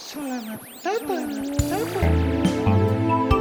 Selamat 0.00 0.64
datang, 0.80 1.28
datang. 1.68 3.39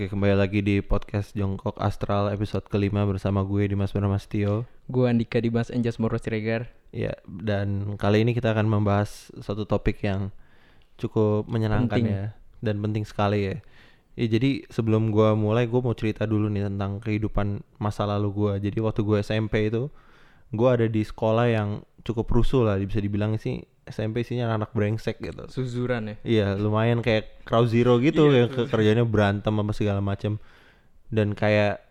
Oke, 0.00 0.16
kembali 0.16 0.32
lagi 0.32 0.64
di 0.64 0.80
podcast 0.80 1.36
Jongkok 1.36 1.76
Astral 1.76 2.32
episode 2.32 2.64
kelima 2.72 3.04
bersama 3.04 3.44
gue 3.44 3.68
Dimas 3.68 3.92
Bernamastio. 3.92 4.64
Gue 4.88 5.12
Andika 5.12 5.36
Dimas 5.44 5.68
Anjas 5.68 6.00
Moro 6.00 6.16
Siregar. 6.16 6.72
Ya, 6.88 7.20
dan 7.28 8.00
kali 8.00 8.24
ini 8.24 8.32
kita 8.32 8.56
akan 8.56 8.64
membahas 8.64 9.28
satu 9.44 9.68
topik 9.68 10.00
yang 10.00 10.32
cukup 10.96 11.44
menyenangkan 11.52 12.00
Penting. 12.00 12.16
ya 12.16 12.32
dan 12.64 12.80
penting 12.80 13.04
sekali 13.04 13.52
ya. 13.52 13.56
Ya, 14.16 14.40
jadi 14.40 14.64
sebelum 14.72 15.12
gua 15.12 15.36
mulai, 15.36 15.68
gue 15.68 15.80
mau 15.84 15.92
cerita 15.92 16.24
dulu 16.24 16.48
nih 16.48 16.72
tentang 16.72 17.04
kehidupan 17.04 17.60
masa 17.76 18.08
lalu 18.08 18.32
gua. 18.32 18.52
Jadi 18.56 18.80
waktu 18.80 19.04
gue 19.04 19.20
SMP 19.20 19.68
itu, 19.68 19.92
gua 20.48 20.80
ada 20.80 20.88
di 20.88 21.04
sekolah 21.04 21.44
yang 21.44 21.84
cukup 22.08 22.24
rusuh 22.32 22.64
lah, 22.64 22.80
bisa 22.80 23.04
dibilang 23.04 23.36
sih 23.36 23.68
SMP 23.88 24.22
isinya 24.22 24.52
anak 24.52 24.76
brengsek 24.76 25.18
gitu. 25.20 25.48
Suzuran 25.48 26.10
ya. 26.10 26.16
Iya, 26.22 26.46
lumayan 26.60 27.00
kayak 27.00 27.44
Crow 27.48 27.64
Zero 27.64 27.96
gitu 27.98 28.28
Iya, 28.30 28.46
yang 28.46 28.50
ke 28.52 28.62
kerjanya 28.68 29.04
berantem 29.08 29.54
apa 29.56 29.72
segala 29.72 30.04
macam. 30.04 30.36
Dan 31.10 31.34
kayak 31.34 31.82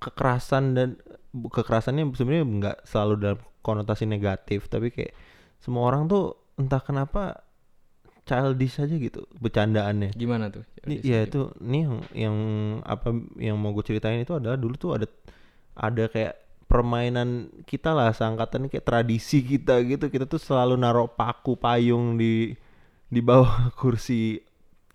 kekerasan 0.00 0.76
dan 0.76 0.88
kekerasannya 1.34 2.08
sebenarnya 2.16 2.44
nggak 2.46 2.78
selalu 2.88 3.14
dalam 3.20 3.40
konotasi 3.60 4.06
negatif, 4.08 4.70
tapi 4.70 4.94
kayak 4.94 5.12
semua 5.58 5.90
orang 5.90 6.06
tuh 6.06 6.38
entah 6.56 6.80
kenapa 6.80 7.44
childish 8.26 8.82
aja 8.82 8.94
gitu 8.96 9.26
bercandaannya. 9.38 10.14
Gimana 10.16 10.50
tuh? 10.50 10.66
Iya 10.86 11.26
itu 11.26 11.50
nih 11.62 11.82
yang 11.86 11.96
yang 12.14 12.36
apa 12.82 13.14
yang 13.38 13.56
mau 13.58 13.70
gue 13.74 13.86
ceritain 13.86 14.22
itu 14.22 14.34
adalah 14.34 14.58
dulu 14.58 14.74
tuh 14.78 14.98
ada 14.98 15.06
ada 15.76 16.10
kayak 16.10 16.45
permainan 16.76 17.48
kita 17.64 17.96
lah 17.96 18.12
seangkatan 18.12 18.68
ini 18.68 18.76
kayak 18.76 18.84
tradisi 18.84 19.40
kita 19.40 19.80
gitu. 19.88 20.12
Kita 20.12 20.28
tuh 20.28 20.36
selalu 20.36 20.76
naruh 20.76 21.08
paku 21.08 21.56
payung 21.56 22.20
di 22.20 22.52
di 23.08 23.20
bawah 23.24 23.68
kursi 23.80 24.44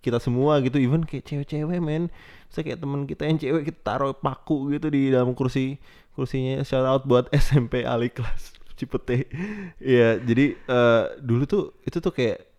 kita 0.06 0.22
semua 0.22 0.62
gitu. 0.62 0.78
Even 0.78 1.02
kayak 1.02 1.26
cewek-cewek 1.26 1.82
men. 1.82 2.14
Saya 2.54 2.70
kayak 2.70 2.86
teman 2.86 3.10
kita 3.10 3.26
yang 3.26 3.42
cewek 3.42 3.74
kita 3.74 3.80
taruh 3.82 4.14
paku 4.14 4.78
gitu 4.78 4.94
di 4.94 5.10
dalam 5.10 5.34
kursi 5.34 5.82
kursinya. 6.14 6.62
Shout 6.62 6.86
out 6.86 7.10
buat 7.10 7.26
SMP 7.50 7.82
Ali 7.82 8.14
kelas 8.14 8.54
Cipete. 8.78 9.26
Iya 9.82 10.22
jadi 10.22 10.54
eh, 10.54 11.04
dulu 11.18 11.50
tuh 11.50 11.64
itu 11.82 11.98
tuh 11.98 12.14
kayak 12.14 12.51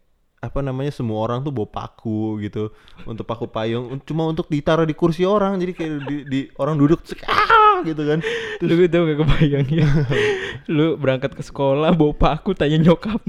apa 0.43 0.59
namanya 0.59 0.91
semua 0.91 1.23
orang 1.23 1.39
tuh 1.41 1.55
bawa 1.55 1.71
paku 1.71 2.43
gitu 2.43 2.75
untuk 3.07 3.23
paku 3.23 3.47
payung 3.47 3.95
un- 3.95 4.03
cuma 4.03 4.27
untuk 4.27 4.51
ditaruh 4.51 4.83
di 4.83 4.91
kursi 4.91 5.23
orang 5.23 5.55
jadi 5.55 5.71
kayak 5.71 5.93
di, 6.03 6.17
di 6.27 6.41
orang 6.59 6.75
duduk 6.75 6.99
ah 7.31 7.79
gitu 7.87 8.03
kan 8.03 8.19
Lu 8.59 8.75
tau 8.91 9.07
gak 9.07 9.19
kebayang 9.23 9.67
ya? 9.71 9.87
lu 10.75 10.99
berangkat 10.99 11.39
ke 11.39 11.43
sekolah 11.43 11.95
bawa 11.95 12.15
paku 12.15 12.55
tanya 12.55 12.79
nyokap. 12.79 13.23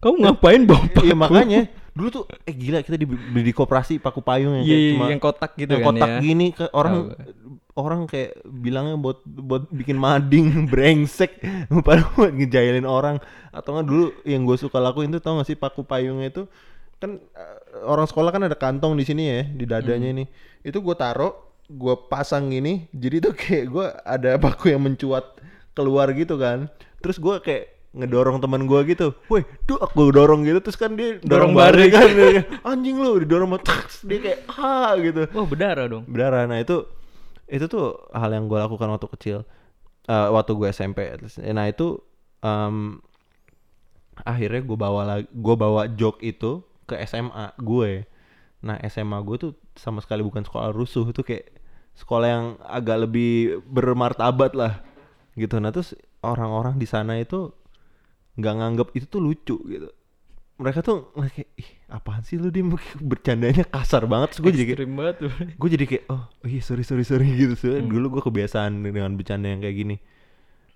Kamu 0.00 0.20
ngapain 0.20 0.68
bawa 0.68 0.84
paku? 0.88 1.04
iya 1.04 1.16
makanya 1.16 1.60
dulu 1.96 2.08
tuh 2.10 2.24
eh 2.44 2.52
gila 2.52 2.84
kita 2.84 2.96
di, 2.96 3.06
di 3.40 3.52
koperasi 3.52 3.96
paku 3.96 4.20
payung 4.20 4.60
yang 4.60 4.64
Iya, 4.64 4.72
kayak 4.72 4.84
iya, 4.84 4.92
cuma 4.96 5.04
yang 5.08 5.22
kotak 5.22 5.52
gitu 5.56 5.72
yang 5.72 5.80
kan 5.80 5.88
kotak 5.96 6.08
ya. 6.10 6.18
gini 6.20 6.46
ke 6.52 6.64
orang. 6.72 6.92
Orang 7.74 8.06
kayak 8.06 8.38
bilangnya 8.44 8.94
buat 8.94 9.18
buat 9.26 9.66
bikin 9.68 9.98
mading 9.98 10.46
brengsek 10.70 11.42
padahal 11.82 12.10
buat 12.14 12.32
ngejailin 12.32 12.86
orang. 12.86 13.18
Atau 13.50 13.74
nggak 13.74 13.86
dulu 13.86 14.06
yang 14.22 14.42
gue 14.42 14.54
suka 14.54 14.78
lakuin 14.78 15.10
tuh 15.10 15.18
tau 15.18 15.38
gak 15.38 15.46
sih 15.46 15.54
paku 15.54 15.82
payungnya 15.82 16.30
itu? 16.30 16.42
Kan 16.98 17.18
eh, 17.20 17.58
orang 17.82 18.06
sekolah 18.06 18.30
kan 18.30 18.42
ada 18.42 18.54
kantong 18.54 18.94
di 18.94 19.02
sini 19.02 19.22
ya 19.24 19.40
di 19.44 19.64
dadanya 19.64 20.10
Hmm. 20.10 20.14
ini. 20.20 20.24
Itu 20.62 20.80
gue 20.80 20.94
taruh 20.94 21.34
gue 21.64 21.94
pasang 22.06 22.52
gini 22.52 22.92
jadi 22.92 23.24
tuh 23.24 23.32
kayak 23.32 23.64
gue 23.66 23.86
ada 24.04 24.36
paku 24.36 24.68
yang 24.68 24.82
mencuat 24.82 25.24
keluar 25.72 26.10
gitu 26.12 26.38
kan. 26.38 26.70
Terus 26.98 27.18
gue 27.18 27.36
kayak 27.38 27.64
ngedorong 27.94 28.42
teman 28.42 28.66
gue 28.66 28.80
gitu, 28.90 29.14
woi, 29.30 29.46
duh 29.70 29.78
aku 29.78 30.10
dorong 30.10 30.42
gitu, 30.42 30.58
terus 30.58 30.74
kan 30.74 30.98
dia 30.98 31.22
dorong, 31.22 31.54
Dorong 31.54 31.54
balik 31.54 31.94
balik. 31.94 31.94
kan, 31.94 32.10
anjing 32.74 32.98
lu, 32.98 33.22
didorong 33.22 33.46
sama 33.46 33.62
taks, 33.62 34.02
dia 34.02 34.18
kayak 34.18 34.38
ah 34.50 34.98
gitu, 34.98 35.30
Wah 35.30 35.46
berdarah 35.46 35.86
dong. 35.86 36.02
berdarah. 36.02 36.42
Nah 36.42 36.58
itu 36.58 36.82
itu 37.48 37.64
tuh 37.68 37.98
hal 38.12 38.30
yang 38.32 38.48
gue 38.50 38.58
lakukan 38.58 38.88
waktu 38.90 39.08
kecil. 39.16 39.38
Eh, 40.04 40.28
waktu 40.36 40.52
gue 40.60 40.68
SMP 40.68 41.16
nah 41.56 41.64
itu 41.64 41.96
em, 42.44 43.00
akhirnya 44.20 44.60
gue 44.60 44.76
bawa 44.76 45.02
lagi 45.08 45.26
gue 45.32 45.56
bawa 45.56 45.88
jok 45.88 46.20
itu 46.20 46.60
ke 46.84 47.00
SMA 47.08 47.56
gue 47.56 48.04
nah 48.60 48.76
SMA 48.84 49.16
gue 49.24 49.36
tuh 49.40 49.52
sama 49.72 50.04
sekali 50.04 50.20
bukan 50.20 50.44
sekolah 50.44 50.76
rusuh 50.76 51.08
itu 51.08 51.24
kayak 51.24 51.56
sekolah 51.96 52.28
yang 52.28 52.46
agak 52.68 53.08
lebih 53.08 53.64
bermartabat 53.64 54.52
lah 54.52 54.82
gitu. 55.38 55.56
Nah 55.62 55.70
terus 55.72 55.94
orang-orang 56.20 56.76
di 56.76 56.86
sana 56.88 57.16
itu 57.18 57.54
nggak 58.36 58.54
nganggap 58.60 58.88
itu 58.98 59.06
tuh 59.08 59.22
lucu 59.22 59.56
gitu. 59.70 59.88
Mereka 60.60 60.84
tuh 60.84 61.10
kayak 61.16 61.48
ih 61.58 61.70
apaan 61.94 62.26
sih 62.26 62.34
lu 62.34 62.50
dia 62.50 62.66
bercandanya 63.14 63.62
kasar 63.70 64.10
banget 64.10 64.42
gue 64.42 64.50
jadi 64.50 64.64
kayak 64.74 64.90
banget 64.90 65.16
gue 65.60 65.68
jadi 65.78 65.84
kayak 65.86 66.04
oh 66.10 66.26
iya 66.42 66.60
sorry 66.60 66.82
sorry 66.82 67.06
sorry 67.06 67.30
gitu. 67.30 67.54
Soalnya 67.54 67.86
dulu 67.86 68.18
gue 68.18 68.22
kebiasaan 68.26 68.82
dengan 68.82 69.14
bercanda 69.14 69.46
yang 69.46 69.62
kayak 69.62 69.76
gini. 69.78 69.96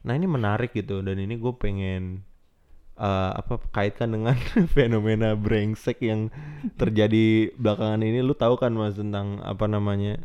Nah 0.06 0.14
ini 0.14 0.30
menarik 0.30 0.70
gitu 0.70 1.02
dan 1.02 1.18
ini 1.18 1.34
gue 1.34 1.52
pengen 1.58 2.22
eh, 2.94 3.32
apa 3.34 3.58
kaitkan 3.74 4.14
dengan 4.14 4.38
fenomena 4.78 5.34
brengsek 5.34 5.98
yang 6.06 6.30
terjadi 6.78 7.50
belakangan 7.58 8.06
ini. 8.06 8.22
Lu 8.22 8.38
tahu 8.38 8.54
kan 8.54 8.70
mas 8.78 8.94
tentang 8.94 9.42
apa 9.42 9.66
namanya 9.66 10.22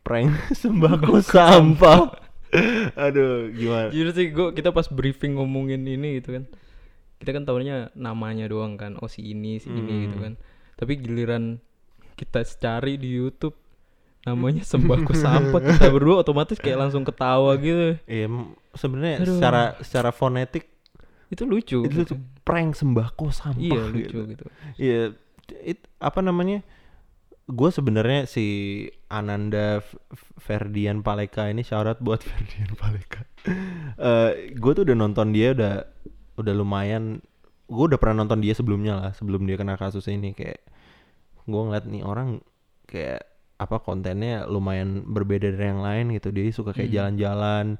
prank 0.00 0.32
sembako. 0.56 1.20
sampah? 1.20 2.32
Aduh 2.96 3.52
gimana? 3.52 3.88
Jujur 3.92 4.12
sih 4.12 4.28
gua 4.32 4.52
kita 4.52 4.72
pas 4.72 4.88
briefing 4.88 5.36
ngomongin 5.36 5.84
ini 5.84 6.20
gitu 6.20 6.40
kan. 6.40 6.44
Kita 7.22 7.30
kan 7.30 7.46
tahunya 7.46 7.94
namanya 7.94 8.44
doang 8.44 8.74
kan. 8.74 8.98
Oh 8.98 9.06
si 9.06 9.22
ini, 9.24 9.56
si 9.56 9.70
ini 9.70 10.10
gitu 10.10 10.18
kan. 10.18 10.34
Tapi 10.74 10.98
giliran 10.98 11.62
kita 12.12 12.42
cari 12.42 12.98
di 12.98 13.08
YouTube 13.08 13.54
namanya 14.22 14.62
sembako 14.62 15.10
sampah 15.12 15.58
kita 15.60 15.86
berdua 15.94 16.22
otomatis 16.22 16.58
kayak 16.58 16.78
langsung 16.78 17.02
ketawa 17.02 17.54
gitu. 17.56 17.98
Iya, 18.04 18.26
sebenarnya 18.72 19.16
secara 19.22 19.62
secara 19.78 20.10
fonetik 20.10 20.66
Itu 21.26 21.42
lucu. 21.42 21.82
itu 21.82 22.02
gitu. 22.02 22.14
prank 22.42 22.74
sembako 22.74 23.30
sampah 23.30 23.58
Iya 23.62 23.82
gitu. 23.88 24.18
lucu 24.18 24.18
gitu. 24.30 24.44
Iya, 24.76 25.00
it- 25.64 25.86
apa 25.98 26.20
namanya? 26.20 26.62
Gue 27.44 27.70
sebenarnya 27.70 28.26
si 28.26 28.46
Ananda 29.08 29.82
Ferdian 30.38 31.02
Paleka 31.02 31.50
ini 31.50 31.62
syarat 31.62 31.98
buat 31.98 32.22
Ferdian 32.28 32.70
Paleka. 32.74 33.26
Eh, 33.98 34.54
gue 34.54 34.72
tuh 34.72 34.86
udah 34.86 34.94
nonton 34.94 35.34
dia 35.34 35.50
udah 35.50 35.82
udah 36.38 36.54
lumayan. 36.56 37.20
Gue 37.68 37.88
udah 37.88 37.98
pernah 38.00 38.24
nonton 38.24 38.44
dia 38.44 38.52
sebelumnya 38.52 38.94
lah, 38.98 39.10
sebelum 39.16 39.44
dia 39.48 39.56
kena 39.56 39.80
kasus 39.80 40.04
ini 40.10 40.36
kayak 40.36 40.60
gue 41.48 41.60
ngeliat 41.62 41.88
nih 41.88 42.02
orang 42.04 42.38
kayak 42.86 43.24
apa 43.56 43.78
kontennya 43.78 44.44
lumayan 44.50 45.06
berbeda 45.06 45.54
dari 45.54 45.66
yang 45.70 45.82
lain 45.82 46.12
gitu. 46.14 46.28
Dia 46.34 46.50
suka 46.52 46.74
kayak 46.76 46.90
jalan-jalan, 46.92 47.78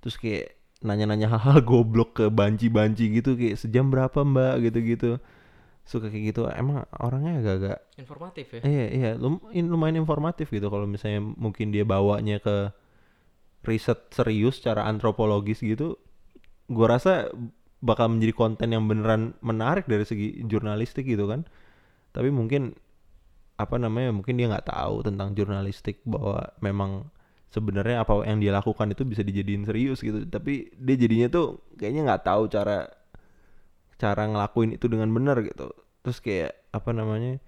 terus 0.00 0.16
kayak 0.16 0.56
nanya-nanya 0.84 1.32
hal-hal 1.32 1.64
goblok 1.68 2.20
ke 2.20 2.26
banci-banci 2.28 3.20
gitu 3.20 3.34
kayak 3.34 3.56
sejam 3.56 3.88
berapa 3.88 4.22
mbak 4.22 4.70
gitu-gitu 4.70 5.16
suka 5.86 6.10
kayak 6.10 6.34
gitu 6.34 6.50
emang 6.50 6.82
orangnya 6.98 7.38
agak-agak 7.38 7.78
Informatif 7.94 8.46
ya. 8.58 8.60
iya 8.66 8.86
iya 8.90 9.10
lum- 9.14 9.40
lumayan 9.54 10.02
informatif 10.02 10.50
gitu 10.50 10.66
kalau 10.66 10.82
misalnya 10.84 11.22
mungkin 11.22 11.70
dia 11.70 11.86
bawanya 11.86 12.42
ke 12.42 12.74
riset 13.62 14.10
serius 14.10 14.58
secara 14.58 14.82
antropologis 14.90 15.62
gitu 15.62 15.94
gua 16.66 16.98
rasa 16.98 17.30
bakal 17.84 18.08
menjadi 18.08 18.32
konten 18.32 18.72
yang 18.72 18.88
beneran 18.88 19.36
menarik 19.44 19.84
dari 19.84 20.04
segi 20.06 20.40
jurnalistik 20.48 21.04
gitu 21.04 21.28
kan. 21.28 21.44
Tapi 22.16 22.32
mungkin 22.32 22.72
apa 23.56 23.76
namanya 23.80 24.12
mungkin 24.12 24.36
dia 24.36 24.52
nggak 24.52 24.68
tahu 24.68 25.04
tentang 25.04 25.32
jurnalistik 25.32 26.04
bahwa 26.04 26.44
memang 26.60 27.08
sebenarnya 27.52 28.04
apa 28.04 28.20
yang 28.28 28.40
dia 28.40 28.52
lakukan 28.52 28.92
itu 28.92 29.02
bisa 29.04 29.20
dijadiin 29.24 29.64
serius 29.68 30.00
gitu. 30.00 30.24
Tapi 30.24 30.72
dia 30.76 30.96
jadinya 30.96 31.28
tuh 31.28 31.60
kayaknya 31.76 32.12
nggak 32.12 32.24
tahu 32.24 32.42
cara 32.48 32.88
cara 33.96 34.22
ngelakuin 34.28 34.76
itu 34.76 34.86
dengan 34.88 35.08
benar 35.12 35.40
gitu. 35.44 35.72
Terus 36.04 36.18
kayak 36.20 36.52
apa 36.72 36.90
namanya 36.92 37.40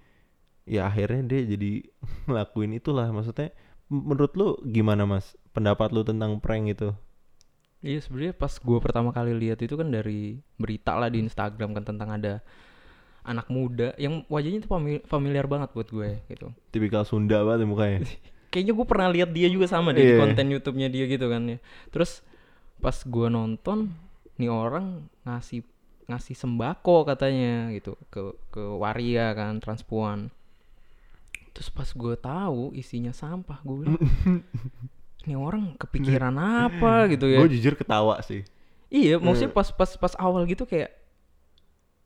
ya 0.69 0.89
akhirnya 0.89 1.25
dia 1.25 1.41
jadi 1.57 1.71
ngelakuin 2.29 2.77
itulah. 2.77 3.09
Maksudnya 3.09 3.49
menurut 3.89 4.33
lu 4.37 4.49
gimana 4.69 5.09
mas? 5.09 5.33
Pendapat 5.53 5.89
lu 5.89 6.05
tentang 6.05 6.37
prank 6.37 6.69
itu 6.69 6.93
Iya 7.79 7.99
sebenarnya 7.99 8.33
pas 8.33 8.51
gua 8.57 8.77
pertama 8.77 9.09
kali 9.09 9.31
lihat 9.33 9.59
itu 9.59 9.73
kan 9.73 9.87
dari 9.87 10.35
berita 10.55 10.93
lah 10.93 11.07
di 11.07 11.19
Instagram 11.19 11.71
kan 11.71 11.83
tentang 11.85 12.09
ada 12.09 12.33
anak 13.21 13.47
muda 13.47 13.95
yang 13.95 14.25
wajahnya 14.25 14.59
tuh 14.59 14.71
fami- 14.71 15.03
familiar 15.03 15.45
banget 15.45 15.71
buat 15.71 15.87
gue 15.87 16.19
gitu. 16.25 16.49
tipikal 16.69 17.03
Sunda 17.03 17.39
banget 17.41 17.63
ya 17.63 17.67
mukanya 17.67 17.99
kayaknya 18.51 18.73
gue 18.73 18.85
pernah 18.85 19.07
lihat 19.07 19.29
dia 19.29 19.47
juga 19.47 19.63
sama 19.65 19.91
deh 19.91 20.01
di 20.01 20.11
Iya. 20.11 20.19
konten 20.19 20.45
YouTube-nya 20.49 20.87
dia 20.87 21.05
gitu 21.05 21.25
kan 21.25 21.43
ya 21.45 21.57
terus 21.87 22.19
pas 22.79 22.95
gue 22.95 23.27
nonton 23.27 23.91
nih 24.35 24.49
orang 24.49 25.05
ngasih 25.23 25.61
ngasih 26.07 26.33
sembako 26.33 27.05
katanya 27.05 27.69
gitu 27.69 27.93
ke 28.09 28.19
ke 28.49 28.63
waria 28.75 29.29
kan 29.31 29.59
transpuan 29.59 30.33
terus 31.53 31.69
pas 31.69 31.85
gue 31.87 32.15
tahu 32.15 32.73
isinya 32.73 33.11
sampah 33.11 33.61
gue 33.61 33.75
bilang 33.77 33.99
ini 35.29 35.37
orang 35.37 35.77
kepikiran 35.77 36.33
apa 36.65 37.05
gitu 37.13 37.29
ya? 37.29 37.45
Gue 37.45 37.53
jujur 37.53 37.77
ketawa 37.77 38.17
sih. 38.25 38.41
Iya, 38.89 39.21
maksudnya 39.21 39.53
pas 39.53 39.69
pas 39.69 39.93
pas 39.93 40.13
awal 40.17 40.49
gitu 40.49 40.65
kayak 40.65 40.89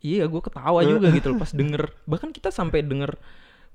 iya 0.03 0.27
gue 0.27 0.41
ketawa 0.43 0.83
juga 0.83 1.07
gitu 1.15 1.31
loh 1.31 1.39
pas 1.47 1.55
denger. 1.55 1.95
Bahkan 2.03 2.35
kita 2.35 2.51
sampai 2.51 2.83
denger 2.83 3.15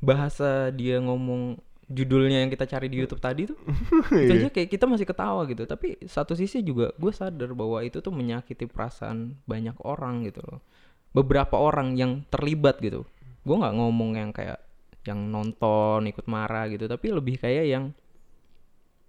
bahasa 0.04 0.68
dia 0.76 1.00
ngomong 1.00 1.56
judulnya 1.88 2.44
yang 2.44 2.52
kita 2.52 2.68
cari 2.68 2.92
di 2.92 3.00
YouTube 3.00 3.24
tadi 3.24 3.48
tuh. 3.48 3.56
Itu 4.28 4.32
aja 4.36 4.48
kayak 4.52 4.68
kita 4.68 4.84
masih 4.84 5.08
ketawa 5.08 5.48
gitu. 5.48 5.64
Tapi 5.64 5.96
satu 6.04 6.36
sisi 6.36 6.60
juga 6.60 6.92
gue 7.00 7.12
sadar 7.16 7.56
bahwa 7.56 7.80
itu 7.80 8.04
tuh 8.04 8.12
menyakiti 8.12 8.68
perasaan 8.68 9.40
banyak 9.48 9.74
orang 9.88 10.28
gitu 10.28 10.44
loh. 10.44 10.60
Beberapa 11.16 11.56
orang 11.56 11.96
yang 11.96 12.28
terlibat 12.28 12.76
gitu. 12.84 13.08
Gue 13.42 13.56
nggak 13.56 13.74
ngomong 13.80 14.20
yang 14.20 14.30
kayak 14.36 14.60
yang 15.08 15.32
nonton 15.32 16.04
ikut 16.04 16.28
marah 16.28 16.68
gitu. 16.68 16.84
Tapi 16.84 17.08
lebih 17.08 17.40
kayak 17.40 17.64
yang 17.64 17.84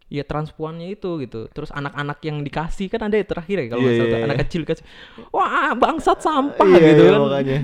ya 0.10 0.26
transpuannya 0.26 0.90
itu 0.98 1.22
gitu 1.22 1.46
terus 1.54 1.70
anak-anak 1.70 2.18
yang 2.26 2.42
dikasih 2.42 2.90
kan 2.90 3.06
ada 3.06 3.16
ya 3.16 3.26
terakhir 3.30 3.62
ya 3.62 3.68
kalau 3.70 3.82
Iya, 3.82 3.90
nggak 3.90 3.98
salah 4.02 4.10
iya, 4.10 4.26
anak 4.26 4.38
iya. 4.38 4.44
kecil 4.46 4.62
kasih 4.66 4.86
wah 5.30 5.72
bangsat 5.78 6.20
sampah 6.20 6.66
Iya, 6.66 6.82
gitu 6.82 7.04
iya, 7.06 7.12
kan 7.14 7.22
makanya. 7.22 7.58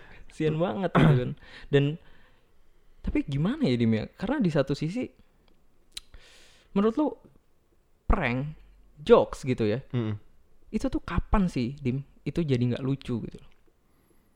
Sian 0.34 0.56
banget 0.56 0.90
gitu 0.96 1.12
kan. 1.20 1.30
Dan 1.68 1.84
tapi 3.04 3.18
gimana 3.28 3.68
ya 3.68 3.76
Dim 3.76 3.92
ya? 3.92 4.04
Karena 4.16 4.40
di 4.40 4.48
satu 4.48 4.72
sisi 4.72 5.04
menurut 6.72 6.94
lu 6.96 7.08
prank, 8.06 8.56
jokes 9.02 9.44
gitu 9.44 9.66
ya. 9.66 9.84
Mm-mm. 9.92 10.16
Itu 10.70 10.86
tuh 10.88 11.02
kapan 11.02 11.50
sih 11.50 11.76
Dim? 11.76 12.00
Itu 12.24 12.40
jadi 12.40 12.62
nggak 12.62 12.84
lucu 12.84 13.20
gitu. 13.26 13.40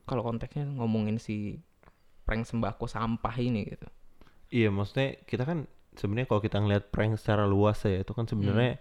Kalau 0.05 0.21
konteksnya 0.21 0.69
ngomongin 0.69 1.17
si 1.17 1.57
prank 2.27 2.45
sembako 2.45 2.85
sampah 2.85 3.35
ini 3.41 3.65
gitu. 3.65 3.87
Iya, 4.53 4.69
maksudnya 4.69 5.17
kita 5.25 5.47
kan 5.47 5.65
sebenarnya 5.95 6.27
kalau 6.29 6.41
kita 6.43 6.57
ngeliat 6.61 6.91
prank 6.91 7.17
secara 7.19 7.43
luas 7.47 7.81
ya, 7.83 8.03
itu 8.03 8.11
kan 8.11 8.29
sebenarnya 8.29 8.79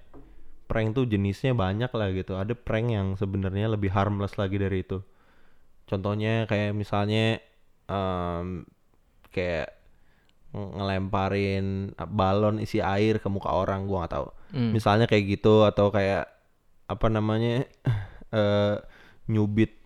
prank 0.67 0.97
tuh 0.97 1.05
jenisnya 1.09 1.53
banyak 1.55 1.91
lah 1.91 2.09
gitu. 2.13 2.35
Ada 2.37 2.55
prank 2.59 2.89
yang 2.91 3.09
sebenarnya 3.15 3.73
lebih 3.73 3.95
harmless 3.95 4.37
lagi 4.37 4.59
dari 4.59 4.83
itu. 4.83 5.01
Contohnya 5.89 6.49
kayak 6.51 6.73
misalnya 6.73 7.39
em, 7.89 8.65
kayak 9.31 9.75
ng- 10.57 10.73
ngelemparin 10.81 11.93
balon 12.11 12.63
isi 12.63 12.81
air 12.81 13.21
ke 13.21 13.29
muka 13.29 13.53
orang, 13.53 13.87
gua 13.87 14.05
nggak 14.05 14.15
tahu. 14.15 14.29
Hmm. 14.55 14.71
Misalnya 14.73 15.07
kayak 15.11 15.25
gitu 15.39 15.65
atau 15.67 15.91
kayak 15.91 16.31
apa 16.85 17.07
namanya 17.09 17.65
eh 18.37 18.77
nyubit 19.29 19.81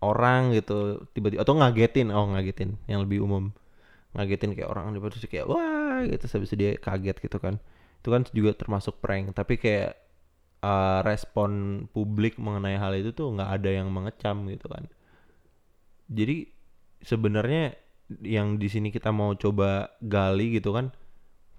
orang 0.00 0.56
gitu 0.56 1.04
tiba-tiba 1.12 1.44
atau 1.44 1.54
ngagetin 1.60 2.08
oh 2.08 2.32
ngagetin 2.32 2.80
yang 2.88 3.04
lebih 3.04 3.20
umum 3.20 3.52
ngagetin 4.16 4.56
kayak 4.56 4.72
orang 4.72 4.96
di 4.96 4.98
terus 4.98 5.28
kayak 5.28 5.46
wah 5.46 5.79
gitu 6.08 6.24
habis 6.30 6.50
dia 6.56 6.70
kaget 6.78 7.16
gitu 7.26 7.38
kan. 7.44 7.54
Itu 8.00 8.08
kan 8.14 8.22
juga 8.32 8.52
termasuk 8.56 8.94
prank 9.04 9.36
tapi 9.38 9.54
kayak 9.60 9.92
eh, 10.64 11.00
respon 11.08 11.50
publik 11.94 12.36
mengenai 12.40 12.76
hal 12.82 12.92
itu 13.00 13.10
tuh 13.18 13.28
nggak 13.36 13.50
ada 13.60 13.70
yang 13.78 13.88
mengecam 13.92 14.36
gitu 14.52 14.66
kan. 14.70 14.84
Jadi 16.10 16.36
sebenarnya 17.04 17.78
yang 18.26 18.58
di 18.58 18.66
sini 18.66 18.90
kita 18.90 19.14
mau 19.14 19.38
coba 19.38 19.94
gali 20.02 20.58
gitu 20.58 20.74
kan 20.74 20.90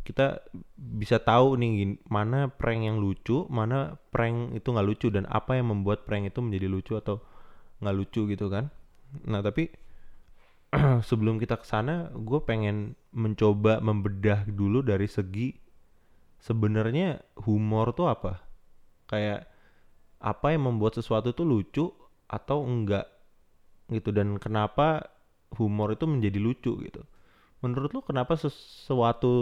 kita 0.03 0.43
bisa 0.77 1.21
tahu 1.21 1.55
nih 1.61 1.71
gin- 1.79 2.01
mana 2.09 2.49
prank 2.49 2.81
yang 2.83 2.97
lucu 2.99 3.47
mana 3.47 3.95
prank 4.11 4.57
itu 4.57 4.67
nggak 4.73 4.87
lucu 4.87 5.07
dan 5.13 5.29
apa 5.29 5.59
yang 5.59 5.71
membuat 5.71 6.03
prank 6.09 6.27
itu 6.31 6.39
menjadi 6.43 6.67
lucu 6.67 6.93
atau 6.97 7.21
nggak 7.81 7.95
lucu 7.97 8.21
gitu 8.29 8.47
kan. 8.51 8.69
Nah 9.27 9.41
tapi 9.43 9.71
sebelum 11.09 11.35
kita 11.35 11.59
ke 11.59 11.67
sana 11.67 12.07
gue 12.15 12.39
pengen 12.47 12.95
mencoba 13.11 13.83
membedah 13.83 14.47
dulu 14.47 14.79
dari 14.79 15.07
segi 15.07 15.51
sebenarnya 16.39 17.19
humor 17.43 17.91
tuh 17.91 18.07
apa? 18.07 18.39
Kayak 19.11 19.51
apa 20.21 20.55
yang 20.55 20.71
membuat 20.71 20.95
sesuatu 20.95 21.35
tuh 21.35 21.43
lucu 21.43 21.85
atau 22.31 22.63
enggak 22.63 23.03
gitu? 23.91 24.15
Dan 24.15 24.39
kenapa 24.39 25.11
humor 25.59 25.91
itu 25.91 26.07
menjadi 26.07 26.39
lucu 26.39 26.79
gitu? 26.87 27.03
Menurut 27.61 27.93
lu 27.93 28.01
kenapa 28.01 28.33
sesuatu 28.39 29.33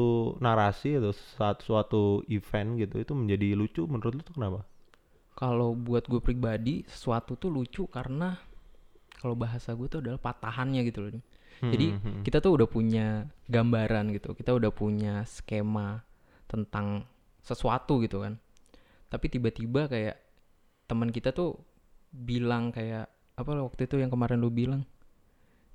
narasi 0.43 0.99
atau 0.99 1.15
saat 1.15 1.63
suatu 1.63 2.25
event 2.27 2.75
gitu 2.75 2.99
itu 2.99 3.13
menjadi 3.15 3.55
lucu? 3.55 3.87
Menurut 3.87 4.19
lu 4.19 4.21
tuh 4.25 4.35
kenapa? 4.35 4.67
Kalau 5.37 5.71
buat 5.71 6.03
gue 6.03 6.19
pribadi 6.19 6.83
sesuatu 6.83 7.39
tuh 7.39 7.47
lucu 7.47 7.87
karena 7.87 8.35
kalau 9.19 9.35
bahasa 9.35 9.75
gue 9.75 9.87
tuh 9.91 9.99
adalah 9.99 10.17
patahannya 10.17 10.81
gitu 10.87 10.99
loh. 11.03 11.11
Dim. 11.13 11.23
Jadi 11.59 11.85
Hmm, 11.91 11.99
hmm, 11.99 12.11
hmm. 12.15 12.23
kita 12.23 12.39
tuh 12.39 12.55
udah 12.55 12.67
punya 12.71 13.27
gambaran 13.51 14.15
gitu, 14.15 14.31
kita 14.31 14.55
udah 14.55 14.71
punya 14.71 15.27
skema 15.27 15.99
tentang 16.47 17.03
sesuatu 17.43 17.99
gitu 17.99 18.23
kan. 18.23 18.39
Tapi 19.11 19.27
tiba-tiba 19.27 19.91
kayak 19.91 20.15
teman 20.87 21.11
kita 21.11 21.35
tuh 21.35 21.59
bilang 22.09 22.71
kayak 22.71 23.11
apa 23.35 23.49
lo 23.53 23.69
waktu 23.69 23.85
itu 23.85 24.01
yang 24.01 24.09
kemarin 24.09 24.41
lu 24.41 24.49
bilang 24.49 24.83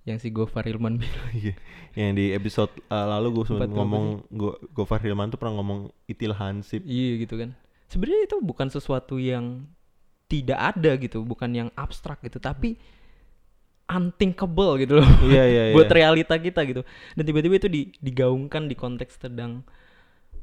yang 0.04 0.20
si 0.20 0.28
Gofar 0.28 0.68
Hilman 0.68 1.00
bilang 1.00 1.32
Iya. 1.40 1.54
yang 1.96 2.12
di 2.12 2.34
episode 2.34 2.68
uh, 2.92 3.06
lalu 3.16 3.40
gue 3.40 3.44
sempat 3.54 3.72
Empat 3.72 3.78
ngomong 3.78 4.06
Go 4.34 4.58
Gofar 4.74 5.00
Hilman 5.00 5.32
tuh 5.32 5.40
pernah 5.40 5.62
ngomong 5.62 5.88
itil 6.04 6.36
hansip 6.36 6.84
iya 6.84 7.16
gitu 7.16 7.40
kan 7.40 7.56
sebenarnya 7.88 8.28
itu 8.28 8.36
bukan 8.44 8.68
sesuatu 8.68 9.16
yang 9.16 9.64
tidak 10.28 10.76
ada 10.76 10.98
gitu 11.00 11.24
bukan 11.24 11.54
yang 11.56 11.68
abstrak 11.72 12.20
gitu 12.20 12.36
tapi 12.36 12.76
unthinkable 13.96 14.76
gitu 14.82 15.00
loh. 15.00 15.08
Iya 15.24 15.44
iya 15.46 15.62
buat 15.76 15.88
iya. 15.88 15.96
realita 16.02 16.34
kita 16.36 16.66
gitu. 16.66 16.82
Dan 17.14 17.24
tiba-tiba 17.24 17.54
itu 17.58 17.68
di- 17.70 17.90
digaungkan 18.02 18.66
di 18.66 18.76
konteks 18.76 19.22
sedang 19.22 19.62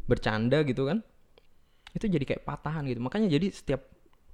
bercanda 0.08 0.64
gitu 0.64 0.88
kan. 0.88 1.04
Itu 1.92 2.08
jadi 2.08 2.24
kayak 2.24 2.44
patahan 2.48 2.88
gitu. 2.88 3.04
Makanya 3.04 3.28
jadi 3.28 3.52
setiap 3.52 3.82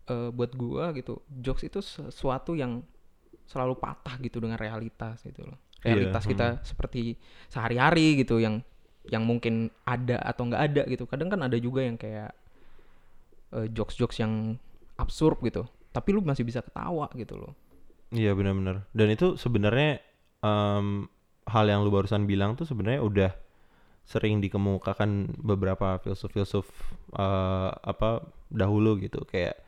eh, 0.07 0.29
buat 0.29 0.53
gua 0.53 0.93
gitu 0.93 1.21
jokes 1.41 1.65
itu 1.65 1.79
sesuatu 1.81 2.53
yang 2.53 2.85
selalu 3.47 3.79
patah 3.79 4.19
gitu 4.21 4.43
dengan 4.43 4.59
realitas 4.59 5.23
gitu 5.23 5.47
loh. 5.47 5.57
Iya, 5.85 5.93
realitas 5.93 6.23
kita 6.25 6.47
seperti 6.65 7.15
sehari-hari 7.47 8.21
gitu 8.21 8.41
yang 8.41 8.59
yang 9.07 9.23
mungkin 9.23 9.71
ada 9.87 10.19
atau 10.19 10.49
nggak 10.49 10.63
ada 10.73 10.83
gitu. 10.89 11.07
Kadang 11.07 11.31
kan 11.31 11.39
ada 11.47 11.55
juga 11.57 11.85
yang 11.85 11.95
kayak 11.95 12.31
eh, 13.55 13.67
jokes-jokes 13.71 14.19
yang 14.19 14.59
absurd 14.99 15.39
gitu. 15.45 15.63
Tapi 15.93 16.09
lu 16.13 16.21
masih 16.21 16.43
bisa 16.43 16.61
ketawa 16.61 17.09
gitu 17.17 17.39
loh 17.39 17.53
Iya 18.11 18.31
benar-benar. 18.39 18.87
Dan 18.95 19.07
itu 19.11 19.35
sebenarnya 19.35 19.99
em, 20.39 21.11
hal 21.47 21.65
yang 21.67 21.83
lu 21.83 21.91
barusan 21.91 22.23
bilang 22.23 22.55
tuh 22.55 22.63
sebenarnya 22.67 23.01
udah 23.03 23.31
sering 24.07 24.39
dikemukakan 24.39 25.35
beberapa 25.43 25.99
filsuf-filsuf 26.03 26.67
eh, 27.15 27.71
apa 27.71 28.23
dahulu 28.51 28.99
gitu. 29.03 29.23
Kayak 29.27 29.59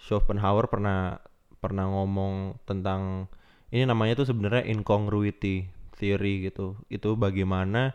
Schopenhauer 0.00 0.68
pernah 0.72 1.20
pernah 1.60 1.88
ngomong 1.88 2.60
tentang 2.68 3.28
ini 3.72 3.84
namanya 3.88 4.24
tuh 4.24 4.28
sebenarnya 4.32 4.64
incongruity 4.72 5.68
theory 5.96 6.48
gitu. 6.48 6.76
Itu 6.88 7.16
bagaimana 7.20 7.92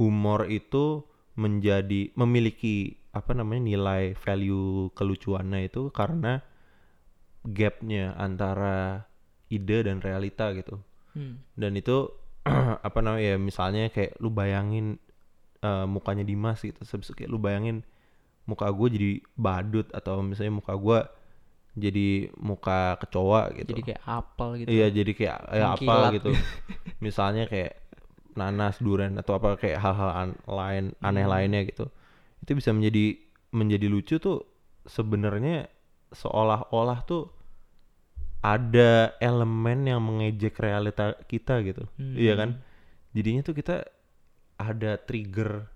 humor 0.00 0.48
itu 0.48 1.04
menjadi 1.36 2.12
memiliki 2.16 2.96
apa 3.12 3.32
namanya 3.36 3.62
nilai 3.68 4.02
value 4.16 4.92
kelucuannya 4.96 5.68
itu 5.68 5.88
karena 5.92 6.40
gapnya 7.46 8.12
antara 8.16 9.06
ide 9.48 9.86
dan 9.86 10.02
realita 10.02 10.50
gitu 10.52 10.80
Hmm. 11.16 11.40
dan 11.56 11.72
itu 11.72 12.12
apa 12.86 12.98
namanya 13.00 13.24
ya 13.24 13.36
misalnya 13.40 13.88
kayak 13.88 14.20
lu 14.20 14.28
bayangin 14.28 15.00
eh, 15.64 15.86
mukanya 15.88 16.28
Dimas 16.28 16.60
gitu 16.60 16.76
Terus 16.76 17.08
kayak 17.16 17.32
lu 17.32 17.40
bayangin 17.40 17.80
muka 18.44 18.68
gue 18.68 18.88
jadi 18.92 19.10
badut 19.34 19.88
atau 19.90 20.20
misalnya 20.20 20.60
muka 20.60 20.76
gue 20.76 20.98
jadi 21.76 22.30
muka 22.36 22.96
kecoa 23.00 23.52
gitu 23.56 23.72
jadi 23.74 23.82
kayak 23.92 24.02
apel 24.04 24.48
gitu 24.60 24.68
iya 24.70 24.86
jadi 24.88 25.12
kayak 25.12 25.38
ya 25.50 25.64
apa 25.72 25.82
Mengkilat. 25.82 26.10
gitu 26.20 26.30
misalnya 27.04 27.44
kayak 27.48 27.72
nanas 28.36 28.76
durian 28.80 29.16
atau 29.16 29.40
apa 29.40 29.56
kayak 29.56 29.80
hal-hal 29.80 30.10
an- 30.12 30.40
lain 30.44 30.84
aneh 31.00 31.24
Hmm. 31.24 31.32
lainnya 31.32 31.64
gitu 31.64 31.88
itu 32.44 32.52
bisa 32.52 32.70
menjadi 32.76 33.16
menjadi 33.52 33.86
lucu 33.88 34.16
tuh 34.20 34.44
sebenarnya 34.84 35.66
seolah-olah 36.12 37.02
tuh 37.04 37.32
ada 38.46 39.18
elemen 39.18 39.90
yang 39.90 39.98
mengejek 39.98 40.54
realita 40.62 41.18
kita 41.26 41.66
gitu. 41.66 41.82
Iya 41.98 42.38
kan? 42.38 42.62
Jadinya 43.10 43.42
tuh 43.42 43.58
kita 43.58 43.82
ada 44.54 44.94
trigger 45.02 45.66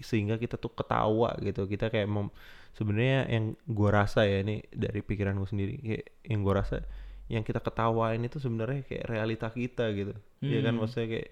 sehingga 0.00 0.40
kita 0.40 0.56
tuh 0.56 0.72
ketawa 0.72 1.36
gitu. 1.44 1.68
Kita 1.68 1.92
kayak 1.92 2.08
mem- 2.08 2.32
sebenarnya 2.72 3.28
yang 3.28 3.44
gua 3.68 4.04
rasa 4.04 4.24
ya 4.24 4.40
ini 4.40 4.64
dari 4.72 5.04
pikiran 5.04 5.36
gue 5.36 5.48
sendiri 5.52 5.74
kayak 5.84 6.06
yang 6.24 6.40
gua 6.40 6.64
rasa 6.64 6.80
yang 7.28 7.44
kita 7.44 7.60
ketawain 7.60 8.24
itu 8.24 8.40
sebenarnya 8.40 8.80
kayak 8.88 9.04
realita 9.12 9.52
kita 9.52 9.92
gitu. 9.92 10.16
Iya 10.40 10.64
kan? 10.64 10.72
Hmm. 10.72 10.80
maksudnya 10.80 11.08
kayak 11.12 11.28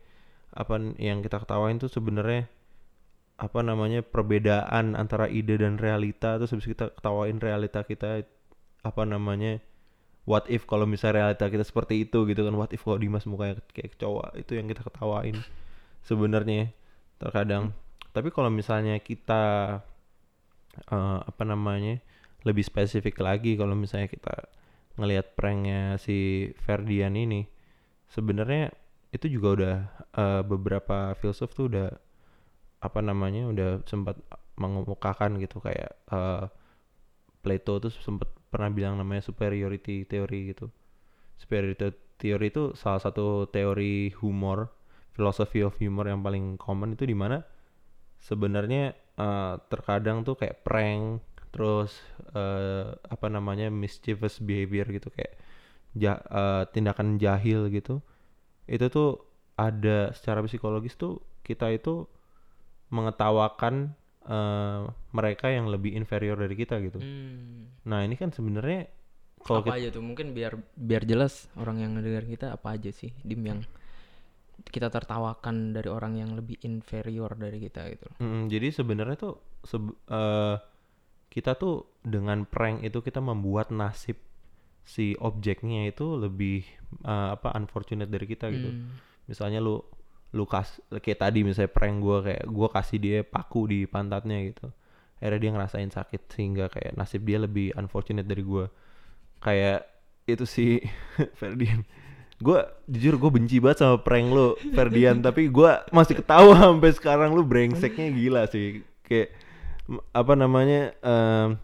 apa 0.52 0.74
yang 1.00 1.18
kita 1.24 1.40
ketawain 1.40 1.80
tuh 1.80 1.88
sebenarnya 1.88 2.52
apa 3.38 3.60
namanya 3.62 4.04
perbedaan 4.04 4.92
antara 4.92 5.24
ide 5.32 5.56
dan 5.56 5.80
realita. 5.80 6.36
Terus 6.36 6.52
habis 6.52 6.68
kita 6.68 6.92
ketawain 6.92 7.40
realita 7.40 7.80
kita 7.80 8.28
apa 8.84 9.02
namanya 9.08 9.64
what 10.28 10.44
if 10.52 10.68
kalau 10.68 10.84
misalnya 10.84 11.24
realita 11.24 11.48
kita 11.48 11.64
seperti 11.64 12.04
itu 12.04 12.28
gitu 12.28 12.44
kan? 12.44 12.52
What 12.52 12.76
if 12.76 12.84
kalau 12.84 13.00
Dimas 13.00 13.24
mukanya 13.24 13.64
kayak 13.72 13.96
cowok? 13.96 14.36
Itu 14.36 14.60
yang 14.60 14.68
kita 14.68 14.84
ketawain 14.84 15.40
sebenarnya 16.04 16.68
terkadang. 17.16 17.72
Tapi 18.12 18.28
kalau 18.28 18.52
misalnya 18.52 19.00
kita 19.00 19.42
eh, 20.92 21.18
apa 21.24 21.42
namanya 21.48 22.04
lebih 22.44 22.60
spesifik 22.60 23.24
lagi 23.24 23.56
kalau 23.56 23.72
misalnya 23.72 24.12
kita 24.12 24.52
ngelihat 25.00 25.32
pranknya 25.32 25.96
si 25.96 26.50
Ferdian 26.60 27.16
ini 27.16 27.48
sebenarnya 28.12 28.68
itu 29.16 29.32
juga 29.32 29.48
udah 29.56 29.76
eh, 30.12 30.42
beberapa 30.44 31.16
filsuf 31.16 31.56
tuh 31.56 31.72
udah 31.72 31.88
apa 32.78 33.00
namanya 33.00 33.48
udah 33.48 33.70
sempat 33.88 34.20
mengemukakan 34.60 35.40
gitu. 35.40 35.64
Kayak 35.64 35.96
eh, 36.12 36.44
Plato 37.40 37.80
tuh 37.80 37.92
sempat 38.04 38.37
pernah 38.52 38.70
bilang 38.72 38.96
namanya 39.00 39.22
superiority 39.24 40.04
theory 40.08 40.54
gitu. 40.54 40.68
Superiority 41.40 41.92
theory 42.20 42.50
itu 42.52 42.74
salah 42.78 43.00
satu 43.02 43.46
teori 43.50 44.10
humor 44.20 44.70
philosophy 45.14 45.62
of 45.66 45.74
humor 45.78 46.06
yang 46.10 46.22
paling 46.22 46.56
common 46.58 46.94
itu 46.94 47.04
di 47.06 47.16
mana 47.16 47.42
sebenarnya 48.18 48.94
eh, 49.18 49.54
terkadang 49.70 50.22
tuh 50.26 50.34
kayak 50.38 50.62
prank 50.66 51.22
terus 51.54 51.98
eh, 52.36 52.92
apa 52.94 53.26
namanya 53.32 53.70
mischievous 53.72 54.38
behavior 54.42 54.86
gitu 54.90 55.08
kayak 55.12 55.34
ja- 55.96 56.22
eh, 56.24 56.64
tindakan 56.74 57.18
jahil 57.22 57.68
gitu. 57.72 58.00
Itu 58.68 58.86
tuh 58.92 59.10
ada 59.58 60.12
secara 60.16 60.40
psikologis 60.46 60.94
tuh 60.98 61.20
kita 61.46 61.72
itu 61.74 62.06
mengetawakan 62.88 63.92
eh, 64.28 64.82
mereka 65.16 65.48
yang 65.48 65.72
lebih 65.72 65.96
inferior 65.96 66.36
dari 66.36 66.54
kita 66.54 66.76
gitu. 66.84 67.00
Hmm. 67.00 67.72
Nah 67.88 68.04
ini 68.04 68.14
kan 68.14 68.30
sebenarnya 68.30 68.86
kalau 69.42 69.64
apa 69.64 69.72
kita 69.72 69.78
aja 69.80 69.88
tuh 69.94 70.04
mungkin 70.04 70.36
biar 70.36 70.52
biar 70.76 71.02
jelas 71.06 71.46
orang 71.56 71.80
yang 71.82 71.90
ngedengar 71.96 72.24
kita 72.26 72.46
apa 72.58 72.74
aja 72.74 72.90
sih 72.90 73.14
dim 73.22 73.42
yang 73.46 73.60
kita 74.68 74.90
tertawakan 74.90 75.70
dari 75.70 75.86
orang 75.86 76.18
yang 76.18 76.34
lebih 76.34 76.58
inferior 76.66 77.30
dari 77.38 77.62
kita 77.62 77.86
gitu 77.94 78.10
Mm, 78.18 78.50
jadi 78.50 78.74
sebenarnya 78.74 79.16
tuh 79.16 79.34
seb- 79.62 79.96
eh, 80.10 80.56
kita 81.30 81.54
tuh 81.54 81.86
dengan 82.02 82.42
prank 82.42 82.82
itu 82.82 82.98
kita 82.98 83.22
membuat 83.22 83.70
nasib 83.70 84.18
si 84.82 85.14
objeknya 85.22 85.86
itu 85.86 86.18
lebih 86.18 86.66
eh, 87.06 87.28
apa 87.38 87.54
unfortunate 87.54 88.10
dari 88.10 88.26
kita 88.26 88.48
gitu. 88.50 88.72
Hmm. 88.72 88.96
Misalnya 89.28 89.60
lu 89.60 89.84
lu 90.36 90.44
kas 90.44 90.76
kayak 91.00 91.24
tadi 91.24 91.40
misalnya 91.40 91.72
prank 91.72 91.96
gua 92.04 92.20
kayak 92.20 92.44
gua 92.48 92.68
kasih 92.68 92.98
dia 93.00 93.18
paku 93.24 93.68
di 93.68 93.88
pantatnya 93.88 94.38
gitu. 94.44 94.68
Akhirnya 95.18 95.40
dia 95.40 95.50
ngerasain 95.56 95.90
sakit 95.90 96.22
sehingga 96.30 96.70
kayak 96.70 96.94
nasib 96.94 97.26
dia 97.26 97.40
lebih 97.40 97.72
unfortunate 97.74 98.28
dari 98.28 98.44
gua. 98.44 98.68
Kayak 99.40 99.88
itu 100.28 100.44
si 100.44 100.66
Ferdian. 101.40 101.82
Gua 102.38 102.70
jujur 102.86 103.18
gue 103.18 103.30
benci 103.34 103.58
banget 103.58 103.82
sama 103.82 103.98
prank 103.98 104.30
lu 104.30 104.54
Ferdian 104.70 105.18
tapi 105.26 105.50
gua 105.50 105.82
masih 105.90 106.22
ketawa 106.22 106.54
sampai 106.70 106.94
sekarang 106.94 107.34
lu 107.34 107.42
brengseknya 107.42 108.14
gila 108.14 108.42
sih. 108.46 108.86
Kayak 109.02 109.34
apa 110.12 110.36
namanya 110.36 110.92
em, 111.00 111.56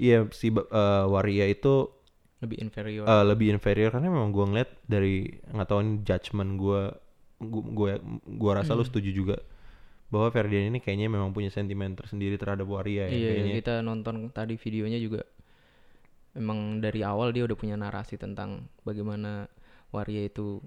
Iya 0.00 0.32
si 0.32 0.48
eh, 0.48 1.04
Waria 1.04 1.44
itu 1.44 1.92
lebih 2.40 2.56
inferior 2.64 3.04
eh, 3.04 3.24
lebih 3.28 3.52
inferior 3.52 3.92
karena 3.92 4.08
memang 4.08 4.32
gua 4.32 4.48
ngeliat 4.48 4.70
dari 4.88 5.28
nggak 5.28 5.68
tahu 5.68 5.78
ini 5.84 5.92
judgement 6.08 6.56
gua 6.56 6.96
gua 7.40 7.62
gua, 7.78 7.92
gua 8.40 8.52
rasa 8.62 8.72
lu 8.78 8.82
Hmm. 8.82 8.88
setuju 8.88 9.10
juga 9.20 9.36
bahwa 10.12 10.28
Ferdian 10.34 10.70
ini 10.70 10.78
kayaknya 10.84 11.08
memang 11.12 11.30
punya 11.36 11.50
sentimen 11.52 11.94
tersendiri 11.98 12.36
terhadap 12.40 12.66
Waria 12.70 13.06
ya 13.10 13.20
iya 13.20 13.28
kayaknya 13.28 13.56
kita 13.56 13.72
nonton 13.86 14.16
tadi 14.36 14.54
videonya 14.64 14.98
juga 15.06 15.20
emang 16.40 16.78
dari 16.84 17.00
awal 17.10 17.28
dia 17.34 17.42
udah 17.46 17.58
punya 17.58 17.76
narasi 17.78 18.14
tentang 18.24 18.50
bagaimana 18.86 19.46
waria 19.94 20.22
itu 20.30 20.62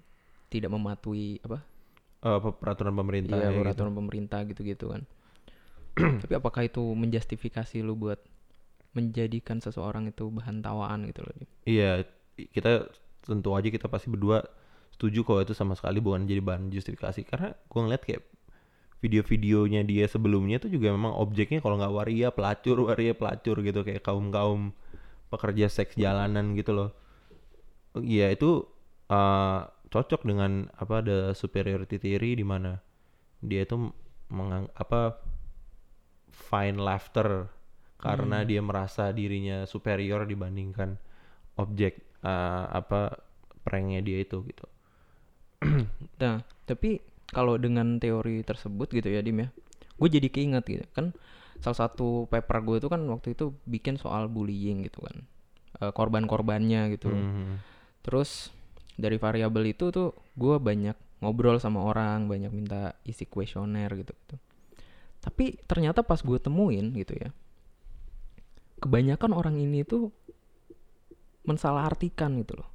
tidak 0.51 0.71
mematuhi 0.75 1.39
apa 1.47 1.59
pe- 2.43 2.57
peraturan 2.61 2.95
pemerintah 2.99 3.39
iya 3.39 3.47
ya 3.53 3.59
gitu. 3.69 3.83
peraturan 3.83 3.93
pemerintah 3.99 4.39
gitu-gitu 4.49 4.85
kan 4.93 5.01
tapi 6.23 6.33
apakah 6.41 6.63
itu 6.69 6.83
menjustifikasi 7.01 7.77
lu 7.87 7.95
buat 8.03 8.19
menjadikan 8.97 9.57
seseorang 9.65 10.05
itu 10.13 10.25
bahan 10.37 10.57
tawaan 10.65 11.01
gitu 11.09 11.21
loh? 11.25 11.33
Iya, 11.63 12.03
kita 12.55 12.69
tentu 13.23 13.49
aja 13.57 13.69
kita 13.71 13.87
pasti 13.93 14.07
berdua 14.11 14.43
setuju 14.93 15.25
kalau 15.25 15.41
itu 15.41 15.57
sama 15.57 15.73
sekali 15.73 15.97
bukan 15.99 16.29
jadi 16.29 16.39
bahan 16.39 16.69
justifikasi. 16.69 17.25
Karena 17.25 17.57
gua 17.67 17.81
ngeliat 17.89 18.03
kayak 18.05 18.21
video-videonya 19.03 19.83
dia 19.83 20.05
sebelumnya 20.07 20.63
tuh 20.63 20.71
juga 20.71 20.93
memang 20.93 21.11
objeknya 21.17 21.59
kalau 21.59 21.75
nggak 21.81 21.93
waria 21.93 22.29
pelacur 22.31 22.77
waria 22.87 23.11
pelacur 23.17 23.59
gitu 23.65 23.81
kayak 23.83 24.05
kaum 24.05 24.31
kaum 24.31 24.71
pekerja 25.33 25.67
seks 25.67 25.97
jalanan 25.97 26.53
gitu 26.55 26.71
loh. 26.71 26.89
Iya 27.97 28.33
itu 28.33 28.65
uh, 29.09 29.59
cocok 29.93 30.25
dengan 30.25 30.71
apa 30.73 31.05
ada 31.05 31.19
superiority 31.37 32.01
theory 32.01 32.33
di 32.33 32.45
mana 32.45 32.81
dia 33.43 33.61
itu 33.67 33.93
mengang 34.33 34.65
apa 34.73 35.21
find 36.33 36.81
laughter 36.81 37.51
karena 38.01 38.41
Hmm. 38.43 38.47
dia 38.49 38.61
merasa 38.65 39.13
dirinya 39.13 39.63
superior 39.69 40.25
dibandingkan 40.25 40.97
objek 41.61 42.01
uh, 42.25 42.65
apa 42.73 43.21
pranknya 43.63 44.01
dia 44.01 44.25
itu 44.25 44.41
gitu 44.49 44.65
Nah, 46.21 46.43
tapi 46.67 47.03
kalau 47.33 47.57
dengan 47.57 47.97
teori 47.99 48.45
tersebut 48.45 48.91
gitu 48.93 49.09
ya 49.09 49.19
Dim 49.25 49.43
ya, 49.43 49.49
gue 49.99 50.09
jadi 50.09 50.27
keinget 50.29 50.63
gitu 50.67 50.85
kan 50.93 51.15
salah 51.63 51.87
satu 51.87 52.27
paper 52.27 52.59
gue 52.63 52.75
itu 52.83 52.87
kan 52.91 52.99
waktu 53.07 53.39
itu 53.39 53.55
bikin 53.63 53.95
soal 53.95 54.27
bullying 54.27 54.83
gitu 54.83 54.99
kan, 55.03 55.23
Eh, 55.81 55.89
korban-korbannya 55.89 56.93
gitu. 56.93 57.09
Mhm. 57.09 57.57
Terus 58.05 58.53
dari 58.93 59.17
variabel 59.17 59.73
itu 59.73 59.89
tuh 59.89 60.13
gue 60.37 60.55
banyak 60.61 60.93
ngobrol 61.23 61.57
sama 61.57 61.81
orang, 61.81 62.29
banyak 62.29 62.51
minta 62.53 62.93
isi 63.07 63.25
kuesioner 63.25 63.89
gitu. 63.97 64.13
gitu. 64.13 64.35
Tapi 65.23 65.55
ternyata 65.65 66.03
pas 66.03 66.19
gue 66.19 66.35
temuin 66.35 66.91
gitu 66.93 67.15
ya, 67.15 67.31
kebanyakan 68.83 69.31
orang 69.31 69.55
ini 69.55 69.87
tuh 69.87 70.11
mensalahartikan 71.47 72.43
gitu 72.43 72.59
loh. 72.59 72.69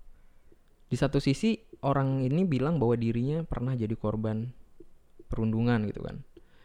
Di 0.89 0.97
satu 0.97 1.21
sisi 1.21 1.61
orang 1.83 2.25
ini 2.27 2.43
bilang 2.45 2.83
bahwa 2.83 2.99
dirinya 2.99 3.43
pernah 3.47 3.75
jadi 3.79 3.95
korban 3.95 4.51
perundungan 5.29 5.87
gitu 5.87 6.03
kan. 6.03 6.17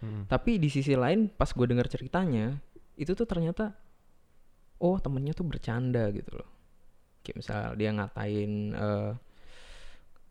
Hmm. 0.04 0.24
Tapi 0.28 0.58
di 0.60 0.68
sisi 0.68 0.98
lain 0.98 1.30
pas 1.32 1.48
gue 1.52 1.66
dengar 1.68 1.88
ceritanya 1.88 2.58
itu 2.98 3.14
tuh 3.18 3.26
ternyata 3.26 3.74
oh 4.82 4.98
temennya 5.00 5.34
tuh 5.38 5.46
bercanda 5.48 6.10
gitu 6.12 6.42
loh. 6.42 6.50
Kayak 7.24 7.36
misal 7.40 7.62
dia 7.80 7.90
ngatain 7.96 8.52
eh, 8.76 9.12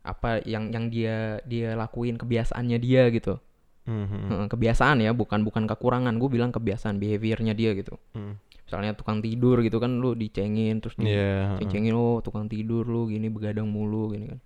apa 0.03 0.43
yang 0.43 0.75
yang 0.75 0.91
dia 0.91 1.39
dia 1.47 1.79
lakuin 1.79 2.19
kebiasaannya 2.19 2.79
dia 2.83 3.07
gitu. 3.15 3.39
Heeh, 3.83 4.47
kebiasaan 4.47 5.03
ya, 5.03 5.11
bukan 5.11 5.43
bukan 5.43 5.67
kekurangan. 5.67 6.15
Gue 6.23 6.31
bilang 6.31 6.55
kebiasaan 6.55 7.03
behaviornya 7.03 7.51
dia 7.55 7.75
gitu. 7.75 7.99
Mhm. 8.15 8.39
Misalnya 8.63 8.93
tukang 8.95 9.19
tidur 9.19 9.59
gitu 9.61 9.83
kan 9.83 9.99
lu 9.99 10.15
dicengin 10.15 10.79
terus 10.79 10.95
di 10.97 11.11
Iya, 11.11 11.59
heeh. 11.59 11.59
ceng-cengin 11.61 11.93
oh 11.99 12.23
tukang 12.23 12.47
tidur 12.47 12.87
lu 12.87 13.11
gini 13.11 13.27
begadang 13.29 13.67
mulu 13.69 14.15
gini 14.15 14.31
kan. 14.33 14.41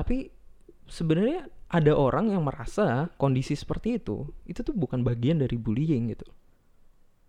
Tapi 0.00 0.32
sebenarnya 0.88 1.44
ada 1.68 1.92
orang 1.92 2.32
yang 2.32 2.40
merasa 2.40 3.12
kondisi 3.20 3.52
seperti 3.52 4.00
itu 4.00 4.24
itu 4.48 4.64
tuh 4.64 4.72
bukan 4.72 5.04
bagian 5.04 5.44
dari 5.44 5.60
bullying 5.60 6.08
gitu. 6.16 6.24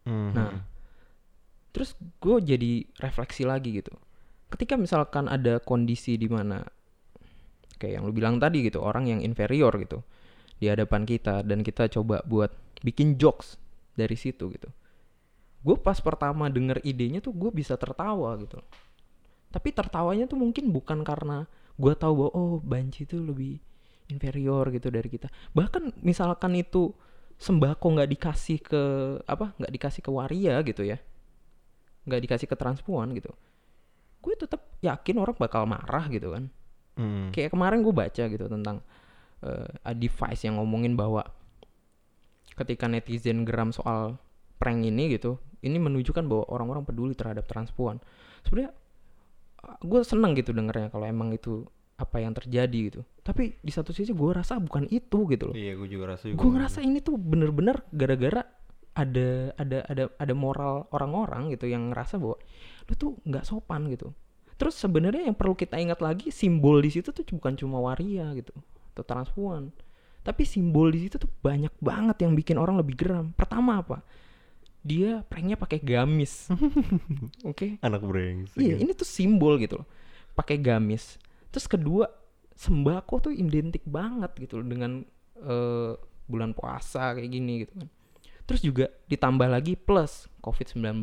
Mhm. 0.07 0.31
Nah, 0.31 0.55
terus 1.75 1.99
gue 1.99 2.37
jadi 2.39 2.87
refleksi 3.03 3.43
lagi 3.43 3.75
gitu. 3.75 3.91
Ketika 4.47 4.79
misalkan 4.79 5.27
ada 5.27 5.59
kondisi 5.59 6.15
di 6.15 6.31
mana 6.31 6.63
kayak 7.75 7.99
yang 7.99 8.03
lu 8.07 8.15
bilang 8.15 8.39
tadi 8.39 8.63
gitu, 8.63 8.79
orang 8.79 9.11
yang 9.11 9.19
inferior 9.19 9.75
gitu 9.75 9.99
di 10.63 10.71
hadapan 10.71 11.03
kita 11.03 11.43
dan 11.43 11.59
kita 11.59 11.91
coba 11.91 12.23
buat 12.23 12.55
bikin 12.87 13.19
jokes 13.19 13.59
dari 13.99 14.15
situ 14.15 14.47
gitu. 14.47 14.71
Gue 15.61 15.75
pas 15.75 15.99
pertama 15.99 16.47
denger 16.47 16.79
idenya 16.87 17.19
tuh 17.19 17.35
gue 17.35 17.51
bisa 17.51 17.75
tertawa 17.75 18.33
gitu. 18.39 18.63
Tapi 19.51 19.69
tertawanya 19.75 20.25
tuh 20.25 20.39
mungkin 20.39 20.71
bukan 20.71 21.03
karena 21.03 21.45
gue 21.77 21.93
tahu 21.95 22.13
bahwa 22.25 22.31
oh 22.35 22.53
banci 22.59 23.07
itu 23.07 23.19
lebih 23.19 23.59
inferior 24.11 24.67
gitu 24.71 24.91
dari 24.91 25.07
kita. 25.07 25.31
Bahkan 25.55 26.03
misalkan 26.03 26.55
itu 26.59 26.91
sembako 27.41 27.97
nggak 27.97 28.09
dikasih 28.13 28.57
ke 28.61 28.83
apa 29.25 29.57
nggak 29.57 29.73
dikasih 29.73 30.01
ke 30.05 30.11
waria 30.13 30.61
gitu 30.61 30.85
ya 30.85 31.01
nggak 32.05 32.21
dikasih 32.29 32.45
ke 32.45 32.53
transpuan 32.53 33.17
gitu 33.17 33.33
gue 34.21 34.33
tetap 34.37 34.61
yakin 34.85 35.17
orang 35.17 35.33
bakal 35.33 35.65
marah 35.65 36.05
gitu 36.13 36.37
kan 36.37 36.53
Mhm. 37.01 37.33
kayak 37.33 37.49
kemarin 37.49 37.81
gue 37.81 37.89
baca 37.89 38.23
gitu 38.29 38.45
tentang 38.45 38.85
eh, 39.41 39.65
a 39.81 39.97
device 39.97 40.45
yang 40.45 40.61
ngomongin 40.61 40.93
bahwa 40.93 41.25
ketika 42.53 42.85
netizen 42.85 43.41
geram 43.41 43.73
soal 43.73 44.21
prank 44.61 44.85
ini 44.85 45.17
gitu 45.17 45.41
ini 45.65 45.81
menunjukkan 45.81 46.21
bahwa 46.29 46.45
orang-orang 46.45 46.85
peduli 46.85 47.17
terhadap 47.17 47.49
transpuan 47.49 47.97
sebenarnya 48.45 48.75
gue 49.81 50.01
seneng 50.01 50.33
gitu 50.33 50.51
dengernya 50.53 50.89
kalau 50.89 51.05
emang 51.05 51.33
itu 51.33 51.65
apa 52.01 52.17
yang 52.17 52.33
terjadi 52.33 52.79
gitu. 52.89 53.01
Tapi 53.21 53.61
di 53.61 53.71
satu 53.71 53.93
sisi 53.93 54.09
gue 54.09 54.29
rasa 54.33 54.57
bukan 54.57 54.89
itu 54.89 55.29
gitu 55.29 55.53
loh. 55.53 55.55
Iya, 55.55 55.77
gue 55.77 55.87
juga 55.89 56.17
rasa 56.17 56.33
gue 56.33 56.49
ngerasa 56.49 56.81
ini 56.81 56.99
tuh 57.05 57.15
bener-bener 57.21 57.85
gara-gara 57.93 58.41
ada 58.91 59.55
ada 59.55 59.79
ada 59.87 60.03
ada 60.19 60.33
moral 60.35 60.89
orang-orang 60.91 61.53
gitu 61.55 61.69
yang 61.69 61.93
ngerasa 61.93 62.19
bahwa 62.19 62.35
lu 62.89 62.93
tuh 62.97 63.11
nggak 63.23 63.45
sopan 63.45 63.87
gitu. 63.93 64.11
Terus 64.57 64.77
sebenarnya 64.77 65.29
yang 65.29 65.37
perlu 65.37 65.53
kita 65.53 65.77
ingat 65.77 66.01
lagi 66.01 66.33
simbol 66.33 66.81
di 66.81 66.89
situ 66.89 67.13
tuh 67.13 67.23
bukan 67.23 67.53
cuma 67.57 67.77
waria 67.81 68.33
gitu 68.33 68.53
atau 68.97 69.03
transpuan. 69.05 69.69
Tapi 70.21 70.45
simbol 70.45 70.93
di 70.93 71.05
situ 71.05 71.17
tuh 71.17 71.29
banyak 71.41 71.73
banget 71.81 72.25
yang 72.25 72.37
bikin 72.37 72.57
orang 72.61 72.77
lebih 72.77 72.97
geram. 72.97 73.33
Pertama 73.33 73.81
apa 73.81 74.01
dia 74.81 75.21
pranknya 75.29 75.57
pakai 75.61 75.77
gamis 75.77 76.49
oke 77.49 77.77
Anak 77.85 78.01
brengsek. 78.01 78.57
Iya, 78.57 78.75
ya. 78.75 78.77
ini 78.81 78.91
tuh 78.97 79.05
simbol 79.05 79.61
gitu 79.61 79.81
loh. 79.81 79.87
Pakai 80.33 80.57
gamis. 80.57 81.21
Terus 81.53 81.69
kedua, 81.69 82.09
sembako 82.57 83.29
tuh 83.29 83.33
identik 83.33 83.85
banget 83.85 84.31
gitu 84.41 84.61
loh 84.61 84.67
dengan 84.67 85.05
eh, 85.37 85.93
bulan 86.25 86.57
puasa 86.57 87.13
kayak 87.13 87.29
gini 87.29 87.53
gitu 87.67 87.73
kan. 87.77 87.87
Terus 88.49 88.61
juga 88.65 88.85
ditambah 89.05 89.47
lagi 89.47 89.77
plus 89.77 90.25
COVID-19. 90.41 90.97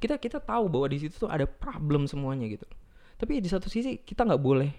Kita 0.00 0.16
kita 0.16 0.38
tahu 0.40 0.64
bahwa 0.72 0.86
di 0.88 0.98
situ 1.02 1.26
tuh 1.26 1.30
ada 1.30 1.44
problem 1.44 2.06
semuanya 2.06 2.48
gitu. 2.48 2.64
Tapi 3.20 3.42
di 3.42 3.48
satu 3.50 3.68
sisi 3.68 4.00
kita 4.00 4.24
nggak 4.24 4.40
boleh 4.40 4.72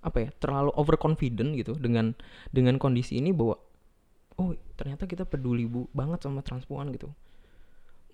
apa 0.00 0.16
ya 0.24 0.30
terlalu 0.40 0.72
overconfident 0.80 1.52
gitu 1.60 1.76
dengan 1.76 2.16
dengan 2.50 2.80
kondisi 2.80 3.20
ini 3.20 3.36
bahwa 3.36 3.60
oh 4.40 4.56
ternyata 4.80 5.04
kita 5.04 5.28
peduli 5.28 5.68
bu 5.68 5.84
banget 5.92 6.24
sama 6.24 6.40
transpuan 6.40 6.88
gitu 6.96 7.12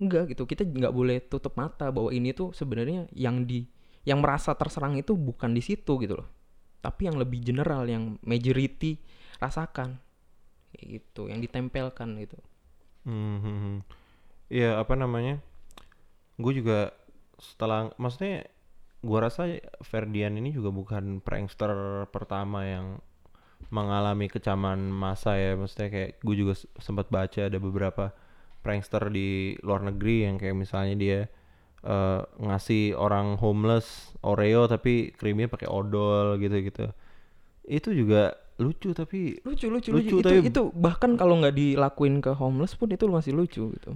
enggak 0.02 0.34
gitu 0.34 0.44
kita 0.44 0.66
nggak 0.66 0.92
boleh 0.92 1.22
tutup 1.22 1.54
mata 1.54 1.88
bahwa 1.94 2.10
ini 2.10 2.34
tuh 2.34 2.50
sebenarnya 2.50 3.06
yang 3.14 3.46
di 3.46 3.64
yang 4.02 4.18
merasa 4.18 4.52
terserang 4.58 4.98
itu 4.98 5.14
bukan 5.14 5.54
di 5.54 5.62
situ 5.62 5.96
gitu 6.02 6.18
loh 6.18 6.28
tapi 6.82 7.06
yang 7.06 7.16
lebih 7.16 7.40
general 7.40 7.86
yang 7.86 8.18
majority 8.26 8.98
rasakan 9.38 10.02
kayak 10.74 11.00
gitu 11.00 11.30
yang 11.30 11.40
ditempelkan 11.40 12.18
gitu 12.20 12.36
Hmm. 13.06 13.86
Iya, 14.50 14.82
apa 14.82 14.98
namanya? 14.98 15.38
Gue 16.36 16.52
juga 16.58 16.90
setelah 17.38 17.94
maksudnya 17.96 18.50
gue 19.06 19.18
rasa 19.22 19.62
Ferdian 19.86 20.34
ini 20.34 20.50
juga 20.50 20.74
bukan 20.74 21.22
prankster 21.22 21.70
pertama 22.10 22.66
yang 22.66 22.86
mengalami 23.68 24.26
kecaman 24.26 24.78
massa 24.88 25.34
ya. 25.34 25.54
Maksudnya 25.54 25.88
kayak 25.88 26.10
gue 26.20 26.34
juga 26.36 26.54
sempat 26.78 27.08
baca 27.08 27.46
ada 27.46 27.58
beberapa 27.58 28.14
prankster 28.60 29.10
di 29.10 29.54
luar 29.62 29.82
negeri 29.82 30.26
yang 30.26 30.36
kayak 30.36 30.54
misalnya 30.54 30.94
dia 30.94 31.18
eh, 31.86 32.20
ngasih 32.40 32.98
orang 32.98 33.38
homeless 33.38 34.10
Oreo 34.26 34.66
tapi 34.66 35.14
krimnya 35.14 35.46
pakai 35.46 35.70
odol 35.70 36.36
gitu-gitu. 36.36 36.90
Itu 37.62 37.90
juga 37.90 38.34
lucu 38.56 38.96
tapi 38.96 39.36
lucu 39.44 39.68
lucu 39.68 39.92
Lucu, 39.92 40.16
lucu, 40.16 40.16
tapi- 40.24 40.40
itu 40.40 40.48
itu 40.48 40.62
bahkan 40.72 41.12
kalau 41.14 41.36
nggak 41.36 41.52
dilakuin 41.52 42.24
ke 42.24 42.32
homeless 42.32 42.72
pun 42.74 42.88
itu 42.88 43.04
masih 43.06 43.36
lucu 43.36 43.68
gitu. 43.70 43.90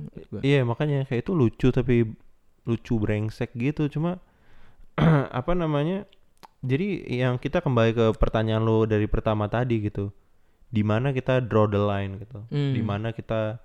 Iya 0.45 0.63
makanya 0.69 1.09
kayak 1.09 1.25
itu 1.25 1.33
lucu 1.33 1.69
tapi 1.73 2.05
lucu 2.69 2.95
brengsek 3.01 3.57
gitu 3.57 3.89
cuma 3.89 4.21
apa 5.33 5.53
namanya 5.57 6.05
jadi 6.61 6.89
yang 7.09 7.41
kita 7.41 7.65
kembali 7.65 7.91
ke 7.97 8.07
pertanyaan 8.21 8.65
lo 8.65 8.85
dari 8.85 9.09
pertama 9.09 9.49
tadi 9.49 9.81
gitu 9.81 10.13
di 10.71 10.87
mana 10.87 11.11
kita 11.11 11.43
draw 11.43 11.67
the 11.67 11.81
line 11.81 12.21
gitu? 12.21 12.47
Hmm. 12.47 12.73
di 12.77 12.83
mana 12.85 13.11
kita 13.11 13.59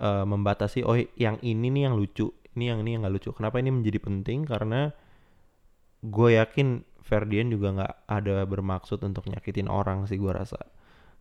eh, 0.00 0.24
membatasi 0.24 0.86
oh 0.86 0.96
yang 1.18 1.36
ini 1.42 1.68
nih 1.68 1.82
yang 1.90 1.94
lucu 1.98 2.32
ini 2.56 2.72
yang 2.72 2.80
ini 2.82 2.96
yang 2.96 3.04
nggak 3.04 3.14
lucu. 3.20 3.30
Kenapa 3.36 3.60
ini 3.60 3.68
menjadi 3.68 4.00
penting? 4.00 4.48
Karena 4.48 4.88
gue 6.00 6.28
yakin 6.40 6.82
Ferdian 7.04 7.52
juga 7.52 7.76
nggak 7.76 7.94
ada 8.08 8.42
bermaksud 8.48 8.98
untuk 9.04 9.28
nyakitin 9.28 9.68
orang 9.68 10.08
sih 10.08 10.16
gue 10.16 10.32
rasa. 10.32 10.58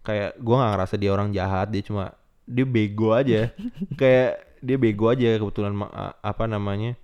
Kayak 0.01 0.39
gue 0.39 0.55
nggak 0.55 0.71
ngerasa 0.73 0.95
dia 0.95 1.11
orang 1.11 1.29
jahat 1.35 1.67
dia 1.69 1.83
cuma 1.83 2.15
dia 2.47 2.63
bego 2.63 3.11
aja. 3.11 3.51
Kayak 3.99 4.47
dia 4.63 4.77
bego 4.79 5.11
aja 5.11 5.35
kebetulan 5.37 5.75
apa 6.23 6.43
namanya 6.47 6.95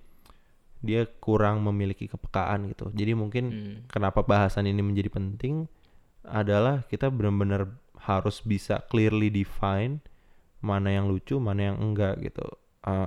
dia 0.82 1.06
kurang 1.22 1.62
memiliki 1.62 2.10
kepekaan 2.10 2.66
gitu. 2.74 2.90
Jadi 2.90 3.12
mungkin 3.14 3.44
Hmm. 3.48 3.76
kenapa 3.86 4.26
bahasan 4.26 4.66
ini 4.66 4.82
menjadi 4.82 5.08
penting 5.14 5.70
adalah 6.26 6.82
kita 6.90 7.06
benar-benar 7.08 7.78
harus 8.02 8.42
bisa 8.42 8.82
clearly 8.90 9.30
define 9.30 10.02
mana 10.58 10.90
yang 10.90 11.06
lucu 11.06 11.38
mana 11.38 11.70
yang 11.70 11.78
enggak 11.78 12.18
gitu. 12.18 12.42
Uh, 12.82 13.06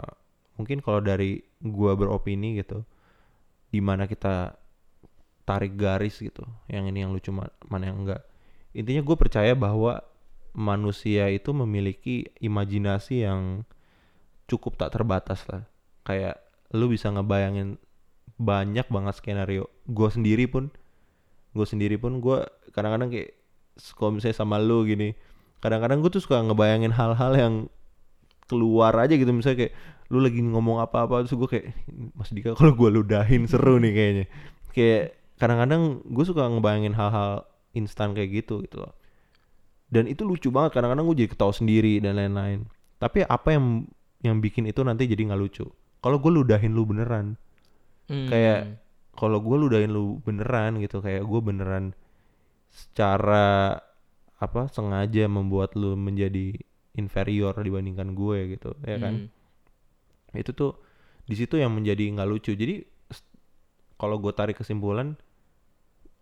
mungkin 0.56 0.80
kalau 0.80 1.04
dari 1.04 1.44
gua 1.60 2.00
beropini 2.00 2.56
gitu 2.56 2.88
di 3.72 3.84
mana 3.84 4.08
kita 4.08 4.56
tarik 5.44 5.76
garis 5.76 6.24
gitu 6.24 6.48
yang 6.72 6.88
ini 6.88 7.04
yang 7.04 7.12
lucu 7.12 7.30
ma- 7.36 7.52
mana 7.68 7.92
yang 7.92 8.08
enggak. 8.08 8.24
Intinya 8.72 9.04
gue 9.04 9.16
percaya 9.20 9.52
bahwa 9.56 10.00
manusia 10.56 11.28
itu 11.28 11.52
memiliki 11.52 12.32
imajinasi 12.40 13.28
yang 13.28 13.68
cukup 14.48 14.80
tak 14.80 14.96
terbatas 14.96 15.44
lah. 15.52 15.68
Kayak 16.08 16.40
lu 16.76 16.92
bisa 16.92 17.10
ngebayangin 17.10 17.80
banyak 18.36 18.88
banget 18.92 19.16
skenario. 19.18 19.72
Gue 19.88 20.12
sendiri 20.12 20.46
pun 20.46 20.72
gue 21.56 21.64
sendiri 21.64 21.96
pun 21.96 22.20
gue 22.20 22.44
kadang-kadang 22.76 23.08
kayak 23.08 23.32
kalau 23.96 24.20
misalnya 24.20 24.36
sama 24.36 24.60
lu 24.60 24.84
gini 24.84 25.16
kadang-kadang 25.64 26.04
gue 26.04 26.12
tuh 26.12 26.20
suka 26.20 26.44
ngebayangin 26.44 26.92
hal-hal 26.92 27.32
yang 27.36 27.54
keluar 28.52 28.92
aja 29.00 29.16
gitu. 29.16 29.32
Misalnya 29.32 29.66
kayak 29.66 29.74
lu 30.12 30.22
lagi 30.22 30.44
ngomong 30.44 30.84
apa-apa 30.84 31.26
terus 31.26 31.34
gue 31.34 31.50
kayak 31.50 31.68
Mas 32.14 32.30
Dika 32.30 32.54
kalau 32.54 32.76
gue 32.76 32.90
ludahin 32.92 33.48
seru 33.48 33.80
nih 33.80 33.94
kayaknya. 33.96 34.26
Kayak 34.76 35.04
kadang-kadang 35.40 36.04
gue 36.04 36.26
suka 36.28 36.44
ngebayangin 36.46 36.94
hal-hal 36.94 37.48
instan 37.74 38.12
kayak 38.12 38.46
gitu 38.46 38.62
gitu 38.68 38.84
loh. 38.84 38.94
Dan 39.88 40.12
itu 40.12 40.28
lucu 40.28 40.52
banget 40.52 40.76
kadang-kadang 40.76 41.08
gue 41.08 41.24
jadi 41.24 41.30
ketawa 41.32 41.54
sendiri 41.56 42.04
dan 42.04 42.20
lain-lain. 42.20 42.68
Tapi 43.00 43.24
apa 43.24 43.56
yang 43.56 43.88
yang 44.26 44.42
bikin 44.42 44.66
itu 44.66 44.82
nanti 44.82 45.06
jadi 45.06 45.30
nggak 45.30 45.42
lucu 45.42 45.66
kalau 46.06 46.18
gue 46.22 46.32
ludahin 46.32 46.78
lu 46.78 46.86
beneran 46.86 47.28
Hmm. 48.06 48.30
kayak 48.30 48.78
kalau 49.18 49.42
gue 49.42 49.58
ludahin 49.58 49.90
lu 49.90 50.22
beneran 50.22 50.78
gitu 50.78 51.02
kayak 51.02 51.26
gue 51.26 51.42
beneran 51.42 51.98
secara 52.70 53.82
apa 54.38 54.62
sengaja 54.70 55.26
membuat 55.26 55.74
lu 55.74 55.98
menjadi 55.98 56.54
inferior 56.94 57.58
dibandingkan 57.58 58.14
gue 58.14 58.54
gitu 58.54 58.78
ya 58.86 59.02
kan 59.02 59.26
Hmm. 59.26 60.38
itu 60.38 60.52
tuh 60.54 60.78
di 61.26 61.34
situ 61.34 61.58
yang 61.58 61.74
menjadi 61.74 62.14
nggak 62.14 62.30
lucu 62.30 62.54
jadi 62.54 62.86
kalau 63.98 64.20
gue 64.22 64.34
tarik 64.36 64.60
kesimpulan 64.62 65.18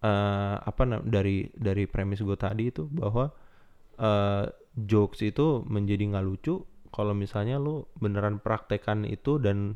eh 0.03 0.55
apa 0.59 0.83
dari 1.03 1.47
dari 1.55 1.83
premis 1.87 2.19
gue 2.23 2.35
tadi 2.35 2.71
itu 2.71 2.87
bahwa 2.91 3.31
eh 3.99 4.45
jokes 4.75 5.19
itu 5.23 5.63
menjadi 5.67 6.03
nggak 6.15 6.25
lucu 6.25 6.55
kalau 6.93 7.11
misalnya 7.11 7.57
lu 7.57 7.89
beneran 7.97 8.37
praktekan 8.37 9.01
itu 9.03 9.41
dan 9.41 9.73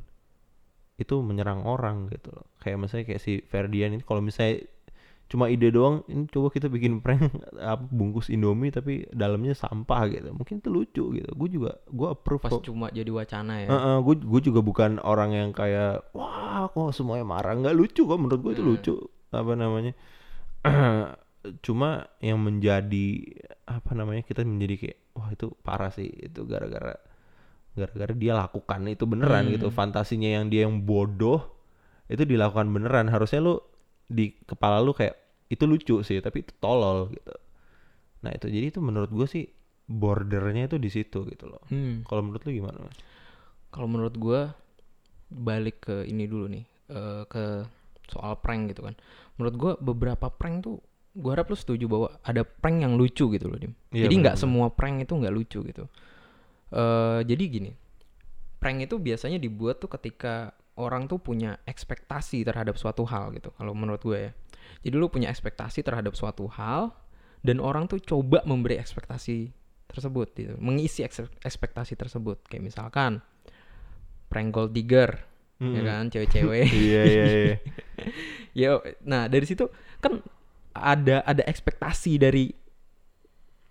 itu 0.98 1.18
menyerang 1.20 1.62
orang 1.62 2.10
gitu 2.10 2.30
loh. 2.30 2.46
Kayak 2.58 2.78
misalnya 2.80 3.06
kayak 3.06 3.22
si 3.22 3.42
Ferdian 3.42 3.94
ini 3.94 4.02
kalau 4.02 4.22
misalnya 4.22 4.66
cuma 5.28 5.52
ide 5.52 5.70
doang 5.70 6.08
ini 6.08 6.24
coba 6.32 6.48
kita 6.48 6.72
bikin 6.72 7.04
prank 7.04 7.28
apa 7.60 7.84
bungkus 7.84 8.32
Indomie 8.32 8.72
tapi 8.72 9.06
dalamnya 9.12 9.54
sampah 9.54 10.08
gitu. 10.08 10.30
Mungkin 10.32 10.62
itu 10.62 10.70
lucu 10.70 11.04
gitu. 11.14 11.30
Gue 11.34 11.50
juga 11.52 11.78
gue 11.86 12.08
approve 12.08 12.42
pas 12.42 12.54
kok. 12.54 12.64
cuma 12.64 12.88
jadi 12.90 13.10
wacana 13.10 13.54
ya? 13.62 13.68
Gue 14.00 14.16
gue 14.18 14.42
juga 14.42 14.62
bukan 14.62 14.98
orang 15.02 15.34
yang 15.34 15.50
kayak 15.52 16.14
wah 16.14 16.66
kok 16.70 16.94
semuanya 16.94 17.26
marah. 17.26 17.54
Nggak 17.54 17.76
lucu 17.76 18.06
kok 18.06 18.18
menurut 18.18 18.40
gue 18.40 18.52
itu 18.56 18.64
Hmm. 18.64 18.72
lucu. 18.74 18.96
Apa 19.30 19.54
namanya 19.54 19.94
cuma 21.62 22.08
yang 22.20 22.40
menjadi 22.40 23.08
apa 23.66 23.92
namanya 23.94 24.24
kita 24.24 24.42
menjadi 24.42 24.76
kayak 24.78 24.98
wah 25.14 25.30
itu 25.30 25.52
parah 25.62 25.92
sih 25.92 26.08
itu 26.08 26.44
gara-gara 26.46 26.96
gara-gara 27.74 28.14
dia 28.14 28.34
lakukan 28.34 28.88
itu 28.88 29.06
beneran 29.06 29.48
Hmm. 29.48 29.54
gitu. 29.54 29.68
Fantasinya 29.70 30.28
yang 30.28 30.50
dia 30.50 30.66
yang 30.66 30.82
bodoh 30.82 31.46
itu 32.08 32.24
dilakukan 32.24 32.68
beneran. 32.68 33.08
Harusnya 33.08 33.40
lu 33.40 33.60
di 34.08 34.32
kepala 34.44 34.80
lu 34.80 34.96
kayak 34.96 35.14
itu 35.48 35.64
lucu 35.64 36.02
sih 36.02 36.20
tapi 36.20 36.42
itu 36.42 36.54
tolol 36.58 37.12
gitu. 37.12 37.34
Nah 38.24 38.32
itu 38.34 38.50
jadi 38.50 38.72
itu 38.72 38.80
menurut 38.82 39.12
gue 39.14 39.28
sih 39.28 39.46
bordernya 39.88 40.68
itu 40.68 40.76
di 40.76 40.90
situ 40.90 41.24
gitu 41.24 41.48
loh. 41.48 41.64
Hmm. 41.72 42.04
kalau 42.04 42.20
menurut 42.20 42.44
lu 42.44 42.52
gimana 42.52 42.92
kalau 43.72 43.88
menurut 43.88 44.16
gua 44.20 44.52
balik 45.28 45.88
ke 45.88 46.04
ini 46.04 46.28
dulu 46.28 46.48
nih 46.52 46.64
eh, 46.90 47.24
ke 47.28 47.64
soal 48.08 48.40
prank 48.40 48.72
gitu 48.72 48.84
kan. 48.84 48.96
Menurut 49.36 49.56
gua 49.56 49.72
beberapa 49.78 50.28
prank 50.28 50.64
tuh 50.64 50.80
gua 51.18 51.32
harap 51.34 51.50
lu 51.50 51.58
setuju 51.58 51.86
bahwa 51.86 52.08
ada 52.22 52.46
prank 52.46 52.78
yang 52.80 52.94
lucu 52.94 53.26
gitu 53.28 53.46
loh 53.46 53.58
dim. 53.58 53.74
Iya, 53.90 54.06
jadi 54.06 54.16
nggak 54.22 54.36
semua 54.38 54.70
prank 54.70 55.02
itu 55.02 55.14
nggak 55.14 55.34
lucu 55.34 55.60
gitu. 55.62 55.84
Eh 56.70 57.20
jadi 57.26 57.44
gini 57.48 57.72
prank 58.58 58.82
itu 58.82 58.98
biasanya 58.98 59.38
dibuat 59.38 59.78
tuh 59.78 59.90
ketika 59.90 60.50
orang 60.78 61.06
tuh 61.06 61.18
punya 61.18 61.58
ekspektasi 61.64 62.42
terhadap 62.42 62.78
suatu 62.78 63.06
hal 63.06 63.34
gitu 63.34 63.50
kalau 63.54 63.74
menurut 63.74 64.02
gue 64.02 64.20
ya. 64.20 64.32
Jadi 64.82 64.94
lu 64.94 65.08
punya 65.08 65.28
ekspektasi 65.28 65.82
terhadap 65.82 66.14
suatu 66.14 66.46
hal 66.50 66.94
dan 67.42 67.58
orang 67.58 67.86
tuh 67.86 67.98
coba 67.98 68.42
memberi 68.44 68.78
ekspektasi 68.78 69.54
tersebut 69.88 70.28
gitu 70.34 70.54
mengisi 70.60 71.02
eks- 71.02 71.32
ekspektasi 71.42 71.96
tersebut. 71.96 72.44
Kayak 72.46 72.68
misalkan 72.68 73.22
prank 74.28 74.52
gold 74.52 74.72
digger 74.72 75.24
ya 75.58 75.82
Mm. 75.82 75.86
kan 75.86 76.04
cewek-cewek. 76.14 76.70
Iya 76.86 77.02
iya 77.04 77.26
iya. 77.26 77.56
Ya 78.58 78.70
nah 79.02 79.26
dari 79.26 79.46
situ 79.46 79.70
kan 79.98 80.22
ada 80.82 81.24
ada 81.26 81.44
ekspektasi 81.46 82.20
dari 82.22 82.52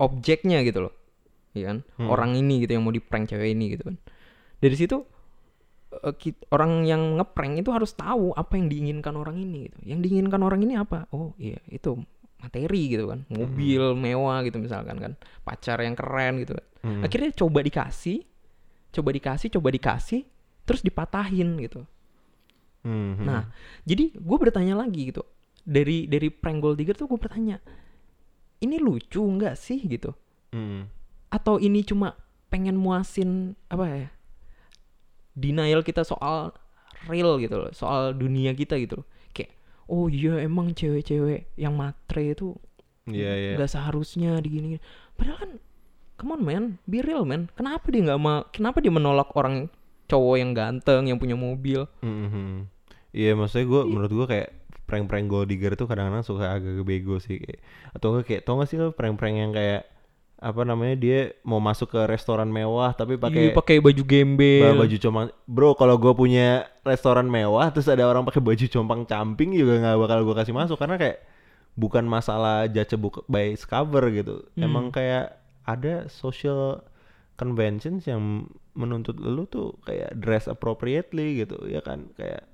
objeknya 0.00 0.62
gitu 0.66 0.88
loh. 0.88 0.94
Ya 1.56 1.72
kan? 1.72 1.78
Hmm. 1.96 2.12
orang 2.12 2.36
ini 2.36 2.68
gitu 2.68 2.76
yang 2.76 2.84
mau 2.84 2.92
di 2.92 3.00
prank 3.00 3.32
cewek 3.32 3.56
ini 3.56 3.72
gitu 3.72 3.88
kan. 3.88 3.96
Dari 4.60 4.76
situ 4.76 5.00
eh, 6.04 6.32
orang 6.52 6.84
yang 6.84 7.16
ngeprank 7.16 7.64
itu 7.64 7.72
harus 7.72 7.96
tahu 7.96 8.36
apa 8.36 8.60
yang 8.60 8.68
diinginkan 8.68 9.16
orang 9.16 9.40
ini 9.40 9.72
gitu. 9.72 9.78
Yang 9.88 9.98
diinginkan 10.08 10.40
orang 10.44 10.60
ini 10.64 10.76
apa? 10.76 11.08
Oh 11.16 11.32
iya 11.40 11.56
itu 11.72 11.96
materi 12.36 12.92
gitu 12.92 13.08
kan. 13.08 13.24
Mobil 13.32 13.96
mewah 13.96 14.44
gitu 14.44 14.60
misalkan 14.60 15.00
kan. 15.00 15.12
Pacar 15.42 15.80
yang 15.80 15.96
keren 15.96 16.44
gitu 16.44 16.54
kan. 16.54 16.66
Mm. 16.86 17.02
akhirnya 17.02 17.34
coba 17.34 17.66
dikasih 17.66 18.22
coba 18.94 19.10
dikasih 19.10 19.48
coba 19.58 19.68
dikasih 19.74 20.22
terus 20.66 20.80
dipatahin 20.82 21.56
gitu. 21.62 21.84
Mhm. 22.86 23.26
Nah, 23.26 23.50
jadi 23.82 24.14
gue 24.14 24.36
bertanya 24.38 24.78
lagi 24.78 25.10
gitu. 25.10 25.26
Dari 25.66 26.06
dari 26.06 26.30
prank 26.30 26.62
gold 26.62 26.78
digger 26.78 26.94
tuh 26.94 27.10
gue 27.10 27.18
bertanya, 27.18 27.58
ini 28.62 28.78
lucu 28.78 29.18
nggak 29.18 29.58
sih 29.58 29.82
gitu? 29.82 30.14
Mm. 30.54 30.86
Atau 31.34 31.58
ini 31.58 31.82
cuma 31.82 32.14
pengen 32.46 32.78
muasin 32.78 33.58
apa 33.66 33.84
ya? 33.90 34.08
Denial 35.34 35.82
kita 35.82 36.06
soal 36.06 36.54
real 37.10 37.36
gitu 37.42 37.58
loh, 37.58 37.74
soal 37.74 38.14
dunia 38.14 38.54
kita 38.54 38.78
gitu 38.78 39.02
loh. 39.02 39.06
Kayak, 39.34 39.58
oh 39.90 40.06
iya 40.06 40.40
emang 40.46 40.70
cewek-cewek 40.70 41.50
yang 41.58 41.74
matre 41.74 42.32
itu 42.32 42.54
iya 43.06 43.34
iya 43.38 43.52
nggak 43.54 43.70
seharusnya 43.70 44.38
digini. 44.42 44.82
Padahal 45.14 45.38
kan, 45.38 45.50
come 46.18 46.34
on 46.34 46.42
man, 46.42 46.64
be 46.86 47.02
real 47.02 47.26
man. 47.26 47.50
Kenapa 47.54 47.90
dia 47.90 48.02
nggak 48.06 48.20
mau? 48.22 48.46
Kenapa 48.50 48.78
dia 48.82 48.90
menolak 48.94 49.30
orang 49.34 49.70
cowok 50.06 50.36
yang 50.38 50.54
ganteng, 50.54 51.10
yang 51.10 51.18
punya 51.18 51.34
mobil? 51.34 51.86
Mhm. 52.02 52.70
Iya 53.16 53.32
maksudnya 53.32 53.66
gue 53.66 53.82
menurut 53.88 54.12
gue 54.12 54.26
kayak 54.28 54.50
prank-prank 54.86 55.26
gold 55.26 55.46
digger 55.46 55.74
tuh 55.74 55.84
kadang-kadang 55.84 56.22
suka 56.22 56.46
agak 56.52 56.80
bego 56.80 57.18
sih 57.18 57.36
kayak 57.36 57.60
atau 57.90 58.10
enggak 58.10 58.24
kayak 58.24 58.42
tau 58.42 58.56
gak 58.56 58.66
sih 58.66 58.76
lo 58.76 58.90
prank-prank 58.90 59.36
yang 59.36 59.50
kayak 59.50 59.82
apa 60.36 60.62
namanya 60.62 60.94
dia 60.94 61.18
mau 61.42 61.58
masuk 61.58 61.90
ke 61.90 62.00
restoran 62.04 62.46
mewah 62.46 62.92
tapi 62.92 63.16
Iya, 63.16 63.22
pakai 63.22 63.44
pakai 63.52 63.76
baju 63.80 64.02
gembel. 64.04 64.62
ba- 64.68 64.84
baju 64.84 64.96
compang 64.96 65.26
bro 65.44 65.72
kalau 65.72 65.96
gue 65.96 66.12
punya 66.12 66.48
restoran 66.82 67.24
mewah 67.26 67.66
terus 67.68 67.88
ada 67.88 68.04
orang 68.04 68.22
pakai 68.22 68.38
baju 68.40 68.64
compang 68.66 69.02
camping 69.02 69.50
juga 69.50 69.80
nggak 69.80 69.96
bakal 69.98 70.18
gue 70.22 70.34
kasih 70.36 70.52
masuk 70.52 70.76
karena 70.76 70.96
kayak 70.96 71.24
bukan 71.72 72.04
masalah 72.04 72.64
judgeable 72.66 73.24
by 73.26 73.56
cover 73.58 74.04
gitu 74.10 74.44
Hmm. 74.54 74.62
emang 74.62 74.84
kayak 74.90 75.40
ada 75.64 76.06
social 76.06 76.84
conventions 77.34 78.04
yang 78.04 78.46
menuntut 78.72 79.16
lu 79.16 79.44
tuh 79.46 79.76
kayak 79.82 80.14
dress 80.14 80.46
appropriately 80.46 81.36
gitu 81.38 81.64
ya 81.64 81.80
kan 81.80 82.12
kayak 82.12 82.44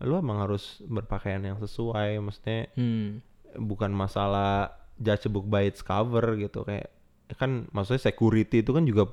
lu 0.00 0.16
emang 0.16 0.40
harus 0.40 0.80
berpakaian 0.84 1.44
yang 1.44 1.58
sesuai 1.60 2.16
maksudnya 2.20 2.68
Hmm. 2.74 3.20
bukan 3.56 3.92
masalah 3.92 4.72
judge 4.96 5.26
book 5.28 5.44
by 5.44 5.66
its 5.66 5.82
cover 5.82 6.36
gitu 6.36 6.62
kayak 6.62 6.88
kan 7.36 7.68
maksudnya 7.70 8.10
security 8.10 8.64
itu 8.64 8.70
kan 8.72 8.84
juga 8.84 9.08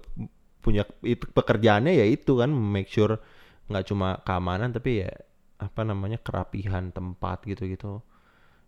punya 0.61 0.83
itu 1.05 1.23
pekerjaannya 1.31 1.95
ya 1.95 2.05
itu 2.07 2.37
kan 2.37 2.49
make 2.51 2.89
sure 2.89 3.19
nggak 3.67 3.85
cuma 3.87 4.19
keamanan 4.23 4.71
tapi 4.71 5.03
ya 5.05 5.11
apa 5.57 5.81
namanya 5.83 6.21
kerapihan 6.21 6.89
tempat 6.91 7.43
gitu 7.45 7.65
gitu 7.67 8.01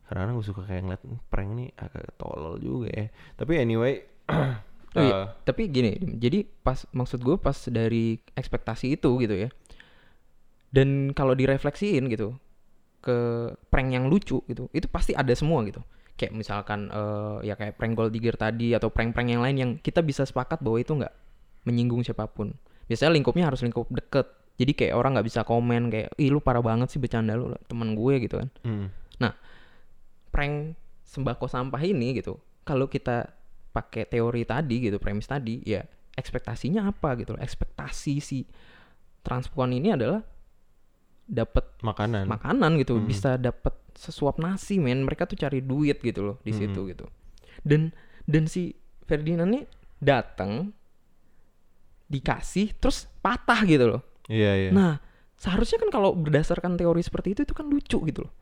karena 0.10 0.34
gue 0.34 0.41
suka 0.41 0.65
kayak 0.65 0.82
ngeliat 0.89 1.03
"Hmm, 1.05 1.21
prank 1.29 1.49
nih 1.53 1.69
agak 1.77 2.17
tolol 2.17 2.58
juga 2.58 2.89
ya 2.89 3.08
tapi 3.38 3.53
anyway 3.62 4.01
Oh 4.97 5.05
iya, 5.05 5.13
eh, 5.13 5.25
tapi 5.45 5.69
gini, 5.69 6.01
jadi 6.17 6.41
pas 6.65 6.82
maksud 6.89 7.21
gue 7.21 7.38
pas 7.38 7.53
dari 7.69 8.17
ekspektasi 8.34 8.97
itu 8.97 9.21
gitu 9.21 9.38
ya. 9.38 9.49
Dan 10.69 11.17
kalau 11.17 11.34
direfleksiin 11.34 12.05
gitu 12.13 12.38
ke 12.99 13.49
prank 13.73 13.89
yang 13.89 14.05
lucu 14.12 14.43
gitu, 14.45 14.69
itu 14.71 14.88
pasti 14.89 15.17
ada 15.17 15.34
semua 15.34 15.65
gitu. 15.65 15.82
Kayak 16.19 16.34
misalkan 16.36 16.91
eh, 16.91 17.49
ya 17.49 17.58
kayak 17.58 17.79
prank 17.79 17.93
gold 17.97 18.12
digger 18.13 18.36
tadi 18.36 18.75
atau 18.75 18.91
prank-prank 18.91 19.29
yang 19.34 19.41
lain 19.41 19.55
yang 19.58 19.71
kita 19.79 20.03
bisa 20.05 20.27
sepakat 20.27 20.60
bahwa 20.60 20.77
itu 20.77 20.93
nggak 20.93 21.13
menyinggung 21.65 22.05
siapa 22.05 22.27
pun. 22.29 22.53
Biasanya 22.86 23.15
lingkupnya 23.15 23.47
harus 23.49 23.63
lingkup 23.65 23.88
deket. 23.89 24.27
Jadi 24.60 24.75
kayak 24.75 24.93
orang 24.99 25.15
nggak 25.15 25.27
bisa 25.32 25.47
komen 25.47 25.88
kayak, 25.88 26.12
ih 26.19 26.27
lu 26.27 26.43
parah 26.43 26.60
banget 26.60 26.91
sih 26.91 26.99
bercanda 26.99 27.32
lu 27.39 27.55
teman 27.71 27.95
gue 27.95 28.13
gitu 28.27 28.43
kan. 28.43 28.49
hmm, 28.67 28.88
prank 30.29 30.77
sembako 31.03 31.49
sampah 31.49 31.82
ini 31.82 32.21
gitu 32.21 32.38
kalau 32.63 32.86
kita 32.86 33.34
pakai 33.73 34.05
teori 34.05 34.45
tadi 34.45 34.89
gitu 34.89 35.01
premis 35.01 35.25
tadi 35.25 35.62
ya 35.65 35.82
ekspektasinya 36.13 36.89
apa 36.89 37.17
gitu 37.17 37.34
ekspektasi 37.38 38.13
si 38.21 38.45
transpuan 39.25 39.73
ini 39.73 39.93
adalah 39.93 40.21
dapat 41.29 41.61
makanan. 41.85 42.25
makanan 42.25 42.81
gitu 42.81 42.97
Hmm. 42.97 43.05
bisa 43.05 43.37
dapat 43.37 43.77
sesuap 43.93 44.41
nasi 44.41 44.81
men. 44.81 45.05
Mereka 45.05 45.29
tuh 45.29 45.37
cari 45.37 45.61
duit 45.61 46.01
gitu 46.01 46.25
loh 46.25 46.37
di 46.41 46.49
Hmm. 46.49 46.59
situ 46.59 46.89
gitu. 46.89 47.05
Dan 47.61 47.93
dan 48.25 48.49
si 48.49 48.73
Ferdinand 49.05 49.45
ini 49.47 49.61
datang 49.97 50.73
dikasih 52.09 52.73
terus 52.81 53.05
patah 53.21 53.61
gitu 53.63 53.85
loh. 53.85 54.01
Iya 54.25 54.51
iya. 54.57 54.69
Nah 54.73 54.97
seharusnya 55.37 55.79
kan 55.79 55.93
kalau 55.93 56.17
berdasarkan 56.17 56.75
teori 56.75 56.99
seperti 56.99 57.37
itu 57.37 57.41
itu 57.45 57.53
kan 57.53 57.69
lucu 57.69 57.97
gitu 58.03 58.25
loh. 58.25 58.33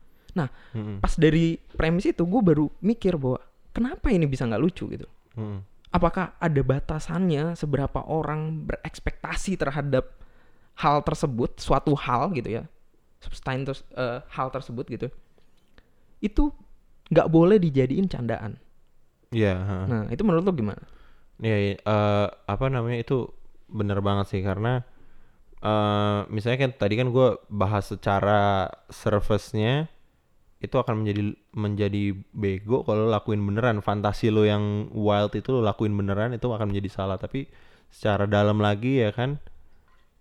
Hmm, 0.70 1.02
pas 1.02 1.18
dari 1.18 1.58
premis 1.74 2.06
itu 2.06 2.22
gue 2.22 2.38
baru 2.38 2.70
mikir 2.78 3.18
bahwa 3.18 3.42
kenapa 3.74 4.06
ini 4.14 4.22
bisa 4.22 4.46
nggak 4.46 4.62
lucu 4.62 4.86
gitu? 4.86 5.02
Hmm, 5.34 5.66
apakah 5.90 6.38
ada 6.38 6.62
batasannya 6.62 7.58
seberapa 7.58 8.06
orang 8.06 8.62
berekspektasi 8.70 9.58
terhadap 9.58 10.14
hal 10.78 11.02
tersebut 11.02 11.58
suatu 11.58 11.90
hal 11.98 12.30
gitu 12.38 12.54
ya 12.54 12.70
substain 13.18 13.66
terus 13.66 13.82
eh, 13.94 14.22
hal 14.30 14.48
tersebut 14.54 14.86
gitu 14.88 15.08
itu 16.18 16.50
nggak 17.08 17.28
boleh 17.30 17.56
dijadiin 17.56 18.10
candaan. 18.10 18.58
Iya 19.28 19.54
ha. 19.54 19.76
nah 19.84 20.02
itu 20.08 20.22
menurut 20.24 20.44
lo 20.44 20.52
gimana? 20.56 20.82
Ya, 21.38 21.54
ya, 21.54 21.74
eh, 21.78 22.28
apa 22.48 22.66
namanya 22.72 22.98
itu 23.04 23.28
bener 23.68 24.00
banget 24.00 24.32
sih 24.32 24.40
karena 24.42 24.82
eh 25.58 26.20
misalnya 26.30 26.58
kan 26.64 26.72
tadi 26.78 26.94
kan 26.96 27.10
gue 27.10 27.28
bahas 27.50 27.90
secara 27.90 28.70
surface-nya 28.88 29.90
itu 30.58 30.74
akan 30.74 31.02
menjadi 31.02 31.22
menjadi 31.54 32.04
bego 32.34 32.82
kalau 32.82 33.06
lakuin 33.06 33.42
beneran. 33.42 33.78
Fantasi 33.78 34.34
lo 34.34 34.42
yang 34.42 34.90
wild 34.90 35.34
itu 35.38 35.54
lo 35.54 35.62
lakuin 35.62 35.94
beneran 35.94 36.34
itu 36.34 36.50
akan 36.50 36.74
menjadi 36.74 36.90
salah. 36.90 37.18
Tapi 37.18 37.46
secara 37.88 38.26
dalam 38.26 38.58
lagi 38.58 39.02
ya 39.02 39.14
kan 39.14 39.38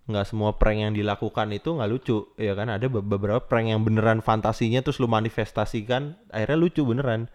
nggak 0.08 0.26
semua 0.26 0.56
prank 0.56 0.80
yang 0.88 0.94
dilakukan 0.96 1.52
itu 1.52 1.76
nggak 1.76 1.90
lucu 1.92 2.32
ya 2.40 2.56
kan? 2.56 2.72
Ada 2.72 2.88
be- 2.88 3.04
beberapa 3.04 3.44
prank 3.44 3.68
yang 3.72 3.84
beneran 3.84 4.24
fantasinya 4.24 4.80
terus 4.80 5.04
lo 5.04 5.12
manifestasikan 5.12 6.16
akhirnya 6.32 6.58
lucu 6.58 6.82
beneran 6.88 7.28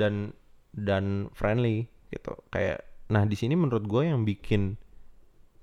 dan 0.00 0.32
dan 0.72 1.28
friendly 1.36 1.86
gitu. 2.08 2.32
Kayak 2.48 2.88
nah 3.10 3.26
di 3.28 3.36
sini 3.36 3.58
menurut 3.58 3.84
gue 3.84 4.02
yang 4.08 4.24
bikin 4.24 4.80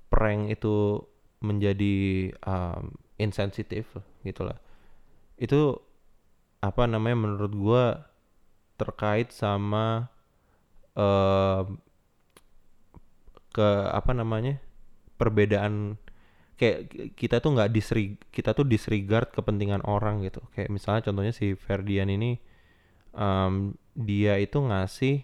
prank 0.08 0.54
itu 0.54 1.02
menjadi 1.42 2.30
um, 2.46 2.94
insensitif 3.18 3.90
gitu 4.22 4.46
lah. 4.46 4.58
Itu 5.38 5.82
apa 6.58 6.86
namanya 6.86 7.18
menurut 7.18 7.52
gue 7.54 7.84
terkait 8.78 9.34
sama 9.34 10.10
em, 10.94 11.78
ke 13.50 13.68
apa 13.90 14.14
namanya 14.14 14.62
perbedaan 15.18 15.98
kayak 16.58 17.14
kita 17.14 17.38
tuh 17.38 17.54
nggak 17.54 17.70
disreg 17.70 18.18
kita 18.34 18.50
tuh 18.50 18.66
disregard 18.66 19.30
kepentingan 19.30 19.86
orang 19.86 20.26
gitu. 20.26 20.42
Kayak 20.52 20.74
misalnya 20.74 21.02
contohnya 21.06 21.30
si 21.30 21.54
Ferdian 21.54 22.10
ini 22.10 22.42
em, 23.14 23.78
dia 23.94 24.36
itu 24.42 24.58
ngasih 24.58 25.22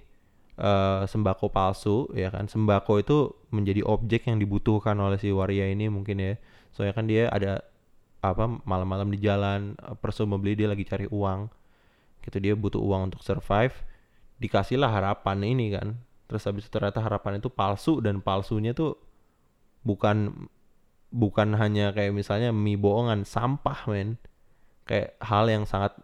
eh, 0.58 1.02
sembako 1.10 1.50
palsu 1.50 2.06
ya 2.14 2.30
kan? 2.30 2.46
Sembako 2.46 3.02
itu 3.02 3.18
menjadi 3.50 3.82
objek 3.82 4.30
yang 4.30 4.38
dibutuhkan 4.38 4.94
oleh 5.02 5.18
si 5.18 5.34
waria 5.34 5.66
ini 5.66 5.90
mungkin 5.90 6.22
ya. 6.22 6.34
Soalnya 6.70 6.94
kan 6.94 7.06
dia 7.10 7.26
ada 7.28 7.66
apa 8.24 8.48
malam-malam 8.64 9.10
di 9.10 9.18
jalan 9.18 9.74
eh, 9.82 9.96
presumably 9.98 10.54
dia 10.54 10.70
lagi 10.70 10.86
cari 10.86 11.10
uang. 11.10 11.50
Gitu 12.22 12.38
dia 12.38 12.54
butuh 12.54 12.78
uang 12.78 13.10
untuk 13.10 13.26
survive. 13.26 13.74
Dikasihlah 14.38 14.90
harapan 14.90 15.42
ini 15.42 15.74
kan. 15.74 15.98
Terus 16.30 16.46
habis 16.46 16.62
itu 16.66 16.72
ternyata 16.72 17.02
harapan 17.02 17.42
itu 17.42 17.50
palsu 17.50 17.98
dan 17.98 18.22
palsunya 18.22 18.72
tuh 18.72 18.96
bukan 19.84 20.48
bukan 21.14 21.54
hanya 21.54 21.94
kayak 21.94 22.10
misalnya 22.10 22.50
mie 22.50 22.74
bohongan 22.74 23.22
sampah 23.22 23.86
men. 23.86 24.18
Kayak 24.84 25.14
hal 25.22 25.46
yang 25.46 25.64
sangat 25.64 25.94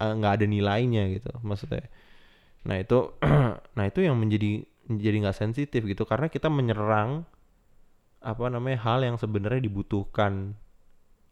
eh, 0.00 0.12
nggak 0.16 0.32
ada 0.40 0.46
nilainya 0.48 1.12
gitu 1.12 1.28
maksudnya. 1.44 1.84
Nah 2.64 2.80
itu 2.80 3.12
nah 3.76 3.84
itu 3.84 4.00
yang 4.00 4.16
menjadi 4.16 4.64
menjadi 4.88 5.16
nggak 5.28 5.38
sensitif 5.38 5.86
gitu 5.86 6.02
karena 6.08 6.26
kita 6.32 6.48
menyerang 6.50 7.28
apa 8.20 8.44
namanya 8.52 8.82
hal 8.84 9.00
yang 9.04 9.16
sebenarnya 9.16 9.64
dibutuhkan 9.64 10.56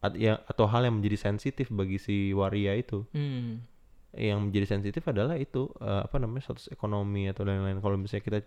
at- 0.01 0.15
ya 0.17 0.39
atau 0.47 0.65
hal 0.69 0.87
yang 0.87 1.01
menjadi 1.01 1.17
sensitif 1.33 1.73
bagi 1.73 1.97
si 1.97 2.31
waria 2.37 2.77
itu. 2.77 3.03
Hmm. 3.17 3.65
yang 4.09 4.41
menjadi 4.41 4.73
sensitif 4.73 5.05
adalah 5.05 5.37
itu 5.37 5.69
eh, 5.85 6.01
apa 6.01 6.17
namanya 6.17 6.49
status 6.49 6.73
ekonomi 6.73 7.29
atau 7.29 7.45
lain-lain. 7.45 7.77
Kalau 7.77 7.93
misalnya 7.93 8.25
kita 8.25 8.39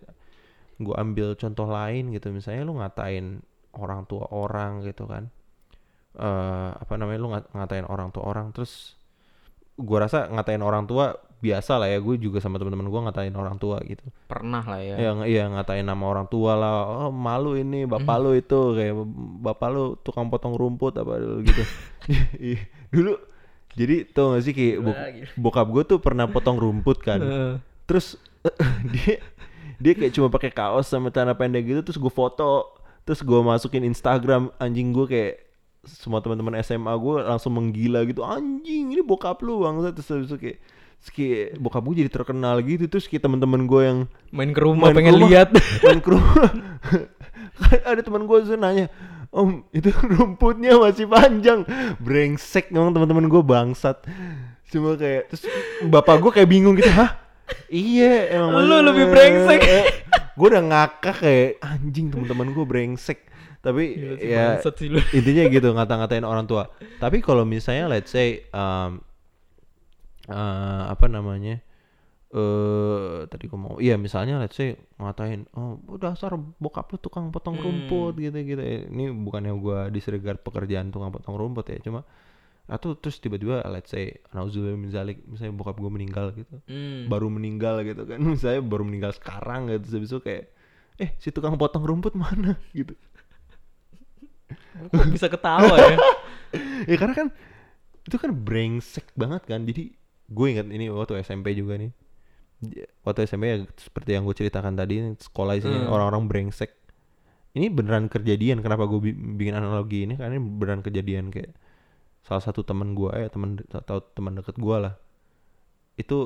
gua 0.83 0.99
ambil 1.07 1.39
contoh 1.39 1.71
lain 1.71 2.11
gitu 2.11 2.35
misalnya 2.35 2.67
lu 2.67 2.83
ngatain 2.83 3.47
orang 3.75 4.05
tua 4.05 4.29
orang 4.29 4.83
gitu 4.83 5.05
kan. 5.05 5.29
Eh 6.13 6.71
apa 6.73 6.93
namanya 6.95 7.19
lu 7.19 7.29
ngat- 7.31 7.51
ngatain 7.51 7.87
orang 7.87 8.11
tua 8.11 8.25
orang 8.25 8.53
terus 8.53 8.95
gua 9.75 10.05
rasa 10.05 10.29
ngatain 10.29 10.61
orang 10.61 10.85
tua 10.85 11.17
biasa 11.43 11.75
lah 11.75 11.91
ya 11.91 11.99
gue 11.99 12.23
juga 12.23 12.39
sama 12.39 12.55
teman-teman 12.55 12.87
gua 12.87 13.09
ngatain 13.09 13.33
orang 13.33 13.57
tua 13.57 13.81
gitu. 13.83 14.05
Pernah 14.29 14.63
lah 14.63 14.79
ya. 14.79 14.95
Ya 14.95 15.11
ng- 15.11 15.27
iya 15.27 15.49
ngatain 15.49 15.83
nama 15.83 16.05
orang 16.05 16.29
tua 16.29 16.55
lah 16.55 16.75
oh 16.87 17.11
malu 17.11 17.57
ini 17.57 17.83
bapak 17.83 18.17
lu 18.19 18.31
itu 18.33 18.59
kayak 18.73 18.95
bapak 19.43 19.69
lu 19.69 19.85
tukang 19.99 20.29
potong 20.29 20.55
rumput 20.55 20.95
apa 20.95 21.19
gitu. 21.43 21.63
Iya, 22.39 22.59
dulu 22.91 23.15
jadi 23.73 24.05
tau 24.05 24.35
gak 24.35 24.43
sih 24.43 24.53
kayak 24.53 24.77
gila. 24.79 24.95
bokap 25.35 25.67
gue 25.67 25.83
tuh 25.87 25.99
pernah 25.99 26.27
potong 26.27 26.59
rumput 26.59 27.01
kan. 27.01 27.19
Terus 27.89 28.21
dia 28.93 29.19
dia 29.79 29.93
kayak 29.97 30.13
cuma 30.13 30.29
pakai 30.29 30.51
kaos 30.51 30.87
sama 30.87 31.11
celana 31.11 31.35
pendek 31.35 31.65
gitu 31.65 31.81
terus 31.81 31.99
gue 31.99 32.13
foto 32.13 32.71
terus 33.03 33.21
gue 33.23 33.41
masukin 33.43 33.83
Instagram 33.87 34.55
anjing 34.63 34.95
gue 34.95 35.07
kayak 35.07 35.35
semua 35.83 36.23
teman-teman 36.23 36.55
SMA 36.63 36.95
gue 36.95 37.17
langsung 37.27 37.59
menggila 37.59 38.07
gitu 38.07 38.23
anjing 38.23 38.95
ini 38.95 39.03
bokap 39.03 39.43
lu 39.43 39.67
bang 39.67 39.83
terus 39.91 40.07
habis 40.07 40.31
itu 40.31 40.39
kayak 40.39 40.59
terus 41.03 41.11
kayak 41.19 41.59
bokap 41.59 41.83
gue 41.83 42.07
jadi 42.07 42.11
terkenal 42.15 42.63
gitu. 42.63 42.87
Terus 42.87 43.11
kayak 43.11 43.27
teman-teman 43.27 43.67
gue 43.67 43.83
yang 43.83 43.99
main 44.31 44.55
ke 44.55 44.61
rumah 44.63 44.95
main 44.95 44.95
pengen 44.95 45.19
rumah, 45.19 45.27
lihat. 45.27 45.49
main 45.85 45.99
ke 45.99 46.09
rumah. 46.15 46.51
Ada 47.91 48.01
teman 48.07 48.31
gue 48.31 48.37
tuh 48.47 48.55
nanya 48.55 48.87
om 49.35 49.65
itu 49.75 49.91
rumputnya 50.15 50.79
masih 50.79 51.11
panjang. 51.11 51.67
Brengsek 51.99 52.71
emang 52.71 52.95
teman-teman 52.95 53.27
gue 53.27 53.43
bangsat. 53.43 54.07
Cuma 54.71 54.95
kayak 54.95 55.35
terus 55.35 55.43
bapak 55.91 56.23
gue 56.23 56.31
kayak 56.39 56.49
bingung 56.49 56.79
gitu 56.79 56.95
hah? 56.95 57.19
Iya 57.67 58.39
emang 58.39 58.63
Lu 58.63 58.79
lebih 58.87 59.11
brengsek. 59.11 59.61
Gue 60.33 60.47
udah 60.49 60.65
ngakak 60.65 61.17
kayak 61.21 61.51
anjing 61.61 62.09
teman-teman 62.09 62.53
gue 62.57 62.65
brengsek 62.65 63.19
tapi 63.63 63.95
sih, 64.19 64.33
ya 64.35 64.59
lu. 64.91 64.99
intinya 65.19 65.45
gitu 65.47 65.69
ngata-ngatain 65.71 66.27
orang 66.27 66.51
tua 66.51 66.73
tapi 66.99 67.23
kalau 67.23 67.47
misalnya 67.47 67.87
let's 67.87 68.11
say 68.11 68.43
um, 68.51 68.99
eh, 70.27 70.83
apa 70.91 71.07
namanya 71.07 71.63
eh 72.33 73.29
tadi 73.29 73.45
gue 73.45 73.61
mau 73.61 73.77
iya 73.77 74.01
misalnya 74.01 74.41
let's 74.41 74.57
say 74.57 74.73
ngatain 74.97 75.45
oh 75.53 75.77
dasar 76.01 76.33
bokap 76.57 76.89
lu 76.89 76.97
tukang 76.97 77.29
potong 77.29 77.61
Hmm. 77.61 77.65
rumput 77.69 78.17
gitu 78.17 78.39
gitu 78.41 78.63
ini 78.89 79.13
bukannya 79.13 79.53
gue 79.53 79.79
disregard 79.93 80.41
pekerjaan 80.41 80.89
tukang 80.89 81.13
potong 81.13 81.37
rumput 81.37 81.69
ya 81.69 81.77
cuma 81.85 82.09
atau 82.63 82.95
terus 82.95 83.19
tiba-tiba 83.19 83.61
let's 83.69 83.91
say 83.91 84.17
nauzubillah 84.31 84.79
min 84.79 84.89
zalik 84.89 85.19
misalnya 85.27 85.53
bokap 85.53 85.77
gue 85.77 85.91
meninggal 85.91 86.31
gitu. 86.33 86.57
Hmm. 86.67 87.07
baru 87.07 87.27
meninggal 87.29 87.83
gitu 87.83 88.03
kan. 88.05 88.19
Misalnya 88.33 88.63
baru 88.63 88.83
meninggal 88.83 89.13
sekarang 89.13 89.69
gitu. 89.69 89.99
Habis 89.99 90.11
itu 90.11 90.21
kayak 90.21 90.45
eh 90.97 91.11
si 91.17 91.29
tukang 91.29 91.57
potong 91.57 91.83
rumput 91.83 92.15
mana? 92.15 92.55
Gitu. 92.77 92.95
Kok 94.89 95.09
bisa 95.09 95.29
ketawa 95.29 95.75
ya? 95.77 95.97
Ya 96.85 97.01
karena 97.01 97.15
kan 97.17 97.29
itu 98.03 98.17
kan 98.17 98.31
brengsek 98.31 99.09
banget 99.15 99.43
kan. 99.45 99.65
Jadi 99.65 99.97
gue 100.29 100.47
ingat 100.49 100.69
ini 100.69 100.87
waktu 100.89 101.17
SMP 101.21 101.53
juga 101.53 101.81
nih. 101.81 101.89
Waktu 103.03 103.25
SMP 103.25 103.45
ya 103.49 103.57
seperti 103.75 104.13
yang 104.13 104.23
gue 104.23 104.37
ceritakan 104.37 104.77
tadi 104.77 105.01
sekolah 105.17 105.57
isinya 105.57 105.89
Hmm. 105.89 105.93
orang-orang 105.93 106.29
brengsek. 106.29 106.71
Ini 107.53 107.69
beneran 107.69 108.07
kejadian 108.07 108.61
kenapa 108.61 108.85
gue 108.85 109.01
bi- 109.03 109.17
bikin 109.37 109.53
analogi 109.55 110.05
ini? 110.05 110.15
Karena 110.15 110.37
ini 110.37 110.45
beneran 110.45 110.81
kejadian 110.81 111.29
kayak 111.29 111.53
salah 112.27 112.43
satu 112.45 112.63
teman 112.67 112.95
gue 112.99 113.11
ya 113.15 113.29
teman 113.35 113.59
de- 113.59 113.69
atau 113.73 113.99
teman 114.17 114.35
deket 114.39 114.57
gue 114.59 114.77
lah. 114.85 114.95
Itu 115.97 116.19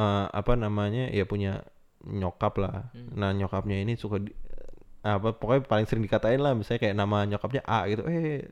eh, 0.00 0.26
apa 0.32 0.52
namanya 0.56 1.08
ya 1.12 1.24
punya 1.28 1.62
nyokap 2.06 2.54
lah. 2.62 2.90
Nah 3.14 3.30
nyokapnya 3.36 3.76
ini 3.84 3.94
suka 3.98 4.18
di- 4.22 4.34
apa 5.02 5.34
pokoknya 5.34 5.62
paling 5.66 5.86
sering 5.88 6.04
dikatain 6.06 6.40
lah. 6.42 6.52
Misalnya 6.58 6.80
kayak 6.88 6.96
nama 6.98 7.18
nyokapnya 7.28 7.62
A 7.66 7.86
gitu. 7.90 8.02
Eh 8.08 8.48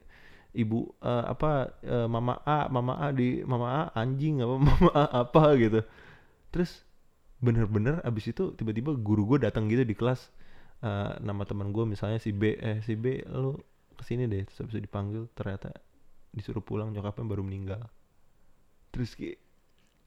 ibu 0.57 0.93
eh, 1.03 1.25
apa 1.33 1.51
eh, 1.85 2.09
mama 2.11 2.35
A 2.47 2.67
mama 2.73 2.95
A 3.01 3.09
di 3.15 3.43
mama 3.47 3.69
A 3.71 3.83
anjing 4.03 4.43
apa 4.45 4.57
mama 4.69 4.91
A 4.95 5.05
apa 5.27 5.45
gitu. 5.59 5.81
Terus 6.55 6.85
bener-bener 7.41 8.01
abis 8.05 8.33
itu 8.33 8.53
tiba-tiba 8.59 8.95
guru 8.99 9.25
gue 9.37 9.39
datang 9.49 9.67
gitu 9.73 9.85
di 9.87 9.95
kelas. 9.99 10.31
Eh, 10.85 11.13
nama 11.23 11.45
teman 11.49 11.71
gue 11.75 11.85
misalnya 11.89 12.19
si 12.23 12.33
B 12.35 12.57
eh 12.59 12.81
si 12.87 12.95
B 12.99 13.23
lu 13.31 13.57
ke 13.99 14.05
sini 14.07 14.27
deh. 14.31 14.45
Terus 14.49 14.61
abis 14.67 14.75
itu 14.79 14.83
dipanggil 14.89 15.29
ternyata 15.37 15.73
disuruh 16.31 16.61
pulang 16.61 16.91
nyokapnya 16.91 17.27
baru 17.27 17.43
meninggal. 17.43 17.83
Terus 18.91 19.15
kayak 19.15 19.39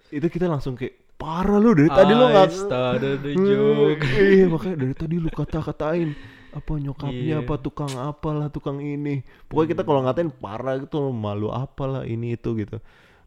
itu 0.10 0.28
kita 0.30 0.46
langsung 0.46 0.76
kayak 0.76 1.16
parah 1.16 1.56
lu 1.56 1.72
dari 1.72 1.88
tadi 1.88 2.12
lu 2.12 2.26
nggak 2.28 2.48
I 2.48 2.54
started 2.54 3.18
the 3.22 3.32
joke. 3.34 4.04
iya 4.04 4.46
makanya 4.46 4.78
dari 4.84 4.94
tadi 4.94 5.16
lu 5.16 5.30
kata-katain 5.30 6.10
apa 6.54 6.72
nyokapnya 6.78 7.38
Iya. 7.40 7.42
apa 7.42 7.56
tukang 7.58 7.94
apalah 7.96 8.48
tukang 8.48 8.78
ini. 8.78 9.24
Pokoknya 9.48 9.70
kita 9.74 9.82
kalau 9.84 10.04
ngatain 10.04 10.30
parah 10.30 10.78
gitu 10.78 11.00
lu 11.00 11.12
malu 11.12 11.50
apalah 11.50 12.04
ini 12.04 12.36
itu 12.36 12.54
gitu. 12.56 12.78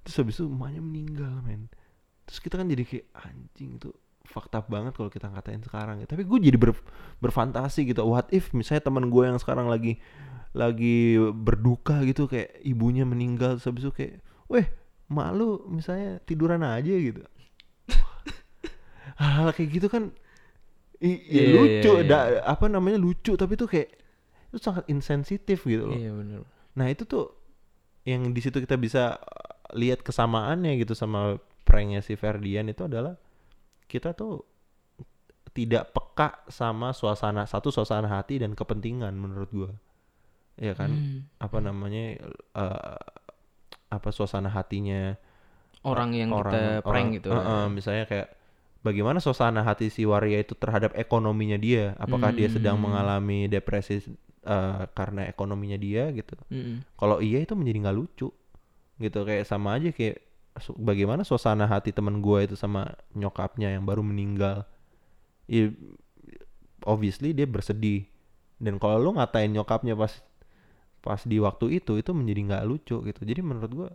Terus 0.04 0.14
habis 0.16 0.34
itu 0.38 0.46
emaknya 0.46 0.78
meninggal 0.78 1.34
men. 1.42 1.66
Terus 2.24 2.38
kita 2.38 2.54
kan 2.56 2.68
jadi 2.68 2.84
kayak 2.84 3.06
anjing 3.16 3.70
itu 3.76 3.90
fakta 4.26 4.58
banget 4.62 4.94
kalau 4.94 5.10
kita 5.10 5.26
ngatain 5.26 5.62
sekarang. 5.62 6.02
Tapi 6.04 6.22
gue 6.22 6.38
jadi 6.38 6.54
ber- 6.54 6.86
berfantasi 7.18 7.90
gitu 7.90 8.04
what 8.04 8.28
if 8.30 8.52
misalnya 8.52 8.84
teman 8.84 9.08
gue 9.08 9.22
yang 9.24 9.38
sekarang 9.38 9.66
lagi 9.66 9.98
lagi 10.56 10.96
berduka 11.20 12.00
gitu 12.02 12.24
kayak 12.24 12.56
ibunya 12.64 13.04
meninggal 13.04 13.60
terus 13.60 13.68
habis 13.68 13.84
itu 13.84 13.92
kayak 13.92 14.14
weh 14.48 14.64
malu 15.06 15.60
misalnya 15.68 16.16
tiduran 16.24 16.64
aja 16.64 16.90
gitu 16.90 17.20
hal 19.16 19.48
kayak 19.52 19.70
gitu 19.70 19.88
kan 19.88 20.12
i- 21.00 21.08
i- 21.08 21.20
Iya, 21.28 21.42
iya, 21.44 21.52
lucu 21.52 21.92
iya. 22.00 22.08
da- 22.08 22.42
apa 22.44 22.66
namanya 22.68 22.96
lucu 22.96 23.36
tapi 23.36 23.54
tuh 23.54 23.68
kayak 23.68 23.88
itu 24.48 24.58
sangat 24.58 24.84
insensitif 24.88 25.64
gitu 25.64 25.88
loh 25.88 25.96
Iya 25.96 26.12
benar. 26.12 26.40
nah 26.72 26.86
itu 26.88 27.04
tuh 27.04 27.32
yang 28.04 28.32
di 28.32 28.40
situ 28.40 28.56
kita 28.56 28.76
bisa 28.76 29.18
lihat 29.74 30.00
kesamaannya 30.00 30.78
gitu 30.78 30.94
sama 30.94 31.36
pranknya 31.66 32.00
si 32.00 32.14
Ferdian 32.14 32.70
itu 32.70 32.86
adalah 32.86 33.18
kita 33.86 34.14
tuh 34.14 34.42
tidak 35.50 35.90
peka 35.90 36.44
sama 36.46 36.92
suasana 36.92 37.48
satu 37.48 37.72
suasana 37.72 38.06
hati 38.06 38.36
dan 38.38 38.52
kepentingan 38.52 39.16
menurut 39.16 39.50
gua 39.50 39.70
ya 40.56 40.72
kan 40.72 40.90
Hmm. 40.90 41.20
apa 41.36 41.58
namanya 41.60 42.16
uh, 42.52 42.96
apa 43.88 44.08
suasana 44.10 44.48
hatinya 44.48 45.14
Orang 45.80 46.10
yang 46.10 46.34
kita 46.34 46.82
prank 46.82 46.82
orang- 46.82 47.14
gitu. 47.14 47.28
eh, 47.28 47.38
eh, 47.38 47.66
misalnya 47.68 48.04
kayak 48.04 48.28
bagaimana 48.80 49.18
suasana 49.18 49.62
hati 49.62 49.86
si 49.86 50.02
waria 50.02 50.40
itu 50.40 50.54
terhadap 50.54 50.94
ekonominya 50.94 51.54
dia 51.54 51.94
apakah 51.96 52.32
dia 52.32 52.48
sedang 52.48 52.80
Hmm. 52.80 52.90
mengalami 52.90 53.46
depresi 53.46 54.00
eh, 54.42 54.82
karena 54.90 55.26
ekonominya 55.26 55.74
dia 55.74 56.10
gitu 56.10 56.34
Mm-mm. 56.48 56.82
kalau 56.94 57.18
iya 57.18 57.38
itu 57.38 57.52
menjadi 57.52 57.78
nggak 57.82 57.96
lucu 57.96 58.28
gitu 58.96 59.18
kayak 59.22 59.44
sama 59.44 59.74
aja 59.74 59.90
kayak 59.90 60.22
bagaimana 60.72 61.20
suasana 61.20 61.66
hati 61.66 61.90
teman 61.90 62.18
gua 62.18 62.40
itu 62.40 62.54
sama 62.54 62.88
nyokapnya 63.12 63.70
yang 63.70 63.84
baru 63.84 64.00
meninggal 64.00 64.64
ya 65.44 65.68
obviously 66.82 67.30
dia 67.30 67.44
bersedih 67.44 68.06
dan 68.56 68.78
kalau 68.78 68.96
lu 68.98 69.10
ngatain 69.12 69.52
nyokapnya 69.52 69.92
pas 69.92 70.22
pas 71.06 71.22
di 71.22 71.38
waktu 71.38 71.78
itu 71.78 72.02
itu 72.02 72.10
menjadi 72.10 72.40
nggak 72.50 72.64
lucu 72.66 72.96
gitu. 73.06 73.20
Jadi 73.22 73.40
menurut 73.46 73.70
gua 73.70 73.90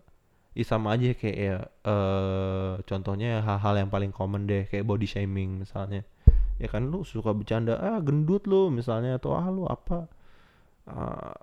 ya 0.52 0.63
sama 0.67 0.95
aja 0.95 1.15
kayak 1.15 1.38
ya 1.38 1.58
eh 1.88 2.74
contohnya 2.88 3.43
hal-hal 3.43 3.76
yang 3.84 3.89
paling 3.91 4.12
common 4.15 4.47
deh 4.47 4.63
kayak 4.71 4.88
body 4.88 5.08
shaming 5.08 5.60
misalnya. 5.60 6.08
Ya 6.62 6.71
kan 6.71 6.88
lu 6.88 7.04
suka 7.04 7.36
bercanda 7.36 7.76
ah 7.76 8.00
gendut 8.00 8.47
lu 8.47 8.71
misalnya 8.71 9.19
atau 9.19 9.36
ah 9.36 9.47
lu 9.52 9.67
apa? 9.67 10.08
Ah, 10.88 11.36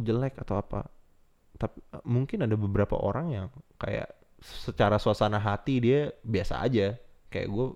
jelek 0.00 0.34
atau 0.42 0.58
apa. 0.58 0.90
Tapi 1.54 1.78
mungkin 2.02 2.42
ada 2.42 2.58
beberapa 2.58 2.98
orang 2.98 3.26
yang 3.30 3.46
kayak 3.78 4.10
secara 4.42 4.98
suasana 4.98 5.38
hati 5.38 5.78
dia 5.78 6.10
biasa 6.26 6.64
aja. 6.64 6.98
Kayak 7.30 7.48
gue 7.54 7.66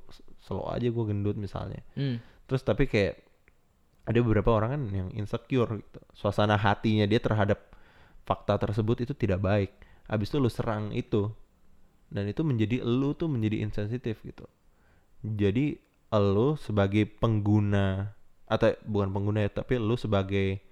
slow 0.43 0.67
aja 0.73 0.89
gue 0.89 1.05
gendut 1.05 1.37
misalnya. 1.37 1.85
Hmm. 1.95 2.19
terus 2.49 2.65
tapi 2.65 2.89
kayak 2.89 3.28
ada 4.09 4.19
beberapa 4.25 4.57
orang 4.57 4.71
kan 4.73 4.83
yang 4.89 5.09
insecure 5.13 5.85
gitu. 5.85 6.01
suasana 6.17 6.57
hatinya 6.57 7.05
dia 7.05 7.21
terhadap 7.21 7.61
fakta 8.25 8.57
tersebut 8.57 9.05
itu 9.05 9.13
tidak 9.13 9.45
baik 9.45 9.71
habis 10.09 10.33
itu 10.33 10.41
lu 10.41 10.49
serang 10.49 10.91
itu 10.97 11.29
dan 12.09 12.25
itu 12.25 12.41
menjadi 12.41 12.81
lu 12.81 13.13
tuh 13.13 13.29
menjadi 13.29 13.61
insensitif 13.61 14.17
gitu 14.25 14.49
jadi 15.21 15.77
lu 16.17 16.57
sebagai 16.57 17.05
pengguna 17.05 18.17
atau 18.49 18.73
bukan 18.89 19.13
pengguna 19.13 19.45
ya 19.45 19.51
tapi 19.53 19.77
lu 19.77 19.93
sebagai 20.01 20.65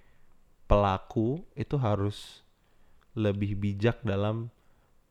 pelaku 0.64 1.44
itu 1.52 1.76
harus 1.76 2.40
lebih 3.12 3.52
bijak 3.56 4.00
dalam 4.00 4.48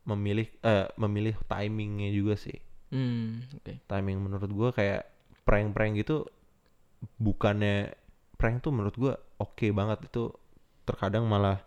memilih 0.05 0.49
eh, 0.65 0.89
memilih 0.97 1.37
timingnya 1.45 2.09
juga 2.09 2.35
sih 2.37 2.57
Hmm. 2.93 3.43
Oke. 3.59 3.81
timing 3.89 4.21
menurut 4.23 4.47
gua 4.53 4.69
kayak 4.71 5.09
prank-prank 5.43 5.99
gitu 5.99 6.29
bukannya 7.17 7.91
prank 8.35 8.61
tuh 8.63 8.71
menurut 8.71 8.95
gua 8.95 9.13
oke 9.39 9.67
banget. 9.71 10.11
Itu 10.11 10.35
terkadang 10.85 11.25
malah 11.25 11.63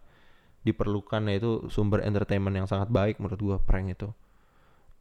diperlukan 0.62 1.24
yaitu 1.30 1.64
sumber 1.72 2.04
entertainment 2.04 2.54
yang 2.54 2.68
sangat 2.68 2.88
baik 2.92 3.18
menurut 3.18 3.40
gua 3.40 3.56
prank 3.60 3.92
itu. 3.92 4.08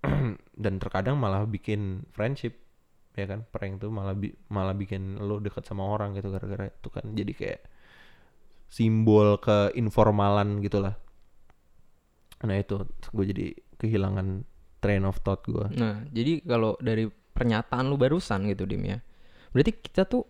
Dan 0.64 0.80
terkadang 0.80 1.18
malah 1.18 1.44
bikin 1.46 2.06
friendship 2.14 2.58
ya 3.18 3.26
kan? 3.26 3.46
Prank 3.50 3.82
tuh 3.82 3.90
malah 3.90 4.14
bi- 4.14 4.36
malah 4.50 4.74
bikin 4.74 5.20
lo 5.22 5.42
deket 5.42 5.66
sama 5.66 5.84
orang 5.86 6.14
gitu 6.16 6.30
gara-gara 6.30 6.70
itu 6.70 6.90
kan. 6.90 7.06
Jadi 7.14 7.34
kayak 7.34 7.62
simbol 8.68 9.40
keinformalan 9.40 10.60
gitulah 10.60 11.00
nah 12.38 12.54
itu 12.54 12.86
gue 13.16 13.26
jadi 13.34 13.46
kehilangan 13.82 14.46
train 14.78 15.02
of 15.10 15.18
thought 15.26 15.42
gue 15.50 15.74
Nah, 15.74 16.06
jadi 16.14 16.46
kalau 16.46 16.78
dari 16.78 17.10
pernyataan 17.10 17.90
lu 17.90 17.98
barusan 17.98 18.46
gitu 18.50 18.66
Dim 18.70 18.86
ya. 18.86 18.98
Berarti 19.54 19.72
kita 19.74 20.06
tuh 20.06 20.26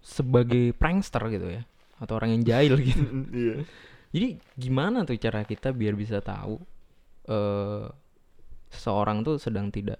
sebagai 0.00 0.72
prankster 0.76 1.22
gitu 1.28 1.48
ya 1.60 1.62
atau 2.00 2.16
orang 2.16 2.40
yang 2.40 2.42
jahil 2.44 2.74
gitu. 2.88 3.04
iya. 3.30 3.56
Jadi 4.10 4.28
gimana 4.58 5.06
tuh 5.06 5.14
cara 5.20 5.46
kita 5.46 5.70
biar 5.70 5.94
bisa 5.94 6.18
tahu 6.18 6.58
eh 7.30 7.86
seseorang 8.70 9.26
tuh 9.26 9.36
sedang 9.36 9.68
tidak 9.68 9.98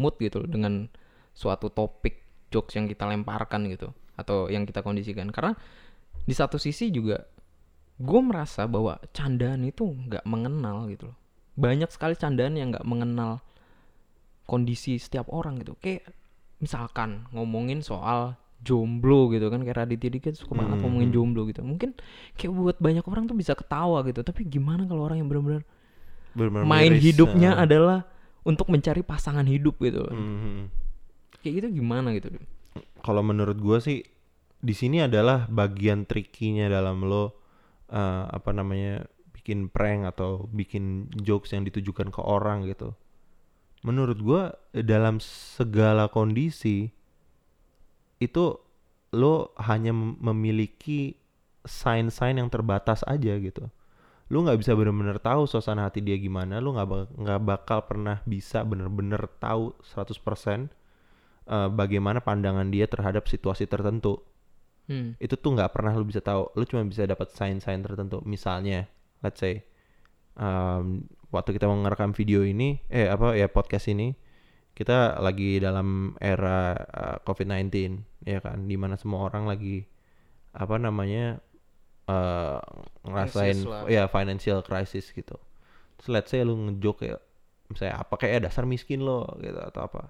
mood 0.00 0.16
gitu 0.20 0.44
loh 0.44 0.48
dengan 0.48 0.88
suatu 1.36 1.68
topik 1.68 2.48
jokes 2.48 2.76
yang 2.76 2.88
kita 2.88 3.04
lemparkan 3.04 3.68
gitu 3.68 3.92
atau 4.16 4.48
yang 4.48 4.64
kita 4.64 4.80
kondisikan. 4.80 5.28
Karena 5.28 5.52
di 6.24 6.34
satu 6.34 6.56
sisi 6.56 6.88
juga 6.88 7.20
gue 7.96 8.20
merasa 8.20 8.68
bahwa 8.68 9.00
candaan 9.12 9.64
itu 9.64 9.88
nggak 9.88 10.24
mengenal 10.28 10.88
gitu 10.88 11.12
loh. 11.12 11.18
Banyak 11.56 11.88
sekali 11.88 12.12
candaan 12.16 12.56
yang 12.56 12.72
nggak 12.72 12.84
mengenal 12.84 13.40
kondisi 14.44 15.00
setiap 15.00 15.28
orang 15.32 15.60
gitu. 15.60 15.76
Kayak 15.80 16.12
misalkan 16.60 17.28
ngomongin 17.32 17.80
soal 17.84 18.36
jomblo 18.62 19.30
gitu 19.30 19.46
kan 19.52 19.62
kayak 19.62 19.84
Raditya 19.84 20.10
Dika 20.10 20.28
suka 20.32 20.58
banget 20.58 20.80
Hmm, 20.80 20.82
ngomongin 20.84 21.08
hmm. 21.12 21.16
jomblo 21.16 21.42
gitu 21.48 21.60
mungkin 21.62 21.92
kayak 22.34 22.52
buat 22.52 22.76
banyak 22.80 23.04
orang 23.04 23.24
tuh 23.28 23.36
bisa 23.36 23.52
ketawa 23.52 24.00
gitu 24.08 24.20
tapi 24.24 24.44
gimana 24.48 24.88
kalau 24.88 25.06
orang 25.06 25.22
yang 25.22 25.28
benar-benar 25.28 25.62
main 26.64 26.92
miris, 26.92 27.04
hidupnya 27.04 27.56
ah. 27.56 27.64
adalah 27.64 27.98
untuk 28.46 28.68
mencari 28.68 29.00
pasangan 29.02 29.44
hidup 29.48 29.80
gitu 29.80 30.04
loh. 30.04 30.12
Mhm. 30.12 30.68
kayak 31.40 31.54
gitu 31.62 31.68
gimana 31.78 32.10
gitu 32.16 32.32
kalau 33.04 33.22
menurut 33.22 33.56
gue 33.60 33.78
sih 33.78 33.98
di 34.60 34.74
sini 34.74 35.04
adalah 35.04 35.46
bagian 35.46 36.08
trikinya 36.08 36.66
dalam 36.66 37.04
lo 37.06 37.38
eh, 37.92 38.24
apa 38.26 38.50
namanya 38.50 39.06
bikin 39.46 39.70
prank 39.70 40.10
atau 40.10 40.50
bikin 40.50 41.06
jokes 41.22 41.54
yang 41.54 41.62
ditujukan 41.62 42.10
ke 42.10 42.18
orang 42.18 42.66
gitu. 42.66 42.98
Menurut 43.86 44.18
gue 44.18 44.42
dalam 44.82 45.22
segala 45.22 46.10
kondisi 46.10 46.90
itu 48.22 48.56
lo 49.14 49.54
hanya 49.60 49.92
mem- 49.94 50.18
memiliki 50.20 51.16
sign-sign 51.66 52.38
yang 52.38 52.48
terbatas 52.48 53.02
aja 53.04 53.36
gitu. 53.38 53.68
Lu 54.30 54.42
nggak 54.42 54.58
bisa 54.58 54.74
bener-bener 54.74 55.22
tahu 55.22 55.46
suasana 55.46 55.86
hati 55.86 56.02
dia 56.02 56.18
gimana, 56.18 56.58
lu 56.58 56.74
nggak 56.74 57.14
nggak 57.14 57.40
bakal 57.46 57.78
pernah 57.86 58.22
bisa 58.26 58.66
bener-bener 58.66 59.22
tahu 59.38 59.74
100% 59.86 60.66
eh, 61.46 61.68
bagaimana 61.70 62.18
pandangan 62.22 62.66
dia 62.70 62.90
terhadap 62.90 63.30
situasi 63.30 63.70
tertentu. 63.70 64.18
Hmm. 64.86 65.18
Itu 65.18 65.34
tuh 65.38 65.54
nggak 65.54 65.74
pernah 65.74 65.94
lu 65.94 66.06
bisa 66.06 66.22
tahu. 66.22 66.50
Lu 66.54 66.64
cuma 66.66 66.82
bisa 66.86 67.06
dapat 67.06 67.30
sign-sign 67.34 67.82
tertentu. 67.82 68.22
Misalnya, 68.22 68.86
let's 69.22 69.42
say 69.42 69.66
um, 70.38 71.06
waktu 71.34 71.56
kita 71.58 71.66
mau 71.66 71.78
ngerekam 71.82 72.14
video 72.14 72.46
ini, 72.46 72.78
eh 72.86 73.10
apa 73.10 73.34
ya 73.34 73.50
podcast 73.50 73.90
ini, 73.90 74.14
kita 74.76 75.16
lagi 75.24 75.56
dalam 75.56 76.12
era 76.20 76.76
uh, 76.76 77.16
COVID-19 77.24 77.72
ya 78.28 78.44
kan, 78.44 78.68
di 78.68 78.76
mana 78.76 79.00
semua 79.00 79.24
orang 79.24 79.48
lagi 79.48 79.88
apa 80.52 80.76
namanya 80.76 81.40
eh 82.06 82.60
ngerasain 83.02 83.58
ya 83.88 84.04
financial 84.12 84.60
crisis 84.60 85.08
gitu. 85.16 85.40
Terus 85.96 86.08
let's 86.12 86.28
say 86.28 86.44
lu 86.44 86.54
ngejoke 86.54 87.08
kayak 87.08 87.24
misalnya 87.72 88.04
apa 88.04 88.14
kayak 88.20 88.46
dasar 88.46 88.68
miskin 88.68 89.00
lo 89.00 89.24
gitu 89.40 89.58
atau 89.58 89.80
apa. 89.88 90.02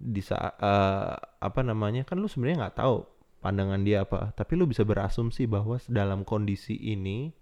Di 0.00 0.24
saat 0.24 0.56
eh, 0.56 1.14
apa 1.20 1.60
namanya 1.60 2.08
kan 2.08 2.16
lu 2.16 2.26
sebenarnya 2.26 2.66
nggak 2.66 2.76
tahu 2.80 3.06
pandangan 3.44 3.82
dia 3.82 4.06
apa 4.06 4.30
tapi 4.38 4.54
lu 4.54 4.70
bisa 4.70 4.86
berasumsi 4.86 5.50
bahwa 5.50 5.78
dalam 5.90 6.22
kondisi 6.22 6.78
ini 6.78 7.34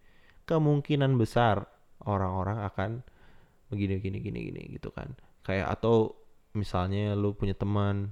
kemungkinan 0.48 1.14
besar 1.20 1.68
orang-orang 2.04 2.64
akan 2.64 2.90
begini 3.68 4.02
gini 4.02 4.18
gini 4.18 4.38
gini 4.50 4.62
gitu 4.76 4.92
kan. 4.92 5.14
Kayak 5.40 5.78
atau 5.78 6.19
misalnya 6.52 7.14
lu 7.14 7.32
punya 7.32 7.52
teman 7.52 8.10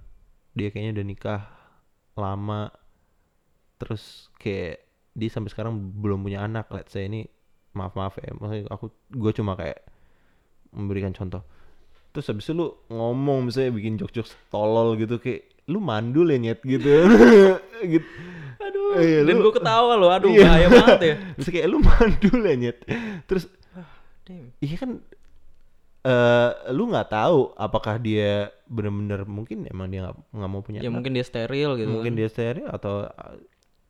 dia 0.52 0.68
kayaknya 0.68 0.92
udah 0.94 1.06
nikah 1.06 1.42
lama 2.14 2.70
terus 3.76 4.28
kayak 4.36 4.82
dia 5.12 5.28
sampai 5.28 5.50
sekarang 5.50 5.72
belum 5.94 6.22
punya 6.22 6.42
anak 6.42 6.70
let's 6.70 6.90
say 6.90 7.06
ini 7.06 7.26
maaf 7.72 7.94
maaf 7.94 8.14
ya 8.16 8.30
maksudnya 8.32 8.66
aku 8.68 8.86
gue 9.08 9.32
cuma 9.32 9.54
kayak 9.54 9.82
memberikan 10.70 11.10
contoh 11.10 11.42
terus 12.10 12.26
habis 12.26 12.44
itu 12.44 12.54
lu 12.54 12.66
ngomong 12.88 13.46
misalnya 13.46 13.70
bikin 13.70 13.94
jokes-jokes 13.96 14.34
tolol 14.48 14.94
gitu 14.94 15.16
kayak 15.16 15.46
lu 15.66 15.78
mandul 15.78 16.26
ya 16.26 16.38
nyet 16.38 16.60
gitu 16.60 16.86
gitu 17.94 18.08
Aduh, 18.58 18.98
Iya, 18.98 19.22
dan 19.22 19.38
lu- 19.38 19.44
gue 19.44 19.54
ketawa 19.54 19.94
loh. 19.94 20.10
Aduh, 20.10 20.28
Iya. 20.28 20.44
bahaya 20.44 20.66
banget 20.68 21.00
ya. 21.00 21.14
terus 21.38 21.48
kayak 21.48 21.68
lu 21.68 21.78
mandul 21.78 22.38
ya 22.42 22.54
nyet 22.58 22.78
terus 23.24 23.44
Damn. 24.26 24.52
iya 24.58 24.76
kan 24.76 24.90
eh 25.98 26.50
lu 26.70 26.86
nggak 26.88 27.10
tahu 27.10 27.52
apakah 27.54 27.98
dia 27.98 28.54
bener-bener 28.66 29.26
mungkin 29.26 29.66
emang 29.66 29.88
dia 29.88 30.06
nggak 30.30 30.50
mau 30.50 30.62
punya 30.62 30.78
Ya 30.78 30.86
anak. 30.86 30.94
mungkin 31.02 31.12
dia 31.12 31.24
steril 31.26 31.74
gitu. 31.74 31.90
mungkin 31.90 32.14
kan. 32.14 32.20
dia 32.22 32.28
steril 32.28 32.68
atau 32.68 33.10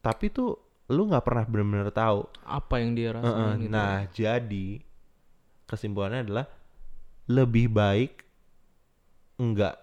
tapi 0.00 0.28
tuh 0.28 0.56
lu 0.88 1.04
nggak 1.04 1.20
pernah 1.20 1.44
bener-bener 1.44 1.92
tahu 1.92 2.24
apa 2.42 2.74
yang 2.80 2.96
dia 2.96 3.12
rasain 3.12 3.60
gitu. 3.60 3.68
nah 3.68 4.08
jadi 4.08 4.68
kesimpulannya 5.68 6.24
adalah 6.24 6.46
lebih 7.28 7.68
baik 7.68 8.24
enggak 9.36 9.76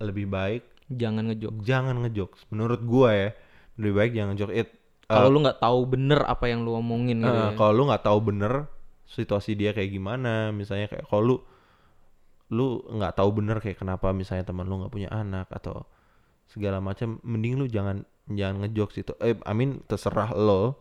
lebih 0.00 0.26
baik 0.26 0.64
jangan 0.88 1.28
ngejok. 1.28 1.52
jangan 1.60 2.00
ngejokes 2.02 2.48
menurut 2.48 2.80
gua 2.82 3.12
ya 3.12 3.28
lebih 3.76 3.94
baik 3.94 4.10
jangan 4.16 4.30
ngejokes 4.34 4.56
it 4.56 4.68
Kalau 5.04 5.26
lu 5.26 5.42
nggak 5.42 5.58
tahu 5.58 5.78
bener 5.90 6.22
apa 6.22 6.46
yang 6.46 6.62
lu 6.62 6.72
omongin 6.72 7.18
gitu. 7.20 7.28
Eh, 7.28 7.50
ya. 7.50 7.58
kalau 7.58 7.72
lu 7.74 7.82
nggak 7.90 8.04
tahu 8.06 8.18
bener 8.22 8.70
situasi 9.10 9.58
dia 9.58 9.74
kayak 9.74 9.90
gimana. 9.90 10.54
Misalnya 10.54 10.86
kayak 10.86 11.10
kalau 11.10 11.22
lu 11.26 11.36
lu 12.50 12.82
nggak 12.82 13.14
tahu 13.14 13.30
bener 13.30 13.62
kayak 13.62 13.78
kenapa 13.78 14.10
misalnya 14.10 14.42
teman 14.42 14.66
lu 14.66 14.82
nggak 14.82 14.90
punya 14.90 15.10
anak 15.10 15.46
atau 15.54 15.86
segala 16.50 16.82
macam 16.82 17.22
mending 17.22 17.62
lu 17.62 17.66
jangan 17.70 18.02
jangan 18.30 18.66
ngejokes 18.66 18.96
itu. 19.02 19.12
Eh 19.22 19.38
I 19.38 19.52
mean 19.54 19.82
terserah 19.86 20.34
lo. 20.34 20.78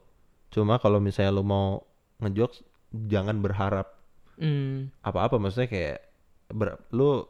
Cuma 0.49 0.81
kalau 0.81 0.97
misalnya 0.97 1.33
lu 1.33 1.45
mau 1.45 1.81
ngejokes 2.21 2.65
jangan 3.09 3.41
berharap 3.41 3.97
Hmm. 4.39 4.87
apa-apa. 5.03 5.35
Maksudnya 5.35 5.67
kayak 5.67 5.99
ber- 6.49 6.79
lu 6.95 7.27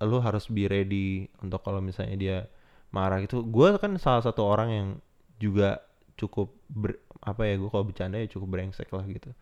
lu 0.00 0.16
harus 0.22 0.46
be 0.46 0.70
ready 0.70 1.26
untuk 1.42 1.60
kalau 1.66 1.82
misalnya 1.82 2.16
dia 2.16 2.36
marah 2.94 3.18
gitu. 3.20 3.42
Gue 3.42 3.74
kan 3.76 3.98
salah 3.98 4.22
satu 4.22 4.46
orang 4.46 4.68
yang 4.70 4.88
juga 5.36 5.82
cukup 6.14 6.54
ber- 6.70 7.02
apa 7.26 7.42
ya 7.42 7.58
gue 7.58 7.68
kalau 7.68 7.84
bercanda 7.84 8.22
ya 8.22 8.30
cukup 8.30 8.48
brengsek 8.54 8.86
lah 8.94 9.02
gitu 9.08 9.34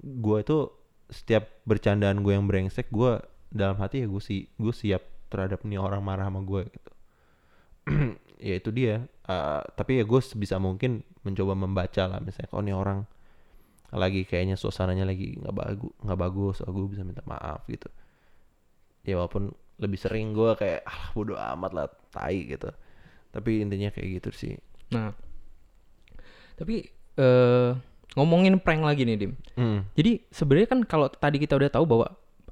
gue 0.00 0.38
itu 0.40 0.58
setiap 1.06 1.62
bercandaan 1.62 2.20
gue 2.26 2.34
yang 2.34 2.50
brengsek 2.50 2.90
gue 2.90 3.22
dalam 3.54 3.78
hati 3.78 4.02
ya 4.02 4.06
gue 4.10 4.22
si 4.22 4.50
gue 4.58 4.74
siap 4.74 5.02
terhadap 5.30 5.62
nih 5.62 5.78
orang 5.78 6.02
marah 6.02 6.28
sama 6.28 6.42
gue 6.42 6.62
gitu. 6.68 6.92
Ya 8.36 8.60
itu 8.60 8.68
dia. 8.68 9.08
Eh, 9.24 9.62
tapi 9.80 9.96
ya 9.96 10.04
gue 10.04 10.20
sebisa 10.20 10.60
mungkin 10.60 11.00
mencoba 11.24 11.56
membaca 11.56 12.04
lah 12.04 12.20
misalnya 12.20 12.52
kalau 12.52 12.62
nih 12.68 12.76
orang 12.76 12.98
lagi 13.96 14.28
kayaknya 14.28 14.60
suasananya 14.60 15.08
lagi 15.08 15.40
nggak 15.40 15.56
bagus 15.56 15.92
nggak 16.04 16.20
bagus 16.20 16.56
oh 16.60 16.68
gue 16.68 16.84
bisa 16.92 17.00
minta 17.00 17.24
maaf 17.24 17.64
gitu. 17.64 17.88
Ya 19.08 19.16
walaupun 19.16 19.56
lebih 19.80 19.96
sering 19.96 20.36
gue 20.36 20.52
kayak 20.52 20.84
ah 20.84 21.16
bodo 21.16 21.32
amat 21.40 21.72
lah 21.72 21.88
tai 22.12 22.44
gitu. 22.44 22.68
Tapi 23.32 23.64
intinya 23.64 23.88
kayak 23.88 24.20
gitu 24.20 24.30
sih. 24.36 24.52
Nah. 24.92 25.16
Tapi 26.60 26.84
eh 27.16 27.72
ngomongin 28.14 28.62
prank 28.62 28.86
lagi 28.86 29.02
nih, 29.02 29.16
Dim. 29.18 29.32
Hmm. 29.58 29.82
Jadi 29.98 30.22
sebenarnya 30.30 30.68
kan 30.70 30.80
kalau 30.86 31.10
tadi 31.10 31.42
kita 31.42 31.58
udah 31.58 31.68
tahu 31.72 31.84
bahwa 31.84 32.06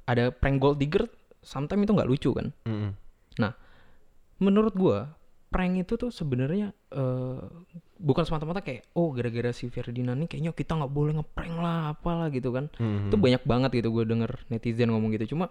ada 0.05 0.29
prank 0.29 0.61
gold 0.61 0.77
digger 0.77 1.09
sometimes 1.41 1.85
itu 1.85 1.93
nggak 1.93 2.09
lucu 2.09 2.29
kan. 2.33 2.53
Mm-mm. 2.65 2.93
Nah, 3.41 3.53
menurut 4.37 4.73
gua 4.77 5.17
prank 5.49 5.79
itu 5.79 5.95
tuh 5.95 6.11
sebenarnya 6.11 6.75
eh 6.91 7.41
bukan 7.95 8.23
semata-mata 8.27 8.59
kayak 8.59 8.91
oh 8.91 9.09
gara-gara 9.15 9.55
si 9.55 9.71
Ferdinand 9.71 10.19
nih 10.19 10.27
kayaknya 10.27 10.51
kita 10.51 10.75
nggak 10.75 10.91
boleh 10.91 11.15
ngeprank 11.15 11.55
lah 11.57 11.95
apalah 11.95 12.27
gitu 12.29 12.51
kan. 12.51 12.69
Mhm. 12.77 13.09
Itu 13.09 13.17
banyak 13.17 13.43
banget 13.47 13.71
gitu 13.81 13.89
gue 13.89 14.03
denger 14.05 14.31
netizen 14.51 14.91
ngomong 14.91 15.15
gitu. 15.17 15.33
Cuma 15.33 15.49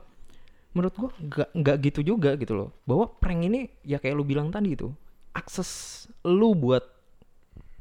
menurut 0.75 0.95
gua 0.95 1.11
nggak 1.19 1.49
nggak 1.57 1.77
gitu 1.91 2.01
juga 2.15 2.39
gitu 2.39 2.55
loh. 2.55 2.71
Bahwa 2.87 3.11
prank 3.11 3.43
ini 3.43 3.67
ya 3.83 3.99
kayak 3.99 4.15
lu 4.15 4.23
bilang 4.23 4.55
tadi 4.55 4.79
itu 4.79 4.95
akses 5.35 6.05
lu 6.23 6.55
buat 6.55 6.94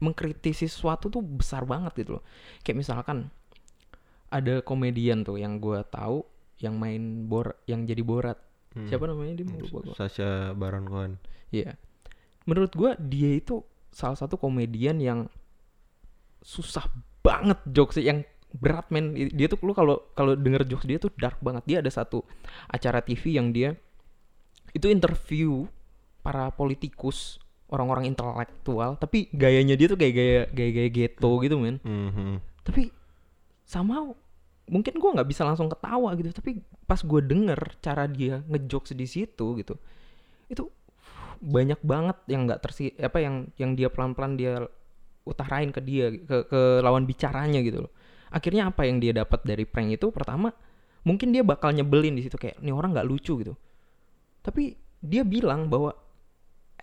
mengkritisi 0.04 0.68
sesuatu 0.68 1.08
tuh 1.08 1.24
besar 1.24 1.64
banget 1.64 2.04
gitu 2.04 2.20
loh. 2.20 2.24
Kayak 2.62 2.84
misalkan 2.84 3.32
ada 4.28 4.60
komedian 4.60 5.24
tuh 5.24 5.40
yang 5.40 5.64
gua 5.64 5.88
tahu 5.88 6.28
yang 6.60 6.76
main 6.76 7.26
bor 7.32 7.56
yang 7.66 7.88
jadi 7.88 8.04
borat. 8.04 8.38
Hmm. 8.76 8.90
Siapa 8.92 9.08
namanya 9.08 9.40
dia 9.40 9.46
lupa 9.48 9.80
gua. 9.88 9.96
Sasha 9.96 10.52
Baron 10.52 10.86
Cohen 10.90 11.14
Iya. 11.54 11.80
Menurut 12.44 12.74
gua 12.76 13.00
dia 13.00 13.40
itu 13.40 13.64
salah 13.94 14.18
satu 14.18 14.36
komedian 14.36 15.00
yang 15.00 15.30
susah 16.44 16.84
banget 17.24 17.56
jokes 17.72 18.02
yang 18.04 18.28
berat 18.54 18.86
men 18.94 19.16
dia 19.34 19.50
tuh 19.50 19.58
lu 19.66 19.74
kalau 19.74 20.12
kalau 20.14 20.38
denger 20.38 20.68
jokes 20.70 20.86
dia 20.86 21.02
tuh 21.02 21.10
dark 21.18 21.42
banget 21.42 21.64
dia 21.66 21.78
ada 21.82 21.90
satu 21.90 22.22
acara 22.70 23.02
TV 23.02 23.40
yang 23.40 23.50
dia 23.50 23.74
itu 24.76 24.90
interview 24.90 25.66
para 26.22 26.54
politikus 26.54 27.42
orang-orang 27.74 28.06
intelektual. 28.06 29.02
Tapi 29.02 29.34
gayanya 29.34 29.74
dia 29.74 29.90
tuh 29.90 29.98
kayak 29.98 30.14
gaya 30.14 30.40
gaya 30.54 30.72
gaya 30.72 30.90
ghetto 30.94 31.32
gitu 31.42 31.58
men. 31.58 31.82
Mhm. 31.82 32.54
tapi 32.64 32.96
sama 33.68 34.16
mungkin 34.72 34.96
gua 34.96 35.20
nggak 35.20 35.28
bisa 35.28 35.44
langsung 35.44 35.68
ketawa 35.68 36.14
gitu. 36.16 36.32
Tapi 36.32 36.62
pas 36.88 37.02
gue 37.02 37.22
denger 37.26 37.60
cara 37.82 38.06
dia 38.06 38.46
ngejokes 38.46 38.94
di 38.94 39.08
situ 39.10 39.58
gitu 39.58 39.76
itu 40.52 40.70
banyak 41.44 41.82
banget 41.84 42.18
yang 42.32 42.48
nggak 42.48 42.62
tersi 42.64 42.94
apa 43.02 43.20
yang 43.20 43.52
yang 43.60 43.76
dia 43.76 43.92
pelan 43.92 44.16
pelan 44.16 44.40
dia 44.40 44.64
utarain 45.28 45.72
ke 45.74 45.82
dia 45.84 46.12
ke 46.14 46.48
ke 46.48 46.62
lawan 46.80 47.04
bicaranya 47.04 47.60
gitu 47.60 47.88
loh. 47.88 47.92
Akhirnya 48.32 48.72
apa 48.72 48.88
yang 48.88 49.02
dia 49.04 49.12
dapat 49.12 49.44
dari 49.44 49.68
prank 49.68 50.00
itu? 50.00 50.08
Pertama 50.12 50.52
mungkin 51.04 51.36
dia 51.36 51.44
bakal 51.44 51.76
nyebelin 51.76 52.16
di 52.16 52.24
situ 52.24 52.40
kayak 52.40 52.64
ini 52.64 52.72
orang 52.72 52.96
nggak 52.96 53.08
lucu 53.08 53.36
gitu. 53.44 53.54
Tapi 54.40 54.76
dia 55.04 55.28
bilang 55.28 55.68
bahwa 55.68 55.92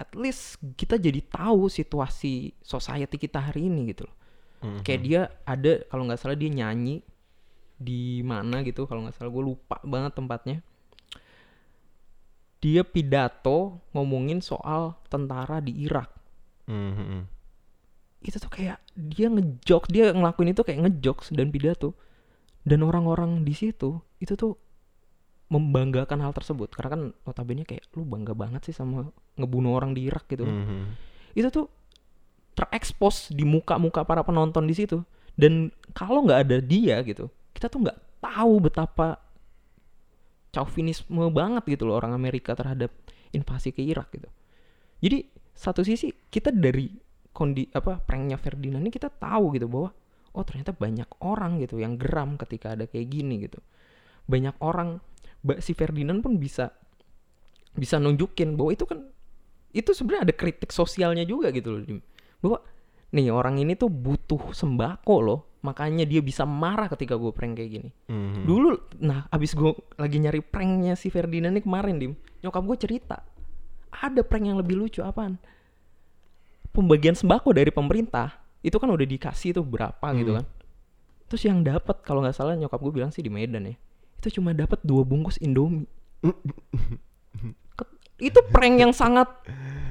at 0.01 0.11
least 0.17 0.57
kita 0.75 0.97
jadi 0.97 1.21
tahu 1.21 1.69
situasi 1.69 2.57
society 2.65 3.21
kita 3.21 3.37
hari 3.39 3.69
ini 3.69 3.93
gitu 3.93 4.09
loh 4.09 4.17
Mhm. 4.61 4.81
kayak 4.81 5.01
dia 5.01 5.21
ada 5.45 5.73
kalau 5.89 6.05
nggak 6.05 6.21
salah 6.21 6.37
dia 6.37 6.49
nyanyi 6.49 7.05
di 7.77 8.21
mana 8.21 8.61
gitu 8.61 8.85
kalau 8.85 9.05
nggak 9.05 9.17
salah 9.17 9.29
gue 9.29 9.45
lupa 9.45 9.77
banget 9.85 10.13
tempatnya 10.13 10.57
dia 12.61 12.85
pidato 12.85 13.81
ngomongin 13.97 14.45
soal 14.45 15.01
tentara 15.09 15.65
di 15.65 15.73
Irak 15.81 16.13
Mhm. 16.69 17.25
itu 18.21 18.37
tuh 18.37 18.53
kayak 18.53 18.79
dia 18.95 19.33
ngejokes 19.33 19.89
dia 19.89 20.13
ngelakuin 20.13 20.53
itu 20.53 20.61
kayak 20.61 20.81
ngejokes 20.85 21.33
dan 21.33 21.49
pidato 21.49 21.97
dan 22.63 22.85
orang-orang 22.85 23.41
di 23.43 23.57
situ 23.57 23.97
itu 24.21 24.37
tuh 24.37 24.61
membanggakan 25.51 26.23
hal 26.23 26.33
tersebut. 26.33 26.71
Karena 26.71 26.91
kan 26.95 27.03
notabene 27.27 27.67
kayak 27.67 27.91
lu 27.99 28.07
bangga 28.07 28.33
banget 28.33 28.71
sih 28.71 28.75
sama 28.75 29.11
ngebunuh 29.35 29.75
orang 29.75 29.93
di 29.93 30.07
Irak 30.07 30.31
gitu 30.31 30.47
Mhm. 30.47 31.11
itu 31.35 31.49
tuh 31.51 31.67
terekspos 32.55 33.31
di 33.31 33.43
muka-muka 33.47 34.03
para 34.07 34.23
penonton 34.23 34.67
di 34.67 34.75
situ. 34.75 35.03
Dan 35.35 35.71
kalau 35.93 36.23
nggak 36.23 36.41
ada 36.47 36.57
dia 36.63 37.03
gitu 37.03 37.27
kita 37.51 37.67
tuh 37.67 37.83
nggak 37.83 37.99
tahu 38.23 38.55
betapa 38.63 39.19
chauvinisme 40.51 41.31
banget 41.31 41.63
gitu 41.79 41.87
loh 41.87 41.99
orang 41.99 42.13
Amerika 42.15 42.59
terhadap 42.59 42.91
invasi 43.31 43.71
ke 43.71 43.83
Irak 43.83 44.11
gitu. 44.11 44.27
Jadi 45.01 45.19
satu 45.55 45.87
sisi 45.87 46.11
kita 46.31 46.51
dari 46.51 46.91
kondi 47.31 47.71
apa 47.71 48.03
pranknya 48.03 48.35
Ferdinand 48.35 48.83
ini 48.83 48.91
kita 48.91 49.07
tahu 49.07 49.55
gitu 49.55 49.71
bahwa 49.71 49.95
oh 50.35 50.45
ternyata 50.47 50.75
banyak 50.75 51.07
orang 51.23 51.63
gitu 51.63 51.79
yang 51.79 51.95
geram 51.95 52.35
ketika 52.35 52.75
ada 52.75 52.91
kayak 52.91 53.07
gini 53.07 53.47
gitu. 53.47 53.63
Banyak 54.27 54.59
orang 54.63 54.99
si 55.59 55.73
Ferdinand 55.73 56.21
pun 56.21 56.37
bisa 56.37 56.71
bisa 57.73 57.97
nunjukin 57.97 58.55
bahwa 58.55 58.71
itu 58.71 58.85
kan 58.85 59.07
itu 59.71 59.91
sebenarnya 59.91 60.29
ada 60.29 60.35
kritik 60.35 60.69
sosialnya 60.69 61.23
juga 61.23 61.49
gitu 61.51 61.71
loh 61.71 61.81
Dim. 61.81 62.01
bahwa 62.39 62.59
nih 63.11 63.31
orang 63.31 63.57
ini 63.57 63.75
tuh 63.75 63.87
butuh 63.87 64.51
sembako 64.51 65.17
loh 65.21 65.41
makanya 65.61 66.03
dia 66.03 66.19
bisa 66.19 66.43
marah 66.43 66.89
ketika 66.89 67.15
gue 67.15 67.31
prank 67.31 67.55
kayak 67.55 67.71
gini 67.71 67.91
Mhm. 68.09 68.43
dulu 68.45 68.71
nah 68.99 69.29
abis 69.29 69.53
gue 69.53 69.71
lagi 69.95 70.17
nyari 70.17 70.41
pranknya 70.41 70.95
si 70.95 71.09
Ferdinand 71.09 71.53
nih 71.53 71.63
kemarin 71.63 71.97
dim 71.97 72.13
nyokap 72.41 72.63
gue 72.65 72.77
cerita 72.81 73.23
ada 73.93 74.21
prank 74.21 74.45
yang 74.45 74.57
lebih 74.57 74.77
lucu 74.77 75.01
apaan 75.01 75.37
pembagian 76.71 77.15
sembako 77.15 77.51
dari 77.53 77.71
pemerintah 77.71 78.39
itu 78.63 78.77
kan 78.77 78.89
udah 78.89 79.05
dikasih 79.05 79.53
tuh 79.53 79.65
berapa 79.65 80.07
gitu 80.15 80.33
Hmm. 80.33 80.39
kan 80.43 80.47
terus 81.27 81.43
yang 81.45 81.61
dapat 81.61 82.03
kalau 82.03 82.21
nggak 82.21 82.35
salah 82.35 82.55
nyokap 82.55 82.79
gue 82.81 82.93
bilang 82.93 83.11
sih 83.11 83.21
di 83.21 83.31
Medan 83.31 83.65
ya 83.65 83.77
itu 84.21 84.37
cuma 84.37 84.53
dapat 84.53 84.77
dua 84.83 85.03
bungkus 85.03 85.41
Indomie 85.41 85.89
itu 88.21 88.37
prank 88.53 88.77
yang 88.77 88.93
sangat 88.93 89.25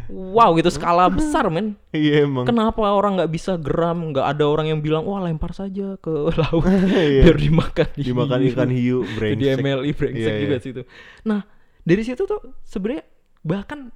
wow 0.07 0.53
gitu 0.53 0.69
skala 0.69 1.09
besar 1.09 1.49
men 1.49 1.73
Iya 1.89 2.23
emang. 2.23 2.45
kenapa 2.45 2.77
orang 2.77 3.17
nggak 3.17 3.32
bisa 3.32 3.57
geram 3.57 4.13
nggak 4.13 4.25
ada 4.27 4.45
orang 4.45 4.69
yang 4.69 4.80
bilang 4.80 5.01
wah 5.01 5.17
lempar 5.17 5.49
saja 5.51 5.97
ke 5.97 6.13
laut 6.38 6.61
Iya. 6.93 7.25
biar 7.25 7.38
dimakan 7.38 7.88
Dimakan 7.95 8.39
hiu." 8.39 8.49
ikan 8.53 8.69
hiu 8.69 8.97
Jadi 9.01 9.13
brengsek. 9.17 9.57
MLI 9.59 9.91
brengsek 9.91 10.30
Iya, 10.30 10.39
juga 10.39 10.55
iya. 10.55 10.61
sih 10.61 10.71
itu. 10.71 10.82
Nah, 11.25 11.41
dari 11.82 12.03
situ 12.05 12.21
tuh 12.23 12.38
sebenarnya 12.61 13.01
bahkan 13.41 13.89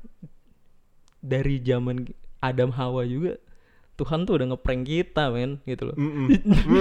dari 1.22 1.62
zaman 1.62 2.10
Adam 2.42 2.74
Hawa 2.74 3.06
juga 3.06 3.38
Tuhan 3.94 4.26
tuh 4.26 4.42
udah 4.42 4.48
ngeprank 4.50 4.84
kita 4.84 5.30
men 5.30 5.62
gitu 5.64 5.94
loh. 5.94 5.96
Mm-mm. 5.96 6.26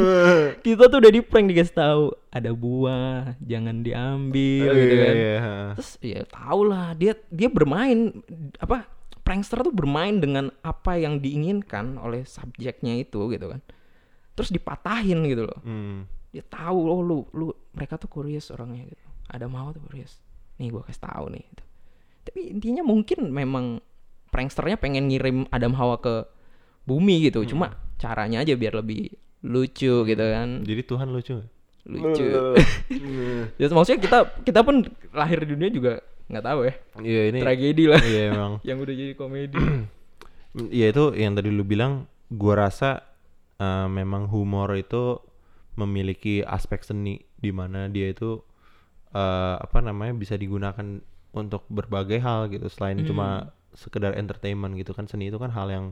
Kita 0.64 0.88
tuh 0.88 0.98
udah 0.98 1.12
di 1.12 1.20
prank 1.20 1.46
dikasih 1.46 1.76
tahu 1.76 2.02
ada 2.28 2.50
buah 2.50 3.36
jangan 3.38 3.84
diambil 3.84 4.72
gitu 4.72 4.94
Iya, 4.94 5.04
kan. 5.04 5.14
iya. 5.14 5.36
Terus 5.76 5.90
ya 6.00 6.20
tau 6.24 6.60
lah 6.64 6.96
dia 6.96 7.12
dia 7.28 7.52
bermain 7.52 8.16
apa 8.56 8.88
prankster 9.20 9.60
tuh 9.60 9.70
bermain 9.70 10.18
dengan 10.18 10.50
apa 10.60 10.96
yang 10.96 11.20
diinginkan 11.20 11.94
oleh 11.96 12.24
subjeknya 12.24 12.96
itu 12.96 13.28
gitu 13.28 13.46
kan. 13.46 13.60
Terus 14.32 14.48
dipatahin 14.48 15.20
gitu 15.28 15.44
loh 15.44 15.60
Hmm. 15.60 16.08
dia 16.32 16.40
tahu 16.40 16.78
oh 16.88 17.04
lu 17.04 17.18
lu 17.30 17.52
mereka 17.70 18.00
tuh 18.00 18.08
curious 18.08 18.48
orangnya 18.48 18.88
gitu 18.88 19.04
ada 19.28 19.44
mau 19.44 19.68
tuh 19.68 19.84
curious 19.84 20.16
nih 20.56 20.72
gua 20.72 20.80
kasih 20.80 21.04
tahu 21.04 21.28
nih 21.28 21.44
gitu. 21.44 21.62
tapi 22.24 22.40
intinya 22.48 22.80
mungkin 22.80 23.28
memang 23.28 23.84
pranksternya 24.28 24.80
pengen 24.80 25.12
ngirim 25.12 25.44
Adam 25.52 25.76
Hawa 25.76 26.00
ke 26.00 26.24
bumi 26.84 27.28
gitu. 27.30 27.44
Cuma 27.46 27.78
caranya 27.98 28.42
aja 28.42 28.54
biar 28.58 28.78
lebih 28.78 29.14
lucu 29.42 30.06
gitu 30.06 30.24
kan. 30.24 30.62
Jadi 30.62 30.82
Tuhan 30.86 31.08
lucu 31.10 31.42
lucu. 31.86 32.26
Ya 33.58 33.66
maksudnya 33.70 34.00
kita 34.00 34.18
kita 34.46 34.60
pun 34.62 34.86
lahir 35.10 35.42
di 35.42 35.54
dunia 35.54 35.70
juga 35.70 35.92
nggak 36.30 36.44
tahu 36.44 36.60
ya. 36.66 36.74
Iya 37.02 37.22
ini. 37.34 37.38
tragedi 37.42 37.84
lah. 37.90 38.00
Iya 38.00 38.20
emang. 38.34 38.52
yang 38.68 38.78
udah 38.78 38.94
jadi 38.94 39.14
komedi. 39.18 39.58
Iya 40.52 40.92
itu 40.92 41.16
yang 41.16 41.32
tadi 41.32 41.48
lu 41.48 41.64
bilang. 41.64 42.04
Gua 42.32 42.68
rasa 42.68 43.04
eh, 43.56 43.88
memang 43.88 44.28
humor 44.28 44.72
itu 44.76 45.20
memiliki 45.76 46.44
aspek 46.44 46.84
seni 46.84 47.20
di 47.36 47.52
mana 47.52 47.88
dia 47.88 48.12
itu 48.12 48.40
eh, 49.16 49.56
apa 49.56 49.80
namanya 49.80 50.12
bisa 50.16 50.36
digunakan 50.36 51.00
untuk 51.32 51.64
berbagai 51.72 52.20
hal 52.20 52.52
gitu. 52.52 52.68
Selain 52.68 53.00
cuma 53.04 53.52
sekedar 53.72 54.12
entertainment 54.16 54.76
gitu 54.76 54.92
kan 54.92 55.08
seni 55.08 55.32
itu 55.32 55.40
kan 55.40 55.48
hal 55.48 55.72
yang 55.72 55.86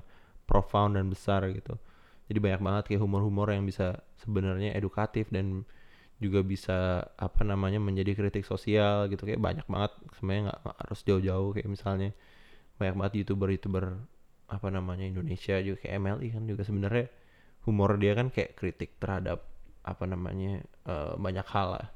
profound 0.50 0.98
dan 0.98 1.06
besar 1.06 1.46
gitu. 1.54 1.78
Jadi 2.26 2.38
banyak 2.42 2.62
banget 2.62 2.84
kayak 2.90 3.02
humor-humor 3.06 3.54
yang 3.54 3.62
bisa 3.62 4.02
sebenarnya 4.18 4.74
edukatif 4.74 5.30
dan 5.30 5.62
juga 6.18 6.42
bisa 6.42 7.06
apa 7.16 7.42
namanya 7.46 7.78
menjadi 7.78 8.18
kritik 8.18 8.42
sosial 8.42 9.06
gitu. 9.06 9.22
Kayak 9.22 9.38
banyak 9.38 9.66
banget 9.70 9.92
sebenarnya 10.18 10.42
nggak 10.50 10.60
harus 10.66 11.00
jauh-jauh. 11.06 11.50
Kayak 11.54 11.68
misalnya 11.70 12.10
banyak 12.82 12.94
banget 12.98 13.12
youtuber-youtuber 13.22 14.02
apa 14.50 14.68
namanya 14.68 15.06
Indonesia 15.06 15.62
juga 15.62 15.86
kayak 15.86 15.94
MLI 16.02 16.28
kan 16.34 16.42
juga 16.42 16.62
sebenarnya 16.66 17.06
humor 17.70 17.94
dia 18.02 18.18
kan 18.18 18.34
kayak 18.34 18.58
kritik 18.58 18.98
terhadap 18.98 19.46
apa 19.86 20.04
namanya 20.10 20.60
eh, 20.86 21.14
banyak 21.14 21.46
hal 21.46 21.78
lah. 21.78 21.88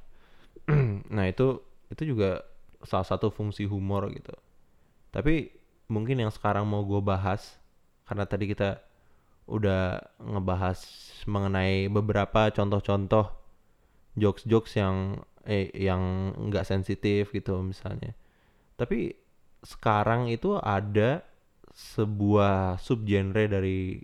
Nah 1.14 1.26
itu 1.28 1.60
itu 1.90 2.14
juga 2.14 2.42
salah 2.84 3.06
satu 3.06 3.32
fungsi 3.32 3.66
humor 3.68 4.08
gitu. 4.12 4.32
Tapi 5.10 5.52
mungkin 5.88 6.20
yang 6.20 6.32
sekarang 6.32 6.64
mau 6.64 6.82
gue 6.82 7.00
bahas 7.00 7.60
karena 8.04 8.24
tadi 8.28 8.44
kita 8.48 8.80
udah 9.44 10.00
ngebahas 10.20 10.80
mengenai 11.28 11.92
beberapa 11.92 12.48
contoh-contoh 12.48 13.28
jokes-jokes 14.16 14.80
yang 14.80 15.20
eh 15.44 15.68
yang 15.76 16.32
nggak 16.48 16.64
sensitif 16.64 17.28
gitu 17.32 17.60
misalnya. 17.60 18.16
Tapi 18.80 19.12
sekarang 19.64 20.32
itu 20.32 20.56
ada 20.60 21.24
sebuah 21.74 22.78
subgenre 22.78 23.50
dari 23.50 23.98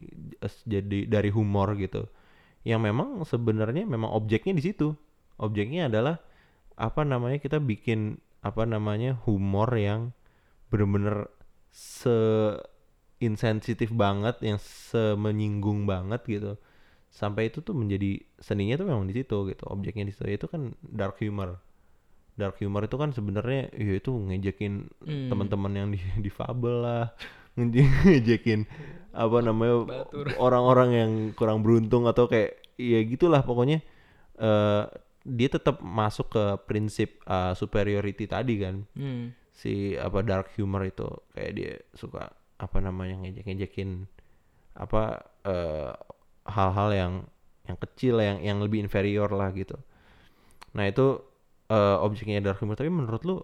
jadi 0.66 1.06
dari 1.06 1.30
humor 1.30 1.78
gitu 1.78 2.10
yang 2.66 2.84
memang 2.84 3.24
sebenarnya 3.24 3.88
memang 3.88 4.12
objeknya 4.12 4.52
di 4.52 4.64
situ. 4.64 4.92
Objeknya 5.40 5.88
adalah 5.88 6.20
apa 6.76 7.04
namanya 7.04 7.40
kita 7.40 7.56
bikin 7.60 8.20
apa 8.44 8.64
namanya 8.68 9.16
humor 9.24 9.68
yang 9.76 10.12
bener-bener 10.68 11.28
se 11.72 12.12
insensitif 13.20 13.92
banget 13.92 14.40
yang 14.40 14.58
semenyinggung 14.58 15.84
banget 15.84 16.24
gitu. 16.26 16.52
Sampai 17.10 17.50
itu 17.50 17.60
tuh 17.60 17.74
menjadi 17.74 18.22
seninya 18.38 18.78
tuh 18.78 18.86
memang 18.86 19.04
di 19.04 19.14
situ 19.14 19.36
gitu 19.46 19.64
objeknya 19.68 20.06
di 20.06 20.12
situ. 20.12 20.24
Itu 20.26 20.46
kan 20.46 20.72
dark 20.80 21.20
humor. 21.20 21.60
Dark 22.34 22.56
humor 22.58 22.86
itu 22.86 22.96
kan 22.96 23.12
sebenarnya 23.12 23.68
ya 23.74 23.94
itu 23.94 24.10
ngejekin 24.10 24.88
Hmm. 25.04 25.28
teman-teman 25.28 25.72
yang 25.74 25.88
di 25.90 25.98
difabel 26.26 26.74
lah. 26.80 27.06
Ngeje- 27.58 27.84
ngejekin 28.08 28.64
apa 29.10 29.42
namanya 29.42 30.06
orang-orang 30.38 30.90
yang 30.94 31.10
kurang 31.34 31.66
beruntung 31.66 32.06
atau 32.06 32.24
kayak 32.24 32.56
ya 32.78 33.02
gitulah 33.04 33.42
pokoknya. 33.42 33.82
Eh 34.40 34.84
dia 35.20 35.52
tetap 35.52 35.84
masuk 35.84 36.32
ke 36.32 36.44
prinsip 36.64 37.20
eh, 37.26 37.52
superiority 37.52 38.24
tadi 38.24 38.54
kan. 38.56 38.88
Hmm. 38.96 39.36
si 39.50 39.92
apa 39.92 40.24
dark 40.24 40.56
humor 40.56 40.88
itu 40.88 41.04
kayak 41.36 41.52
dia 41.52 41.72
suka 41.92 42.32
apa 42.60 42.78
namanya 42.84 43.16
ngejek-ngejekin 43.24 44.04
apa 44.76 45.24
eh, 45.48 45.92
hal-hal 46.44 46.88
yang 46.92 47.12
yang 47.64 47.78
kecil 47.80 48.20
yang 48.20 48.38
yang 48.44 48.58
lebih 48.60 48.84
inferior 48.84 49.32
lah 49.32 49.48
gitu. 49.56 49.80
Nah 50.76 50.84
itu 50.84 51.24
eh, 51.72 51.96
objeknya 51.98 52.44
dark 52.44 52.60
humor 52.60 52.76
tapi 52.76 52.92
menurut 52.92 53.22
lu 53.24 53.36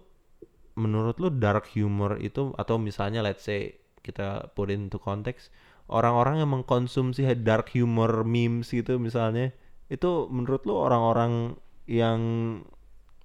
menurut 0.77 1.17
lu 1.17 1.33
dark 1.33 1.73
humor 1.73 2.21
itu 2.21 2.53
atau 2.53 2.77
misalnya 2.77 3.25
let's 3.25 3.41
say 3.41 3.73
kita 4.05 4.53
put 4.53 4.69
into 4.69 5.01
konteks 5.01 5.49
orang-orang 5.89 6.45
yang 6.45 6.53
mengkonsumsi 6.53 7.25
dark 7.41 7.73
humor 7.73 8.21
memes 8.21 8.69
gitu 8.69 9.01
misalnya 9.01 9.51
itu 9.89 10.29
menurut 10.29 10.61
lu 10.69 10.77
orang-orang 10.77 11.57
yang 11.89 12.19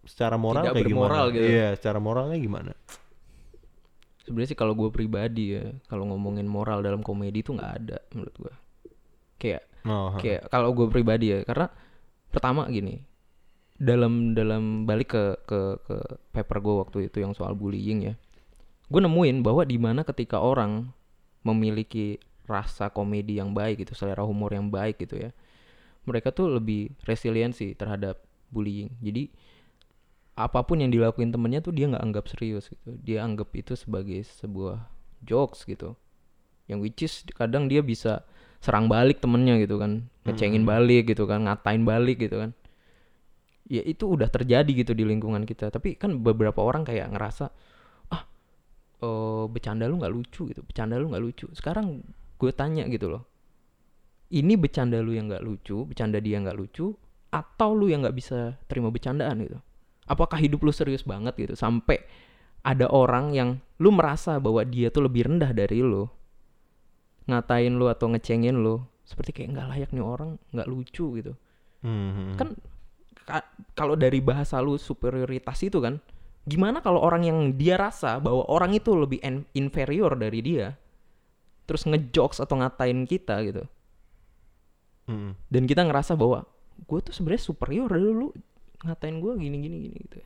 secara 0.07 0.38
moral 0.40 0.70
Tidak 0.70 0.74
kayak 0.80 0.86
bermoral 0.88 1.26
gimana 1.30 1.36
gitu. 1.36 1.47
iya 1.47 1.68
secara 1.76 1.99
moralnya 1.99 2.38
gimana 2.38 2.72
sebenarnya 4.23 4.51
sih 4.55 4.59
kalau 4.59 4.75
gue 4.79 4.89
pribadi 4.95 5.59
ya 5.59 5.70
kalau 5.91 6.07
ngomongin 6.11 6.47
moral 6.47 6.81
dalam 6.81 7.03
komedi 7.03 7.43
itu 7.43 7.55
nggak 7.55 7.73
ada 7.83 7.99
menurut 8.14 8.35
gue 8.39 8.55
kayak 9.43 9.62
oh, 9.87 10.14
kayak 10.18 10.47
kalau 10.49 10.70
gue 10.75 10.87
pribadi 10.89 11.35
ya 11.35 11.39
karena 11.43 11.66
pertama 12.31 12.66
gini 12.70 13.03
dalam 13.77 14.33
dalam 14.33 14.87
balik 14.87 15.11
ke 15.11 15.25
ke 15.43 15.61
ke 15.83 15.97
paper 16.31 16.59
gue 16.62 16.75
waktu 16.87 16.99
itu 17.11 17.18
yang 17.18 17.35
soal 17.35 17.59
bullying 17.59 18.12
ya 18.12 18.14
gue 18.87 19.01
nemuin 19.01 19.43
bahwa 19.43 19.66
di 19.66 19.77
mana 19.81 20.07
ketika 20.07 20.39
orang 20.39 20.95
memiliki 21.43 22.23
rasa 22.47 22.91
komedi 22.95 23.43
yang 23.43 23.51
baik 23.51 23.83
gitu 23.83 23.99
selera 23.99 24.23
humor 24.23 24.55
yang 24.55 24.70
baik 24.70 25.03
gitu 25.03 25.18
ya 25.18 25.31
mereka 26.03 26.35
tuh 26.35 26.59
lebih 26.59 26.95
resiliensi 27.07 27.79
terhadap 27.79 28.18
bullying. 28.51 28.91
Jadi 28.99 29.31
apa 30.33 30.64
pun 30.64 30.80
yang 30.80 30.89
dilakuin 30.89 31.28
temennya 31.28 31.61
tuh 31.61 31.76
dia 31.76 31.89
nggak 31.93 32.03
anggap 32.03 32.24
serius 32.30 32.72
gitu. 32.72 32.97
Dia 33.05 33.24
anggap 33.24 33.53
itu 33.53 33.76
sebagai 33.76 34.24
sebuah 34.24 34.89
jokes 35.24 35.68
gitu. 35.68 35.95
Yang 36.66 36.78
which 36.80 37.01
is 37.05 37.12
kadang 37.37 37.68
dia 37.68 37.85
bisa 37.85 38.24
serang 38.62 38.89
balik 38.89 39.20
temennya 39.20 39.61
gitu 39.61 39.76
kan. 39.76 40.09
Ngecengin 40.24 40.64
balik 40.64 41.12
gitu 41.12 41.28
kan 41.28 41.45
ngatain 41.45 41.85
balik 41.85 42.22
gitu 42.22 42.41
kan. 42.43 42.51
Ya 43.68 43.85
itu 43.85 44.09
udah 44.09 44.28
terjadi 44.28 44.68
gitu 44.72 44.93
di 44.97 45.05
lingkungan 45.05 45.45
kita. 45.45 45.68
Tapi 45.68 46.01
kan 46.01 46.20
beberapa 46.20 46.64
orang 46.64 46.89
kayak 46.89 47.12
ngerasa 47.12 47.53
ah 48.12 48.22
eh, 49.05 49.45
bercanda 49.53 49.85
lu 49.85 50.01
nggak 50.01 50.12
lucu 50.12 50.49
gitu 50.49 50.61
bercanda 50.64 50.97
lu 50.97 51.12
nggak 51.12 51.22
lucu. 51.22 51.47
Sekarang 51.53 52.01
gue 52.41 52.51
tanya 52.51 52.89
gitu 52.91 53.12
loh 53.12 53.33
ini 54.33 54.57
bercanda 54.57 54.99
lu 55.05 55.12
yang 55.12 55.28
nggak 55.28 55.45
lucu 55.45 55.85
bercanda 55.85 56.18
dia 56.18 56.41
nggak 56.41 56.57
lucu 56.57 56.97
atau 57.28 57.70
lu 57.76 57.93
yang 57.93 58.01
nggak 58.03 58.16
bisa 58.16 58.57
terima 58.64 58.89
bercandaan 58.89 59.45
gitu 59.45 59.59
apakah 60.13 60.37
hidup 60.37 60.61
lu 60.61 60.73
serius 60.75 61.01
banget 61.09 61.33
gitu 61.41 61.55
sampai 61.57 62.05
ada 62.61 62.87
orang 62.93 63.33
yang 63.33 63.49
lu 63.81 63.89
merasa 63.91 64.37
bahwa 64.37 64.63
dia 64.63 64.93
tuh 64.93 65.09
lebih 65.09 65.25
rendah 65.27 65.51
dari 65.57 65.81
lu 65.81 66.07
ngatain 67.27 67.73
lu 67.73 67.89
atau 67.89 68.13
ngecengin 68.13 68.61
lu 68.61 68.85
seperti 69.09 69.33
kayak 69.33 69.49
nggak 69.57 69.69
layak 69.73 69.91
nih 69.91 70.05
orang 70.05 70.31
nggak 70.55 70.69
lucu 70.71 71.07
gitu. 71.19 71.33
Hmm, 71.83 72.39
kan 72.39 72.55
ka- 73.27 73.51
kalau 73.75 73.99
dari 73.99 74.23
bahasa 74.23 74.63
lu 74.63 74.79
superioritas 74.79 75.59
itu 75.67 75.83
kan 75.83 75.99
gimana 76.47 76.83
kalau 76.83 77.03
orang 77.03 77.27
yang 77.27 77.39
dia 77.55 77.79
rasa 77.79 78.19
bahwa 78.19 78.47
orang 78.51 78.75
itu 78.75 78.95
lebih 78.95 79.19
en- 79.23 79.47
inferior 79.55 80.15
dari 80.15 80.43
dia 80.43 80.75
terus 81.67 81.87
ngejokes 81.87 82.43
atau 82.43 82.59
ngatain 82.59 83.07
kita 83.07 83.39
gitu? 83.47 83.65
Hmm. 85.03 85.35
dan 85.51 85.67
kita 85.67 85.83
ngerasa 85.83 86.15
bahwa 86.15 86.47
gue 86.87 86.99
tuh 87.03 87.11
sebenarnya 87.11 87.43
superior 87.43 87.91
dari 87.91 88.07
lu 88.07 88.31
ngatain 88.83 89.22
gue 89.22 89.33
gini 89.39 89.57
gini 89.62 89.76
gini 89.89 89.97
gitu 90.09 90.18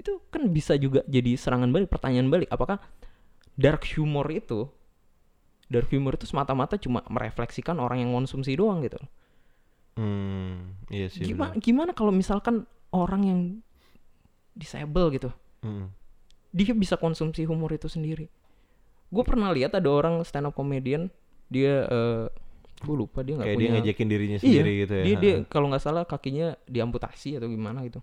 itu 0.00 0.12
kan 0.32 0.48
bisa 0.48 0.80
juga 0.80 1.04
jadi 1.04 1.36
serangan 1.36 1.68
balik 1.68 1.92
pertanyaan 1.92 2.32
balik. 2.32 2.48
Apakah 2.48 2.80
dark 3.60 3.84
humor 3.92 4.24
itu 4.32 4.64
dark 5.68 5.92
humor 5.92 6.16
itu 6.16 6.24
semata-mata 6.24 6.80
cuma 6.80 7.04
merefleksikan 7.06 7.76
orang 7.76 8.00
yang 8.00 8.10
konsumsi 8.16 8.56
doang 8.56 8.80
gitu 8.80 8.96
Hmm, 10.00 10.80
iya 10.88 11.10
sih 11.10 11.26
gimana 11.26 11.58
gimana 11.58 11.90
kalau 11.92 12.14
misalkan 12.14 12.64
orang 12.94 13.22
yang 13.26 13.40
disable 14.56 15.12
gitu? 15.12 15.28
Hmm. 15.60 15.92
dia 16.56 16.72
bisa 16.72 16.96
konsumsi 16.96 17.44
humor 17.44 17.70
itu 17.70 17.86
sendiri. 17.86 18.26
Gue 19.12 19.22
pernah 19.22 19.52
lihat 19.52 19.76
ada 19.76 19.86
orang 19.86 20.24
stand 20.24 20.48
up 20.48 20.56
comedian 20.56 21.12
dia 21.52 21.84
eh 21.84 22.26
gue 22.80 22.96
lupa 22.96 23.20
dia 23.20 23.36
nggak 23.36 23.46
kayak 23.46 23.56
punya 23.56 23.68
dia 23.68 23.76
ngejekin 23.76 24.06
dirinya 24.08 24.38
Iya, 24.38 24.42
sendiri 24.42 24.72
gitu 24.80 24.92
ya 24.94 25.04
dia 25.04 25.16
dia 25.16 25.34
kalau 25.46 25.66
nggak 25.68 25.82
salah 25.82 26.02
kakinya 26.04 26.56
diamputasi 26.64 27.36
atau 27.36 27.46
gimana 27.46 27.84
gitu 27.84 28.00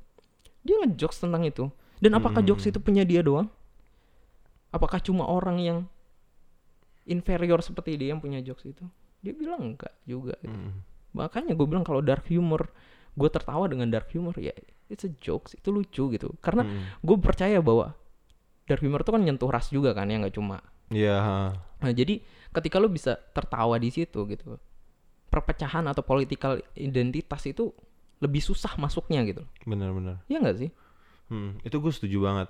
dia 0.62 0.76
ngejokes 0.82 1.18
tentang 1.20 1.44
itu 1.44 1.66
dan 1.98 2.12
apakah 2.14 2.40
Hmm. 2.40 2.50
jokes 2.50 2.66
itu 2.66 2.78
punya 2.78 3.02
dia 3.02 3.22
doang 3.22 3.50
apakah 4.70 5.00
cuma 5.00 5.26
orang 5.26 5.58
yang 5.58 5.80
inferior 7.08 7.60
seperti 7.60 7.96
dia 7.96 8.12
yang 8.12 8.20
punya 8.20 8.38
jokes 8.40 8.68
itu 8.68 8.84
dia 9.20 9.34
bilang 9.34 9.74
enggak 9.74 9.94
juga 10.04 10.36
gitu. 10.40 10.54
Hmm. 10.54 10.84
makanya 11.12 11.56
gue 11.56 11.66
bilang 11.66 11.82
kalau 11.82 12.04
dark 12.04 12.28
humor 12.28 12.70
gue 13.18 13.30
tertawa 13.32 13.66
dengan 13.66 13.90
dark 13.90 14.12
humor 14.12 14.36
ya 14.38 14.54
it's 14.88 15.02
a 15.02 15.12
jokes 15.18 15.56
itu 15.56 15.72
lucu 15.72 16.12
gitu 16.12 16.30
karena 16.38 16.64
Hmm. 16.64 16.84
gue 17.02 17.18
percaya 17.18 17.58
bahwa 17.60 17.96
dark 18.68 18.84
humor 18.84 19.02
itu 19.02 19.10
kan 19.10 19.24
nyentuh 19.24 19.50
ras 19.50 19.72
juga 19.72 19.96
kan 19.96 20.06
ya 20.06 20.20
nggak 20.20 20.36
cuma 20.36 20.60
Iya, 20.88 21.20
ha. 21.20 21.40
Nah, 21.84 21.92
jadi 21.92 22.24
ketika 22.48 22.80
lu 22.80 22.88
bisa 22.88 23.20
tertawa 23.36 23.76
di 23.76 23.92
situ 23.92 24.24
gitu. 24.24 24.56
Perpecahan 25.38 25.86
atau 25.86 26.02
political 26.02 26.58
identitas 26.74 27.46
itu 27.46 27.70
lebih 28.18 28.42
susah 28.42 28.74
masuknya 28.82 29.22
gitu. 29.30 29.46
benar-benar. 29.70 30.26
Iya 30.26 30.42
nggak 30.42 30.58
sih? 30.58 30.70
Hmm, 31.30 31.62
itu 31.62 31.78
gue 31.78 31.94
setuju 31.94 32.18
banget. 32.26 32.50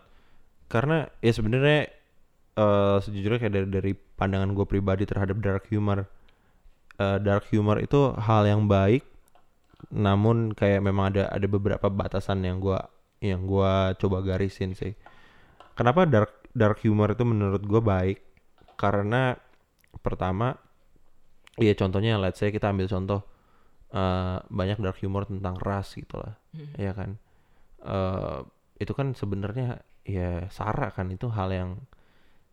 Karena 0.71 1.11
ya 1.19 1.31
sebenarnya 1.35 1.91
eh 2.57 2.97
sejujurnya 3.03 3.39
kayak 3.43 3.53
dari 3.53 3.67
dari 3.67 3.91
pandangan 3.93 4.55
gue 4.55 4.63
pribadi 4.63 5.03
terhadap 5.03 5.37
dark 5.43 5.67
humor, 5.67 6.07
eh, 6.95 7.19
dark 7.19 7.51
humor 7.51 7.83
itu 7.83 8.15
hal 8.15 8.47
yang 8.47 8.65
baik, 8.71 9.03
namun 9.93 10.55
kayak 10.55 10.81
memang 10.81 11.13
ada 11.13 11.29
ada 11.29 11.47
beberapa 11.47 11.87
batasan 11.91 12.41
yang 12.43 12.57
gua 12.57 12.89
yang 13.21 13.45
gua 13.45 13.93
coba 13.97 14.25
garisin 14.25 14.73
sih. 14.73 14.93
Kenapa 15.77 16.09
dark 16.09 16.49
dark 16.57 16.81
humor 16.81 17.13
itu 17.13 17.21
menurut 17.21 17.61
gue 17.61 17.81
baik? 17.81 18.19
Karena 18.77 19.37
pertama, 20.01 20.57
ya 21.57 21.73
contohnya 21.73 22.21
let's 22.21 22.39
say 22.39 22.53
kita 22.53 22.69
ambil 22.69 22.87
contoh 22.89 23.21
eh, 23.93 24.37
banyak 24.47 24.77
dark 24.81 24.97
humor 25.01 25.25
tentang 25.25 25.57
ras 25.59 25.93
gitu 25.97 26.17
lah, 26.21 26.37
ya 26.77 26.93
kan? 26.93 27.17
eh 27.87 28.39
itu 28.77 28.93
kan 28.93 29.17
sebenarnya 29.17 29.81
ya 30.05 30.45
sara 30.53 30.93
kan 30.93 31.09
itu 31.09 31.27
hal 31.33 31.49
yang 31.49 31.71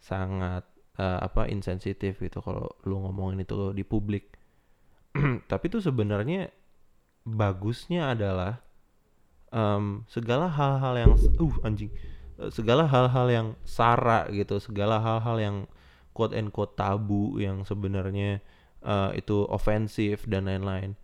sangat 0.00 0.64
eh, 0.96 1.18
apa 1.20 1.48
insensitif 1.48 2.20
gitu 2.20 2.40
kalau 2.40 2.68
lu 2.88 3.00
ngomongin 3.04 3.44
itu 3.44 3.72
di 3.76 3.84
publik. 3.84 4.32
Tapi 5.50 5.64
itu 5.70 5.78
sebenarnya 5.78 6.50
bagusnya 7.24 8.12
adalah 8.12 8.60
em, 9.54 10.02
segala 10.10 10.50
hal-hal 10.50 10.94
yang 10.98 11.12
uh 11.40 11.54
anjing 11.64 11.88
segala 12.50 12.90
hal-hal 12.90 13.26
yang 13.30 13.48
sara 13.62 14.26
gitu, 14.34 14.58
segala 14.58 14.98
hal-hal 14.98 15.36
yang 15.38 15.56
quote 16.10 16.34
and 16.34 16.50
quote 16.50 16.74
tabu 16.74 17.38
yang 17.38 17.62
sebenarnya 17.62 18.42
eh, 18.84 19.10
itu 19.20 19.48
ofensif 19.48 20.28
dan 20.28 20.46
lain-lain. 20.46 20.94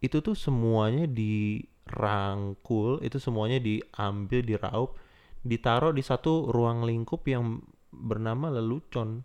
Itu 0.00 0.20
tuh 0.24 0.36
semuanya 0.36 1.06
dirangkul, 1.08 3.00
itu 3.04 3.16
semuanya 3.20 3.58
diambil, 3.62 4.40
diraup, 4.44 4.90
ditaruh 5.46 5.92
di 5.94 6.02
satu 6.04 6.50
ruang 6.52 6.84
lingkup 6.84 7.24
yang 7.28 7.62
bernama 7.92 8.50
lelucon. 8.52 9.24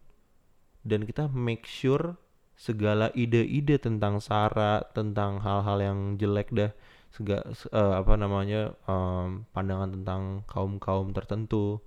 Dan 0.81 1.05
kita 1.05 1.29
make 1.29 1.65
sure 1.69 2.17
segala 2.57 3.09
ide-ide 3.17 3.77
tentang 3.81 4.21
sara, 4.21 4.85
tentang 4.93 5.41
hal-hal 5.41 5.77
yang 5.81 5.99
jelek 6.21 6.49
dah, 6.53 6.71
sega, 7.13 7.41
se- 7.53 7.69
eh, 7.73 7.93
apa 8.01 8.13
namanya 8.17 8.73
em, 8.85 9.45
pandangan 9.53 9.89
tentang 9.97 10.21
kaum 10.45 10.77
kaum 10.77 11.09
tertentu, 11.13 11.81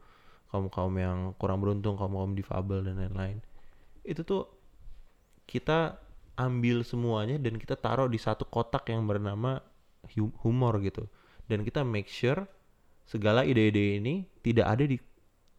kaum 0.51 0.66
kaum 0.70 0.95
yang 0.99 1.18
kurang 1.39 1.59
beruntung, 1.62 1.95
kaum 1.99 2.14
kaum 2.14 2.35
difabel 2.39 2.87
dan 2.87 2.99
lain-lain. 3.01 3.39
Itu 4.07 4.22
tuh 4.27 4.51
kita 5.47 5.99
ambil 6.35 6.82
semuanya 6.82 7.39
dan 7.39 7.57
kita 7.57 7.74
taruh 7.74 8.07
di 8.07 8.18
satu 8.18 8.45
kotak 8.45 8.91
yang 8.91 9.07
bernama 9.07 9.62
hu- 10.12 10.35
humor 10.43 10.82
gitu. 10.82 11.07
Dan 11.47 11.62
kita 11.62 11.85
make 11.85 12.09
sure 12.09 12.49
segala 13.05 13.45
ide-ide 13.45 14.01
ini 14.01 14.24
tidak 14.41 14.66
ada 14.66 14.85
di 14.85 14.97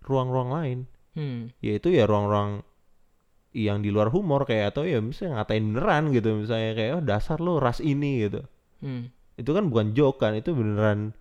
ruang-ruang 0.01 0.49
lain 0.51 0.79
Hmm. 1.15 1.47
yaitu 1.63 1.95
ya 1.95 2.03
ruang-ruang 2.03 2.59
yang 3.55 3.79
di 3.79 3.87
luar 3.87 4.11
humor 4.11 4.43
kayak 4.43 4.75
atau 4.75 4.83
ya 4.83 4.99
misalnya 4.99 5.39
ngatain 5.39 5.63
beneran 5.71 6.03
gitu 6.11 6.35
misalnya 6.35 6.75
kayak 6.75 6.91
oh 6.99 7.03
dasar 7.05 7.39
lo 7.39 7.55
ras 7.55 7.79
ini 7.79 8.27
gitu 8.27 8.43
Hmm. 8.83 9.07
itu 9.39 9.47
kan 9.47 9.71
bukan 9.71 9.95
joke 9.95 10.19
kan 10.19 10.35
itu 10.35 10.51
beneran 10.51 11.15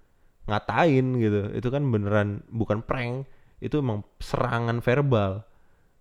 ngatain 0.50 1.06
gitu 1.22 1.40
itu 1.54 1.68
kan 1.70 1.82
beneran 1.88 2.42
bukan 2.50 2.82
prank 2.82 3.30
itu 3.62 3.78
emang 3.78 4.02
serangan 4.18 4.82
verbal 4.82 5.46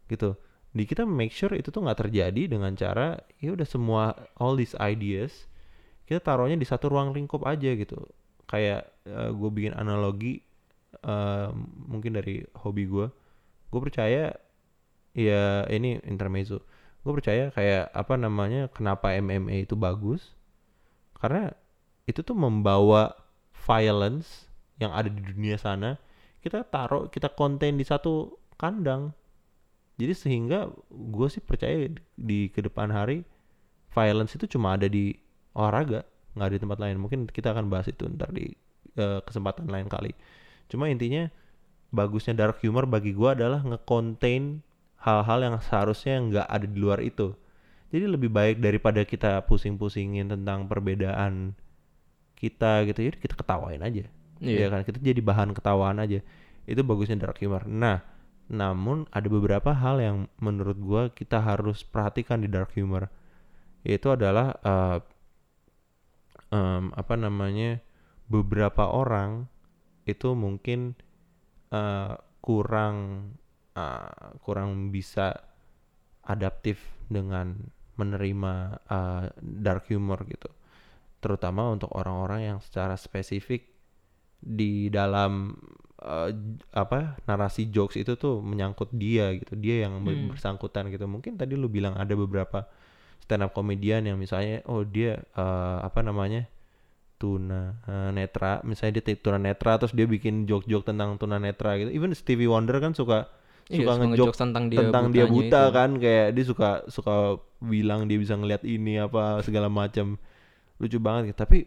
gitu 0.10 0.34
di 0.74 0.84
kita 0.90 1.06
make 1.06 1.30
sure 1.30 1.54
itu 1.54 1.70
tuh 1.70 1.86
nggak 1.86 2.10
terjadi 2.10 2.50
dengan 2.50 2.74
cara 2.74 3.22
ya 3.38 3.54
udah 3.54 3.68
semua 3.70 4.18
all 4.42 4.58
these 4.58 4.74
ideas 4.82 5.46
kita 6.04 6.20
taruhnya 6.20 6.60
di 6.60 6.68
satu 6.68 6.92
ruang 6.92 7.16
lingkup 7.16 7.48
aja 7.48 7.74
gitu. 7.74 7.98
Kayak 8.44 8.92
gue 9.08 9.50
bikin 9.50 9.74
analogi 9.74 10.44
eh, 11.00 11.50
mungkin 11.88 12.20
dari 12.20 12.44
hobi 12.60 12.84
gue 12.86 13.08
gue 13.74 13.82
percaya 13.82 14.36
ya 15.16 15.66
ini 15.72 15.98
intermezzo. 16.06 16.62
Gue 17.04 17.14
percaya 17.20 17.50
kayak 17.52 17.92
apa 17.92 18.14
namanya 18.20 18.68
kenapa 18.70 19.16
MMA 19.16 19.66
itu 19.68 19.74
bagus? 19.80 20.36
Karena 21.18 21.52
itu 22.04 22.20
tuh 22.20 22.36
membawa 22.36 23.16
violence 23.64 24.52
yang 24.78 24.92
ada 24.92 25.08
di 25.08 25.24
dunia 25.24 25.56
sana. 25.56 25.96
Kita 26.44 26.68
taruh 26.68 27.08
kita 27.08 27.32
konten 27.32 27.80
di 27.80 27.86
satu 27.88 28.36
kandang 28.60 29.16
jadi 30.00 30.14
sehingga 30.18 30.74
gue 30.90 31.28
sih 31.30 31.42
percaya 31.44 31.90
di 32.18 32.50
ke 32.50 32.66
depan 32.66 32.90
hari 32.90 33.22
violence 33.94 34.34
itu 34.34 34.58
cuma 34.58 34.74
ada 34.74 34.90
di 34.90 35.14
olahraga 35.54 36.02
nggak 36.34 36.48
ada 36.50 36.56
di 36.58 36.62
tempat 36.62 36.80
lain 36.82 36.98
mungkin 36.98 37.30
kita 37.30 37.54
akan 37.54 37.70
bahas 37.70 37.86
itu 37.86 38.10
ntar 38.10 38.34
di 38.34 38.50
eh, 38.98 39.20
kesempatan 39.26 39.70
lain 39.70 39.86
kali. 39.90 40.14
Cuma 40.70 40.90
intinya 40.90 41.30
bagusnya 41.94 42.34
dark 42.34 42.62
humor 42.66 42.90
bagi 42.90 43.14
gua 43.14 43.38
adalah 43.38 43.62
nge-contain 43.62 44.66
hal-hal 44.98 45.40
yang 45.46 45.56
seharusnya 45.62 46.18
nggak 46.18 46.48
ada 46.50 46.66
di 46.66 46.78
luar 46.78 47.00
itu. 47.06 47.38
Jadi 47.94 48.10
lebih 48.10 48.34
baik 48.34 48.58
daripada 48.58 49.06
kita 49.06 49.46
pusing-pusingin 49.46 50.26
tentang 50.26 50.66
perbedaan 50.66 51.54
kita 52.34 52.90
gitu, 52.90 53.06
jadi 53.06 53.18
kita 53.22 53.38
ketawain 53.38 53.86
aja. 53.86 54.10
Iya. 54.42 54.58
Ya 54.58 54.68
kan 54.74 54.82
kita 54.82 54.98
jadi 54.98 55.22
bahan 55.22 55.54
ketawaan 55.54 56.02
aja. 56.02 56.26
Itu 56.66 56.82
bagusnya 56.82 57.22
dark 57.22 57.38
humor. 57.38 57.70
Nah, 57.70 58.02
namun 58.54 59.10
ada 59.10 59.26
beberapa 59.26 59.74
hal 59.74 59.98
yang 59.98 60.18
menurut 60.38 60.78
gua 60.78 61.04
kita 61.10 61.42
harus 61.42 61.82
perhatikan 61.82 62.46
di 62.46 62.48
dark 62.48 62.78
humor. 62.78 63.10
Yaitu 63.82 64.14
adalah 64.14 64.54
eh, 64.62 65.00
em, 66.54 66.94
apa 66.94 67.18
namanya? 67.18 67.82
beberapa 68.24 68.88
orang 68.88 69.46
itu 70.08 70.32
mungkin 70.34 70.96
eh, 71.74 72.16
kurang 72.40 72.96
eh, 73.76 74.30
kurang 74.42 74.90
bisa 74.94 75.34
adaptif 76.24 76.80
dengan 77.12 77.58
menerima 78.00 78.54
eh, 78.90 79.26
dark 79.42 79.90
humor 79.92 80.24
gitu. 80.30 80.50
Terutama 81.20 81.72
untuk 81.72 81.92
orang-orang 81.96 82.56
yang 82.56 82.60
secara 82.60 83.00
spesifik 83.00 83.68
di 84.44 84.92
dalam 84.92 85.56
eh, 86.04 86.30
j- 86.36 86.62
apa 86.76 87.18
narasi 87.24 87.72
jokes 87.72 87.96
itu 87.96 88.14
tuh 88.16 88.44
menyangkut 88.44 88.92
dia 88.94 89.32
gitu. 89.36 89.56
Dia 89.56 89.88
yang 89.88 90.04
Hmm. 90.04 90.30
bersangkutan 90.30 90.92
gitu. 90.92 91.08
Mungkin 91.08 91.40
tadi 91.40 91.56
lu 91.56 91.68
bilang 91.68 91.96
ada 91.96 92.14
beberapa 92.14 92.68
stand 93.24 93.42
up 93.42 93.56
komedian 93.56 94.04
yang 94.04 94.20
misalnya 94.20 94.60
oh 94.68 94.84
dia 94.84 95.18
eh, 95.24 95.78
apa 95.82 96.04
namanya 96.04 96.46
tuna 97.18 97.80
eh, 97.88 98.10
netra. 98.12 98.60
Misalnya 98.68 99.00
dia 99.00 99.16
tuna 99.16 99.40
netra 99.40 99.80
terus 99.80 99.96
dia 99.96 100.04
bikin 100.06 100.44
joke-joke 100.44 100.84
tentang 100.84 101.16
tuna 101.16 101.40
netra 101.40 101.80
gitu. 101.80 101.90
Even 101.90 102.12
Stevie 102.12 102.52
Wonder 102.52 102.78
kan 102.84 102.92
suka 102.94 103.32
Iya, 103.72 103.88
suka 103.88 103.92
ngejok 103.96 104.12
ngejokes 104.12 104.40
tentang 104.44 104.64
dia 104.68 104.80
tentang 104.84 105.06
dia 105.16 105.24
buta 105.24 105.62
itu. 105.72 105.76
kan. 105.76 105.90
Kayak 105.96 106.28
dia 106.36 106.46
suka 106.46 106.70
suka 106.92 107.16
bilang 107.64 108.12
dia 108.12 108.20
bisa 108.20 108.36
ngelihat 108.36 108.68
ini 108.68 109.00
apa 109.00 109.40
segala 109.40 109.72
macam. 109.72 110.20
Lucu 110.84 111.00
banget 111.00 111.32
gitu. 111.32 111.38
Tapi 111.48 111.58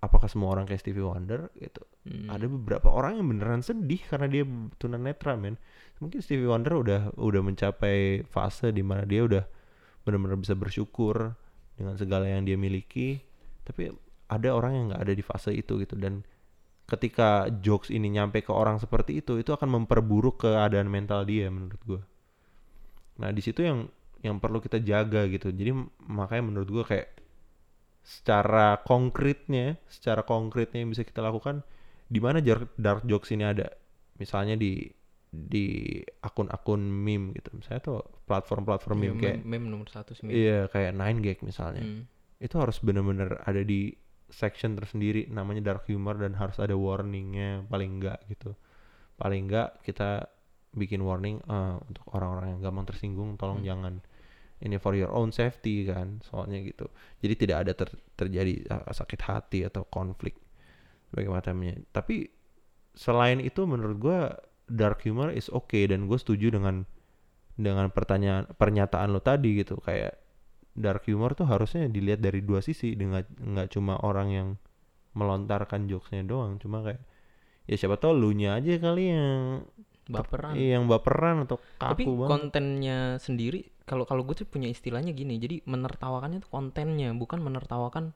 apakah 0.00 0.26
semua 0.32 0.56
orang 0.56 0.64
kayak 0.64 0.80
Stevie 0.80 1.04
Wonder 1.04 1.52
gitu? 1.60 1.84
Hmm. 2.08 2.32
ada 2.32 2.48
beberapa 2.48 2.88
orang 2.88 3.20
yang 3.20 3.28
beneran 3.28 3.60
sedih 3.60 4.00
karena 4.08 4.26
dia 4.26 4.48
tunanetra 4.80 5.36
men. 5.36 5.60
Mungkin 6.00 6.24
Stevie 6.24 6.48
Wonder 6.48 6.80
udah 6.80 7.00
udah 7.20 7.40
mencapai 7.44 8.24
fase 8.24 8.72
di 8.72 8.80
mana 8.80 9.04
dia 9.04 9.20
udah 9.20 9.44
benar-benar 10.08 10.40
bisa 10.40 10.56
bersyukur 10.56 11.36
dengan 11.76 12.00
segala 12.00 12.24
yang 12.24 12.48
dia 12.48 12.56
miliki. 12.56 13.20
Tapi 13.68 13.92
ada 14.32 14.48
orang 14.56 14.72
yang 14.72 14.84
nggak 14.92 15.02
ada 15.04 15.12
di 15.12 15.20
fase 15.20 15.52
itu 15.52 15.76
gitu. 15.84 15.92
Dan 16.00 16.24
ketika 16.88 17.52
jokes 17.60 17.92
ini 17.92 18.08
nyampe 18.16 18.40
ke 18.40 18.50
orang 18.50 18.80
seperti 18.80 19.20
itu 19.20 19.36
itu 19.36 19.52
akan 19.52 19.84
memperburuk 19.84 20.48
keadaan 20.48 20.88
mental 20.88 21.28
dia 21.28 21.52
menurut 21.52 21.80
gua. 21.84 22.00
Nah 23.20 23.28
di 23.28 23.44
situ 23.44 23.60
yang 23.60 23.84
yang 24.24 24.40
perlu 24.40 24.64
kita 24.64 24.80
jaga 24.80 25.28
gitu. 25.28 25.52
Jadi 25.52 25.76
makanya 26.08 26.48
menurut 26.48 26.68
gua 26.72 26.84
kayak 26.88 27.19
secara 28.00 28.80
konkretnya 28.82 29.76
secara 29.86 30.24
konkretnya 30.24 30.80
yang 30.80 30.90
bisa 30.90 31.04
kita 31.04 31.20
lakukan 31.20 31.62
di 32.10 32.18
mana 32.18 32.40
dark 32.74 33.04
jokes 33.04 33.30
ini 33.30 33.44
ada 33.44 33.70
misalnya 34.16 34.56
di 34.56 34.88
di 35.30 35.94
akun-akun 36.20 36.82
meme 36.82 37.30
gitu 37.38 37.54
misalnya 37.54 37.80
tuh 37.80 38.02
platform-platform 38.26 38.98
Iya, 38.98 39.06
meme 39.06 39.20
kayak 39.22 39.38
meme, 39.40 39.50
meme 39.62 39.66
nomor 39.70 39.86
satu 39.86 40.10
sih 40.10 40.26
meme. 40.26 40.34
iya 40.34 40.66
kayak 40.66 40.92
Nine 40.92 41.18
Gag 41.22 41.38
misalnya 41.46 41.84
Hmm. 41.86 42.02
itu 42.40 42.56
harus 42.58 42.82
bener-bener 42.82 43.38
ada 43.46 43.62
di 43.62 43.94
section 44.26 44.74
tersendiri 44.74 45.30
namanya 45.30 45.62
dark 45.62 45.86
humor 45.86 46.18
dan 46.18 46.34
harus 46.34 46.58
ada 46.58 46.74
warningnya 46.74 47.62
paling 47.66 47.98
enggak 47.98 48.18
gitu 48.26 48.54
paling 49.14 49.46
enggak 49.46 49.78
kita 49.86 50.26
bikin 50.70 51.02
warning 51.02 51.38
eh, 51.42 51.76
untuk 51.78 52.02
orang-orang 52.10 52.58
yang 52.58 52.62
gampang 52.64 52.86
tersinggung 52.90 53.38
tolong 53.38 53.62
Hmm. 53.62 53.68
jangan 53.70 53.94
ini 54.60 54.76
for 54.76 54.92
your 54.92 55.08
own 55.12 55.32
safety 55.32 55.88
kan? 55.88 56.20
Soalnya 56.24 56.60
gitu. 56.60 56.86
Jadi 57.24 57.34
tidak 57.36 57.56
ada 57.66 57.72
ter- 57.72 58.00
terjadi 58.16 58.60
uh, 58.68 58.92
sakit 58.92 59.20
hati 59.24 59.64
atau 59.64 59.88
konflik. 59.88 60.36
Sebagai 61.08 61.32
macamnya. 61.32 61.80
Tapi 61.90 62.28
selain 62.92 63.40
itu 63.40 63.64
menurut 63.64 63.96
gua 63.96 64.18
dark 64.68 65.02
humor 65.08 65.32
is 65.32 65.48
okay. 65.48 65.88
Dan 65.88 66.06
gue 66.06 66.20
setuju 66.20 66.52
dengan 66.52 66.84
dengan 67.56 67.88
pertanyaan 67.88 68.48
pernyataan 68.52 69.10
lo 69.10 69.24
tadi 69.24 69.64
gitu. 69.64 69.80
Kayak 69.80 70.20
dark 70.76 71.08
humor 71.08 71.32
tuh 71.32 71.48
harusnya 71.48 71.88
dilihat 71.88 72.20
dari 72.20 72.44
dua 72.44 72.60
sisi. 72.60 72.92
Dengan 72.92 73.24
nggak 73.24 73.72
cuma 73.72 73.96
orang 74.04 74.28
yang 74.28 74.48
melontarkan 75.16 75.88
jokesnya 75.88 76.22
doang. 76.28 76.60
Cuma 76.60 76.84
kayak 76.84 77.02
ya 77.64 77.76
siapa 77.80 77.96
tahu 77.96 78.12
lu 78.12 78.30
nya 78.36 78.60
aja 78.60 78.76
kali 78.76 79.04
yang 79.08 79.64
baperan. 80.10 80.58
Iya, 80.58 80.78
yang 80.78 80.90
baperan 80.90 81.46
atau 81.46 81.62
tapi 81.78 82.02
kaku 82.02 82.12
banget. 82.18 82.30
kontennya 82.30 82.98
sendiri 83.22 83.60
kalau 83.90 84.06
kalau 84.06 84.22
gue 84.22 84.38
tuh 84.38 84.46
punya 84.46 84.70
istilahnya 84.70 85.10
gini 85.10 85.42
jadi 85.42 85.66
menertawakannya 85.66 86.46
tuh 86.46 86.50
kontennya 86.54 87.10
bukan 87.18 87.42
menertawakan 87.42 88.14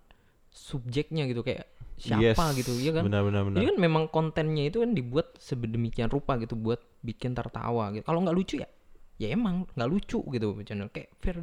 subjeknya 0.55 1.27
gitu 1.27 1.43
kayak 1.43 1.66
siapa 1.99 2.55
Yes, 2.55 2.59
gitu 2.62 2.79
ya 2.79 2.95
kan? 2.95 3.07
benar 3.07 3.27
benar 3.27 3.43
benar. 3.47 3.59
Jadi 3.59 3.66
kan 3.75 3.79
memang 3.79 4.05
kontennya 4.11 4.70
itu 4.70 4.83
kan 4.83 4.95
dibuat 4.95 5.35
sedemikian 5.39 6.11
rupa 6.11 6.39
gitu 6.39 6.55
buat 6.55 6.79
bikin 7.03 7.35
tertawa 7.35 7.91
gitu. 7.95 8.07
Kalau 8.07 8.22
nggak 8.22 8.35
lucu 8.35 8.62
ya 8.62 8.68
ya 9.18 9.31
emang 9.31 9.66
nggak 9.75 9.91
lucu 9.91 10.22
gitu 10.31 10.49
channel. 10.62 10.91
Kayak 10.95 11.11
Fer 11.18 11.37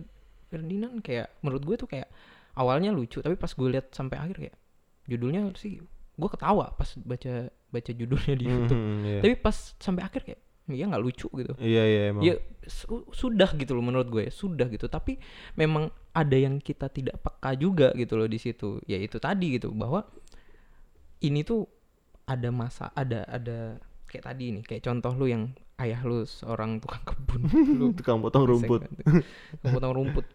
Ferdinand 0.52 1.00
kayak 1.04 1.32
menurut 1.44 1.64
gue 1.64 1.76
tuh 1.80 1.88
kayak 1.88 2.08
awalnya 2.56 2.92
lucu 2.92 3.24
tapi 3.24 3.36
pas 3.40 3.52
gue 3.52 3.68
lihat 3.68 3.92
sampai 3.96 4.20
akhir 4.20 4.36
kayak 4.48 4.56
judulnya 5.08 5.52
sih 5.56 5.80
gue 6.20 6.30
ketawa 6.32 6.76
pas 6.76 6.88
baca 7.00 7.48
baca 7.72 7.92
judulnya 7.96 8.36
di 8.36 8.46
YouTube. 8.48 8.76
Mhm, 8.80 8.96
iya. 9.08 9.20
tapi 9.24 9.34
pas 9.40 9.56
sampai 9.80 10.04
akhir 10.04 10.22
kayak 10.28 10.42
ya 10.74 10.88
nggak 10.88 11.04
lucu 11.04 11.28
gitu. 11.34 11.54
Iya 11.60 11.84
iya 11.86 12.02
emang. 12.12 12.24
Ya 12.24 12.36
su- 12.66 13.08
sudah 13.12 13.52
gitu 13.56 13.76
loh 13.78 13.84
menurut 13.86 14.08
gue 14.10 14.26
sudah 14.32 14.68
gitu. 14.72 14.88
Tapi 14.88 15.20
memang 15.56 15.92
ada 16.12 16.38
yang 16.38 16.60
kita 16.60 16.92
tidak 16.92 17.20
peka 17.24 17.52
juga 17.56 17.88
gitu 17.96 18.16
loh 18.20 18.28
di 18.28 18.40
situ. 18.40 18.80
Ya 18.88 19.00
itu 19.00 19.18
tadi 19.20 19.60
gitu 19.60 19.72
bahwa 19.72 20.08
ini 21.22 21.46
tuh 21.46 21.70
ada 22.26 22.50
masa 22.50 22.90
ada 22.96 23.28
ada 23.28 23.78
kayak 24.08 24.24
tadi 24.28 24.46
nih 24.60 24.64
kayak 24.66 24.84
contoh 24.84 25.12
lu 25.16 25.28
yang 25.30 25.52
ayah 25.82 26.02
lu 26.06 26.24
seorang 26.26 26.78
tukang 26.78 27.04
kebun. 27.04 27.42
Lu 27.80 27.90
tukang 27.98 28.22
potong 28.22 28.46
rumput. 28.46 28.86
tukang 29.62 29.74
potong 29.74 29.94
rumput. 29.98 30.26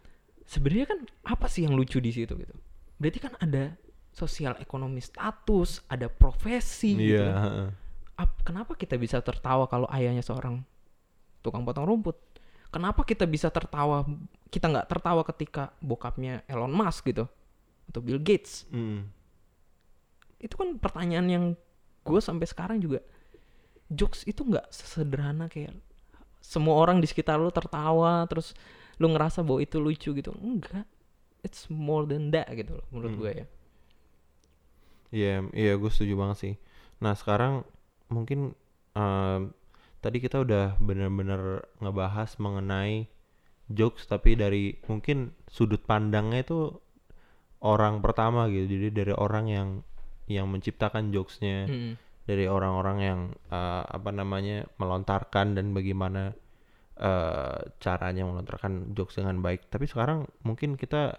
Sebenarnya 0.47 0.87
kan 0.91 1.01
apa 1.27 1.47
sih 1.47 1.67
yang 1.67 1.75
lucu 1.79 1.99
di 2.03 2.11
situ 2.11 2.35
gitu? 2.35 2.55
Berarti 2.99 3.19
kan 3.23 3.35
ada 3.39 3.79
sosial 4.17 4.57
ekonomi 4.59 5.05
status 5.05 5.85
ada 5.93 6.09
profesi 6.09 6.97
gitu 6.97 7.21
iya 7.21 7.31
kan. 7.37 7.71
Ap- 8.17 8.41
kenapa 8.45 8.73
kita 8.75 8.97
bisa 8.97 9.21
tertawa 9.21 9.69
kalau 9.69 9.85
ayahnya 9.93 10.25
seorang 10.25 10.65
tukang 11.45 11.63
potong 11.69 11.85
rumput? 11.85 12.17
Kenapa 12.73 13.05
kita 13.05 13.25
bisa 13.29 13.49
tertawa? 13.53 14.05
Kita 14.49 14.69
nggak 14.73 14.89
tertawa 14.89 15.23
ketika 15.25 15.73
bokapnya 15.81 16.43
Elon 16.49 16.73
Musk 16.73 17.09
gitu 17.09 17.29
atau 17.87 18.01
Bill 18.03 18.19
Gates? 18.21 18.65
Mm. 18.73 19.07
Itu 20.41 20.55
kan 20.57 20.77
pertanyaan 20.77 21.29
yang 21.29 21.45
gue 22.07 22.21
sampai 22.21 22.47
sekarang 22.47 22.79
juga 22.81 23.03
jokes 23.91 24.27
itu 24.27 24.43
nggak 24.43 24.67
sesederhana 24.71 25.47
kayak 25.47 25.75
semua 26.43 26.79
orang 26.79 27.03
di 27.03 27.07
sekitar 27.11 27.39
lu 27.39 27.51
tertawa 27.51 28.23
terus 28.31 28.55
lu 29.03 29.11
ngerasa 29.13 29.45
bahwa 29.45 29.61
itu 29.61 29.77
lucu 29.79 30.11
gitu. 30.17 30.33
Enggak. 30.41 30.87
It's 31.45 31.69
more 31.71 32.09
than 32.09 32.33
that 32.35 32.49
gitu 32.57 32.81
loh 32.81 32.87
menurut 32.91 33.13
Hmm. 33.15 33.21
gue 33.23 33.33
ya. 33.33 33.47
Iya, 35.15 35.35
iya 35.55 35.73
gue 35.79 35.91
setuju 35.91 36.19
banget 36.19 36.37
sih. 36.43 36.55
Nah 36.99 37.15
sekarang 37.15 37.63
mungkin 38.09 38.55
em, 38.95 39.53
tadi 40.01 40.19
kita 40.23 40.43
udah 40.47 40.79
bener-bener 40.79 41.67
ngebahas 41.83 42.39
mengenai 42.39 43.11
jokes 43.67 44.07
tapi 44.07 44.39
dari 44.39 44.79
mungkin 44.87 45.35
sudut 45.51 45.83
pandangnya 45.83 46.47
itu 46.47 46.61
orang 47.65 47.99
pertama 48.05 48.47
gitu. 48.47 48.67
Jadi 48.79 48.89
dari 48.95 49.15
orang 49.17 49.47
yang 49.51 49.69
yang 50.27 50.47
menciptakan 50.51 51.15
jokesnya, 51.15 51.67
Mm. 51.71 51.93
dari 52.27 52.45
orang-orang 52.51 52.99
yang 53.03 53.21
eh, 53.51 53.85
apa 53.87 54.11
namanya 54.11 54.67
melontarkan 54.79 55.55
dan 55.59 55.71
bagaimana 55.75 56.35
eh, 56.97 57.59
caranya 57.83 58.23
melontarkan 58.27 58.95
jokes 58.95 59.19
dengan 59.19 59.43
baik. 59.43 59.67
Tapi 59.71 59.87
sekarang 59.91 60.27
mungkin 60.47 60.75
kita 60.79 61.19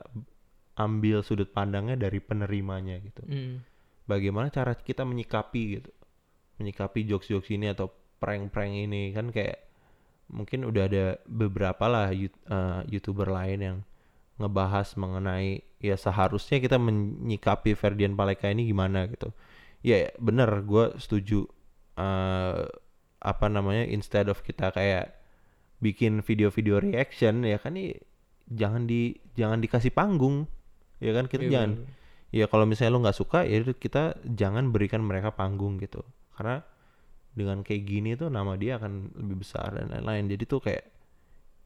ambil 0.77 1.25
sudut 1.25 1.49
pandangnya 1.51 1.97
dari 1.97 2.21
penerimanya 2.21 3.01
gitu 3.01 3.25
Mm. 3.25 3.65
bagaimana 4.05 4.53
cara 4.53 4.77
kita 4.77 5.01
menyikapi 5.03 5.61
gitu 5.81 5.89
menyikapi 6.57 7.05
jokes-jokes 7.05 7.49
ini 7.53 7.71
atau 7.71 7.89
prank-prank 8.19 8.73
ini. 8.73 9.13
Kan 9.13 9.29
kayak 9.31 9.61
mungkin 10.27 10.67
udah 10.67 10.83
ada 10.85 11.05
beberapa 11.25 11.85
lah 11.87 12.11
eh, 12.11 12.29
youtuber 12.91 13.31
lain 13.31 13.59
yang 13.61 13.77
ngebahas 14.37 14.93
mengenai 14.99 15.65
ya 15.81 15.97
seharusnya 15.97 16.61
kita 16.61 16.77
menyikapi 16.77 17.73
Ferdian 17.73 18.13
Paleka 18.13 18.49
ini 18.49 18.67
gimana 18.69 19.07
gitu. 19.09 19.33
Ya 19.81 20.09
bener 20.21 20.49
gue 20.65 20.97
setuju 20.97 21.47
eh 21.97 22.61
apa 23.17 23.45
namanya 23.49 23.81
instead 23.89 24.29
of 24.29 24.45
kita 24.45 24.69
kayak 24.69 25.17
bikin 25.81 26.21
video-video 26.21 26.77
reaction 26.81 27.41
ya 27.41 27.57
kan 27.57 27.73
ini 27.73 27.97
jangan 28.49 28.85
di 28.85 29.17
jangan 29.33 29.57
dikasih 29.57 29.89
panggung 29.89 30.45
ya 31.01 31.13
kan 31.17 31.25
kita 31.25 31.45
Iya, 31.45 31.51
jangan 31.53 31.71
bener. 31.81 31.89
ya 32.33 32.45
kalau 32.45 32.65
misalnya 32.69 32.93
lu 32.93 33.01
nggak 33.05 33.17
suka 33.17 33.39
ya 33.45 33.57
kita 33.73 34.21
jangan 34.25 34.69
berikan 34.69 35.01
mereka 35.01 35.33
panggung 35.33 35.81
gitu 35.81 36.05
karena 36.37 36.61
dengan 37.33 37.61
kayak 37.65 37.83
gini 37.85 38.13
tuh 38.13 38.29
nama 38.29 38.53
dia 38.57 38.77
akan 38.77 39.13
lebih 39.13 39.41
besar 39.41 39.73
dan 39.73 39.89
lain-lain. 39.93 40.25
Jadi 40.29 40.43
tuh 40.45 40.61
kayak 40.61 40.85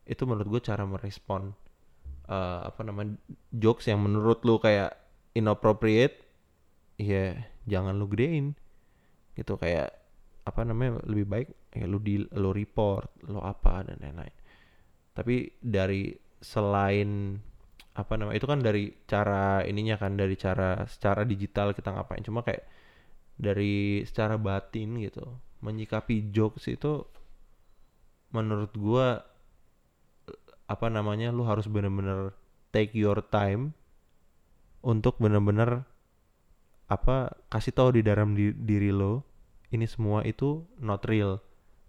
itu 0.08 0.24
menurut 0.28 0.48
gue 0.48 0.62
cara 0.64 0.84
merespon 0.88 1.52
eh, 2.28 2.62
apa 2.68 2.82
namanya 2.84 3.16
jokes 3.52 3.88
yang 3.88 4.04
menurut 4.04 4.44
lu 4.48 4.60
kayak 4.60 4.96
inappropriate 5.36 6.24
ya 7.00 7.36
jangan 7.68 7.96
lu 7.96 8.08
gedein. 8.12 8.56
Gitu 9.36 9.56
kayak 9.56 9.96
apa 10.44 10.62
namanya 10.68 11.00
lebih 11.08 11.28
baik 11.30 11.50
ya 11.72 11.86
lu 11.86 12.02
di 12.02 12.20
lu 12.20 12.52
report 12.52 13.28
lu 13.32 13.40
apa 13.40 13.88
dan 13.88 14.00
lain-lain. 14.04 14.36
Tapi 15.16 15.56
dari 15.60 16.12
selain 16.44 17.38
apa 17.92 18.14
namanya 18.16 18.40
itu 18.40 18.48
kan 18.48 18.60
dari 18.64 18.88
cara 19.04 19.68
ininya 19.68 20.00
kan 20.00 20.16
dari 20.16 20.36
cara 20.40 20.84
secara 20.88 21.24
digital 21.24 21.72
kita 21.72 21.96
ngapain. 21.96 22.24
Cuma 22.24 22.44
kayak 22.44 22.64
dari 23.36 24.04
secara 24.08 24.36
batin 24.36 25.00
gitu 25.02 25.24
menyikapi 25.62 26.34
jokes 26.34 26.68
itu 26.68 27.06
menurut 28.34 28.72
gua 28.76 29.22
apa 30.66 30.88
namanya 30.88 31.36
lu 31.36 31.44
harus 31.44 31.68
bener-bener 31.68 32.32
take 32.72 32.96
your 32.96 33.20
time 33.20 33.76
untuk 34.82 35.20
bener-bener 35.20 35.84
apa 36.88 37.32
kasih 37.48 37.72
tahu 37.72 38.00
di 38.00 38.02
dalam 38.04 38.34
di- 38.36 38.56
diri 38.56 38.92
lo 38.92 39.24
ini 39.72 39.88
semua 39.88 40.28
itu 40.28 40.68
not 40.80 41.08
real. 41.08 41.40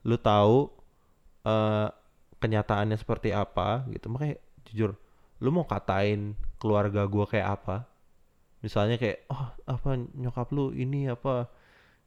Lu 0.07 0.15
tahu 0.15 0.71
eh 1.43 1.89
kenyataannya 2.39 2.95
seperti 2.99 3.35
apa 3.35 3.87
gitu. 3.91 4.07
Makanya 4.11 4.39
jujur 4.71 4.95
lu 5.43 5.51
mau 5.51 5.67
katain 5.67 6.39
keluarga 6.63 7.03
gua 7.11 7.27
kayak 7.27 7.49
apa 7.59 7.77
misalnya 8.63 8.97
kayak 8.97 9.27
oh 9.29 9.53
apa 9.67 9.99
nyokap 10.15 10.49
lu 10.55 10.71
ini 10.71 11.11
apa 11.11 11.51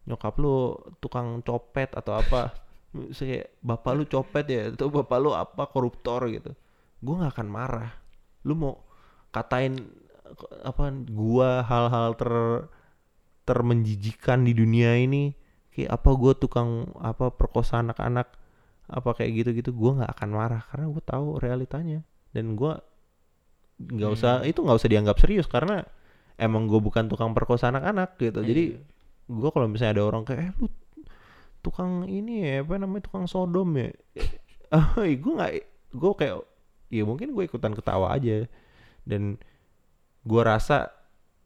nyokap 0.07 0.33
lu 0.39 0.79
tukang 1.03 1.43
copet 1.43 1.91
atau 1.91 2.15
apa? 2.15 2.55
Misalnya 2.95 3.43
kayak 3.43 3.47
bapak 3.59 3.91
lu 3.97 4.03
copet 4.07 4.45
ya 4.47 4.61
atau 4.71 4.87
bapak 4.87 5.17
lu 5.19 5.35
apa 5.35 5.67
koruptor 5.67 6.31
gitu. 6.31 6.55
Gua 7.03 7.25
nggak 7.25 7.33
akan 7.35 7.49
marah. 7.51 7.91
Lu 8.47 8.55
mau 8.55 8.79
katain 9.35 9.75
apa 10.63 10.89
gua 11.11 11.65
hal-hal 11.65 12.15
ter 12.15 12.33
termenjijikan 13.45 14.41
di 14.41 14.57
dunia 14.57 14.97
ini 14.97 15.35
kayak 15.75 15.91
apa 15.91 16.09
gua 16.15 16.33
tukang 16.33 16.89
apa 16.97 17.29
perkosa 17.35 17.83
anak-anak 17.83 18.31
apa 18.89 19.09
kayak 19.17 19.43
gitu-gitu 19.43 19.75
gua 19.75 20.01
nggak 20.01 20.11
akan 20.15 20.29
marah. 20.31 20.61
Karena 20.71 20.85
gue 20.87 21.03
tahu 21.03 21.27
realitanya. 21.41 21.99
Dan 22.31 22.55
gua 22.55 22.79
nggak 23.75 24.11
usah 24.15 24.33
itu 24.47 24.63
nggak 24.63 24.77
usah 24.79 24.89
dianggap 24.93 25.17
serius. 25.19 25.49
Karena 25.49 25.83
emang 26.35 26.67
gue 26.67 26.79
bukan 26.79 27.07
tukang 27.07 27.31
perkosa 27.31 27.71
anak-anak 27.71 28.19
gitu. 28.19 28.41
Jadi 28.43 28.63
gua 29.25 29.49
kalau 29.49 29.65
misalnya 29.65 29.99
ada 29.99 30.03
orang 30.05 30.23
kayak 30.23 30.41
eh 30.45 30.51
lu 30.61 30.67
tukang 31.65 32.05
ini 32.05 32.45
ya 32.45 32.61
apa 32.61 32.77
namanya 32.77 33.09
tukang 33.09 33.25
sodom 33.25 33.73
ya? 33.75 33.89
Ah 34.73 34.97
gue 34.97 35.33
nggak 35.33 35.53
gue 35.93 36.11
kayak 36.17 36.37
ya 36.91 37.03
mungkin 37.05 37.31
gue 37.31 37.43
ikutan 37.45 37.71
ketawa 37.73 38.11
aja. 38.17 38.45
Dan 39.05 39.37
gue 40.25 40.41
rasa 40.41 40.89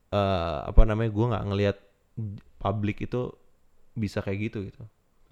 eh 0.10 0.60
apa 0.66 0.82
namanya 0.88 1.12
gue 1.14 1.26
nggak 1.32 1.46
ngelihat 1.52 1.78
publik 2.58 3.04
itu 3.06 3.32
bisa 3.94 4.20
kayak 4.24 4.50
gitu 4.52 4.66
gitu. 4.68 4.84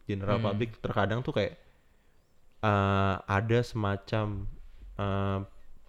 General 0.08 0.38
Hmm. 0.39 0.45
publik 0.51 0.78
terkadang 0.80 1.20
tuh 1.26 1.34
kayak 1.34 1.58
eh 2.62 3.16
ada 3.30 3.60
semacam 3.62 4.49
eh, 4.97 5.39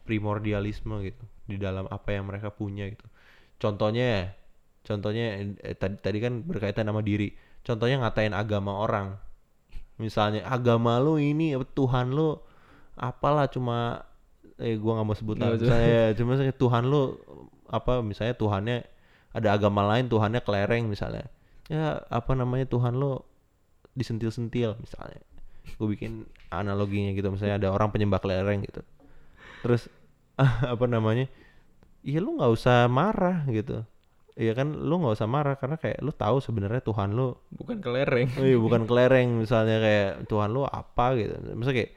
primordialisme 0.04 1.00
gitu 1.04 1.24
di 1.48 1.56
dalam 1.56 1.88
apa 1.88 2.12
yang 2.12 2.28
mereka 2.28 2.52
punya 2.52 2.84
gitu 2.92 3.07
contohnya 3.58 4.32
contohnya 4.86 5.42
eh, 5.60 5.76
tadi 5.76 6.00
tadi 6.00 6.18
kan 6.18 6.42
berkaitan 6.42 6.88
sama 6.88 7.04
diri. 7.04 7.34
Contohnya 7.66 8.00
ngatain 8.00 8.32
agama 8.32 8.72
orang. 8.72 9.18
Misalnya 9.98 10.46
agama 10.46 10.96
lu 11.02 11.18
ini 11.18 11.58
Tuhan 11.74 12.14
lu 12.14 12.38
apalah 12.94 13.50
cuma 13.50 14.06
eh 14.58 14.74
gua 14.78 14.98
nggak 14.98 15.06
mau 15.06 15.14
sebut 15.14 15.36
lah 15.38 15.54
misalnya 15.54 16.14
cuma 16.18 16.34
Tuhan 16.34 16.82
lu 16.86 17.14
apa 17.70 18.02
misalnya 18.02 18.34
Tuhannya 18.34 18.78
ada 19.34 19.48
agama 19.54 19.86
lain 19.86 20.08
Tuhannya 20.08 20.40
kelereng 20.40 20.88
misalnya. 20.88 21.28
Ya 21.68 22.00
apa 22.08 22.32
namanya 22.32 22.64
Tuhan 22.64 22.96
lu 22.96 23.20
disentil-sentil 23.98 24.78
misalnya. 24.80 25.20
Gue 25.76 25.92
bikin 25.92 26.24
analoginya 26.48 27.12
gitu 27.12 27.28
misalnya 27.28 27.60
ada 27.60 27.68
orang 27.74 27.92
penyembah 27.92 28.22
kelereng 28.22 28.64
gitu. 28.64 28.80
Terus 29.66 29.90
apa 30.72 30.84
namanya 30.86 31.26
iya 32.02 32.18
lu 32.22 32.38
nggak 32.38 32.52
usah 32.52 32.86
marah 32.90 33.44
gitu 33.50 33.82
Iya 34.38 34.54
kan 34.54 34.70
lu 34.70 35.02
nggak 35.02 35.18
usah 35.18 35.26
marah 35.26 35.58
karena 35.58 35.74
kayak 35.82 35.98
lu 35.98 36.14
tahu 36.14 36.38
sebenarnya 36.38 36.78
Tuhan 36.78 37.10
lu 37.10 37.34
bukan 37.50 37.82
kelereng 37.82 38.30
iya 38.38 38.54
bukan 38.54 38.86
kelereng 38.86 39.42
misalnya 39.42 39.82
kayak 39.82 40.30
Tuhan 40.30 40.54
lu 40.54 40.62
apa 40.62 41.18
gitu. 41.18 41.34
Misalnya 41.58 41.82
kayak 41.82 41.92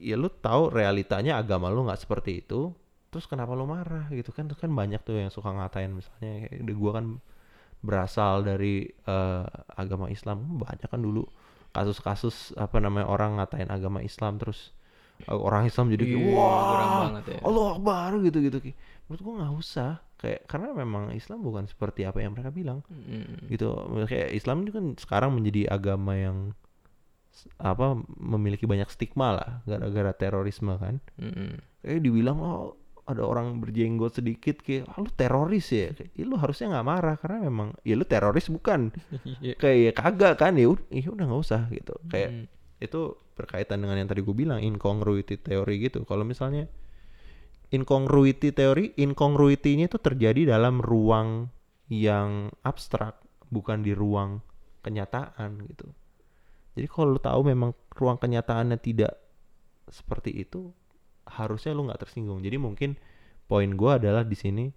ya 0.00 0.16
lu 0.16 0.32
tahu 0.32 0.72
realitanya 0.72 1.36
agama 1.36 1.68
lu 1.68 1.84
nggak 1.84 2.00
seperti 2.00 2.40
itu. 2.40 2.72
Terus 3.12 3.28
kenapa 3.28 3.52
lu 3.52 3.68
marah 3.68 4.08
gitu 4.08 4.32
kan? 4.32 4.48
Kan 4.56 4.72
banyak 4.72 5.04
tuh 5.04 5.20
yang 5.20 5.28
suka 5.28 5.52
ngatain 5.52 5.92
misalnya 5.92 6.48
kayak 6.48 6.64
"Di 6.64 6.72
gua 6.72 6.96
kan 6.96 7.20
berasal 7.84 8.40
dari 8.40 8.88
eh, 8.88 9.44
agama 9.76 10.08
Islam. 10.08 10.64
Banyak 10.64 10.88
kan 10.88 11.04
dulu 11.04 11.28
kasus-kasus 11.76 12.56
apa 12.56 12.80
namanya 12.80 13.04
orang 13.04 13.36
ngatain 13.36 13.68
agama 13.68 14.00
Islam 14.00 14.40
terus 14.40 14.72
eh, 15.28 15.36
orang 15.36 15.68
Islam 15.68 15.92
jadi 15.92 16.08
kayak 16.08 16.24
Iya, 16.24 16.34
wah 16.40 16.90
banget 17.04 17.24
ya. 17.36 17.38
Allah 17.44 17.66
Akbar 17.76 18.10
gitu-gitu 18.24 18.58
menurut 19.10 19.22
gua 19.26 19.34
nggak 19.42 19.54
usah. 19.58 19.92
Kayak 20.14 20.46
karena 20.46 20.68
memang 20.70 21.10
Islam 21.10 21.42
bukan 21.42 21.66
seperti 21.66 22.06
apa 22.06 22.22
yang 22.22 22.38
mereka 22.38 22.54
bilang. 22.54 22.86
Mm. 22.86 23.50
gitu. 23.50 23.74
Kayak 24.06 24.30
Islam 24.30 24.62
itu 24.62 24.70
kan 24.70 24.86
sekarang 24.94 25.34
menjadi 25.34 25.66
agama 25.66 26.14
yang 26.14 26.54
apa 27.56 27.96
memiliki 28.20 28.68
banyak 28.68 28.86
stigma 28.92 29.34
lah. 29.34 29.50
Gara-gara 29.66 30.12
terorisme 30.14 30.76
kan. 30.78 31.02
Mm-mm. 31.18 31.58
kayak 31.80 32.00
dibilang 32.04 32.38
oh 32.38 32.76
ada 33.08 33.24
orang 33.26 33.58
berjenggot 33.58 34.20
sedikit 34.20 34.60
kayak 34.60 34.86
ah, 34.86 35.00
lu 35.00 35.08
teroris 35.10 35.66
ya? 35.72 35.90
Kayak 35.96 36.10
"Ih, 36.14 36.26
lu 36.28 36.36
harusnya 36.38 36.70
nggak 36.70 36.86
marah 36.86 37.16
karena 37.18 37.38
memang 37.48 37.68
ya 37.82 37.96
lu 37.96 38.04
teroris 38.06 38.46
bukan. 38.46 38.92
Iya. 39.42 39.56
kayak 39.56 39.78
ya 39.80 39.92
kagak 39.96 40.34
kan 40.38 40.52
ya 40.60 40.68
ya 40.92 41.08
udah 41.10 41.24
nggak 41.26 41.42
usah 41.42 41.62
gitu. 41.72 41.96
Kayak 42.06 42.30
Mm. 42.30 42.44
itu 42.80 43.00
berkaitan 43.40 43.80
dengan 43.80 43.96
yang 44.04 44.08
tadi 44.08 44.20
gue 44.20 44.36
bilang 44.36 44.60
incongruity 44.60 45.40
teori 45.40 45.80
gitu. 45.80 46.04
Kalau 46.04 46.28
misalnya 46.28 46.68
incongruity 47.70 48.50
teori 48.50 48.94
incongruity-nya 48.98 49.86
itu 49.90 49.98
terjadi 49.98 50.58
dalam 50.58 50.82
ruang 50.82 51.50
yang 51.90 52.50
abstrak 52.62 53.18
bukan 53.50 53.82
di 53.82 53.94
ruang 53.94 54.42
kenyataan 54.82 55.66
gitu. 55.70 55.90
Jadi 56.78 56.86
kalau 56.86 57.18
lu 57.18 57.20
tahu 57.20 57.40
memang 57.50 57.74
ruang 57.98 58.18
kenyataannya 58.18 58.78
tidak 58.78 59.18
seperti 59.90 60.46
itu 60.46 60.70
harusnya 61.26 61.74
lu 61.74 61.90
nggak 61.90 62.06
tersinggung. 62.06 62.42
Jadi 62.42 62.56
mungkin 62.58 62.94
poin 63.50 63.70
gue 63.74 63.90
adalah 63.90 64.22
di 64.22 64.38
sini 64.38 64.70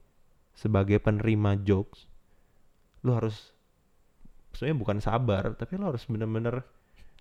sebagai 0.54 1.02
penerima 1.02 1.62
jokes 1.66 2.06
lu 3.04 3.14
harus 3.14 3.52
sebenarnya 4.54 4.78
bukan 4.80 4.98
sabar 5.02 5.44
tapi 5.58 5.76
lu 5.76 5.90
harus 5.90 6.06
bener-bener 6.06 6.62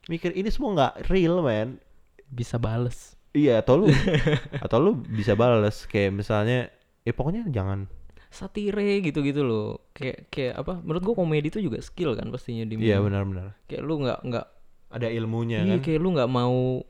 mikir 0.07 0.31
ini 0.37 0.49
semua 0.53 0.71
nggak 0.77 0.95
real 1.11 1.41
man 1.41 1.81
bisa 2.29 2.61
bales 2.61 3.17
Iya 3.33 3.65
atau 3.65 3.81
lu 3.81 3.87
atau 4.65 4.79
lu 4.79 4.91
bisa 4.97 5.33
balas 5.33 5.89
kayak 5.89 6.13
misalnya 6.13 6.69
ya 7.03 7.13
pokoknya 7.13 7.49
jangan 7.49 7.89
satire 8.29 9.01
gitu-gitu 9.01 9.45
loh 9.45 9.93
kayak 9.93 10.29
kayak 10.29 10.55
apa 10.57 10.81
menurut 10.81 11.03
gua 11.03 11.15
komedi 11.21 11.53
itu 11.53 11.61
juga 11.61 11.81
skill 11.81 12.17
kan 12.17 12.29
pastinya 12.29 12.65
di 12.65 12.81
iya 12.81 12.97
benar-benar 12.97 13.57
kayak 13.67 13.83
lu 13.83 14.01
nggak 14.01 14.19
nggak 14.25 14.47
ada 14.93 15.09
ilmunya 15.09 15.65
iya 15.65 15.77
kan 15.77 15.85
kayak 15.85 16.01
lu 16.01 16.09
nggak 16.13 16.29
mau 16.29 16.81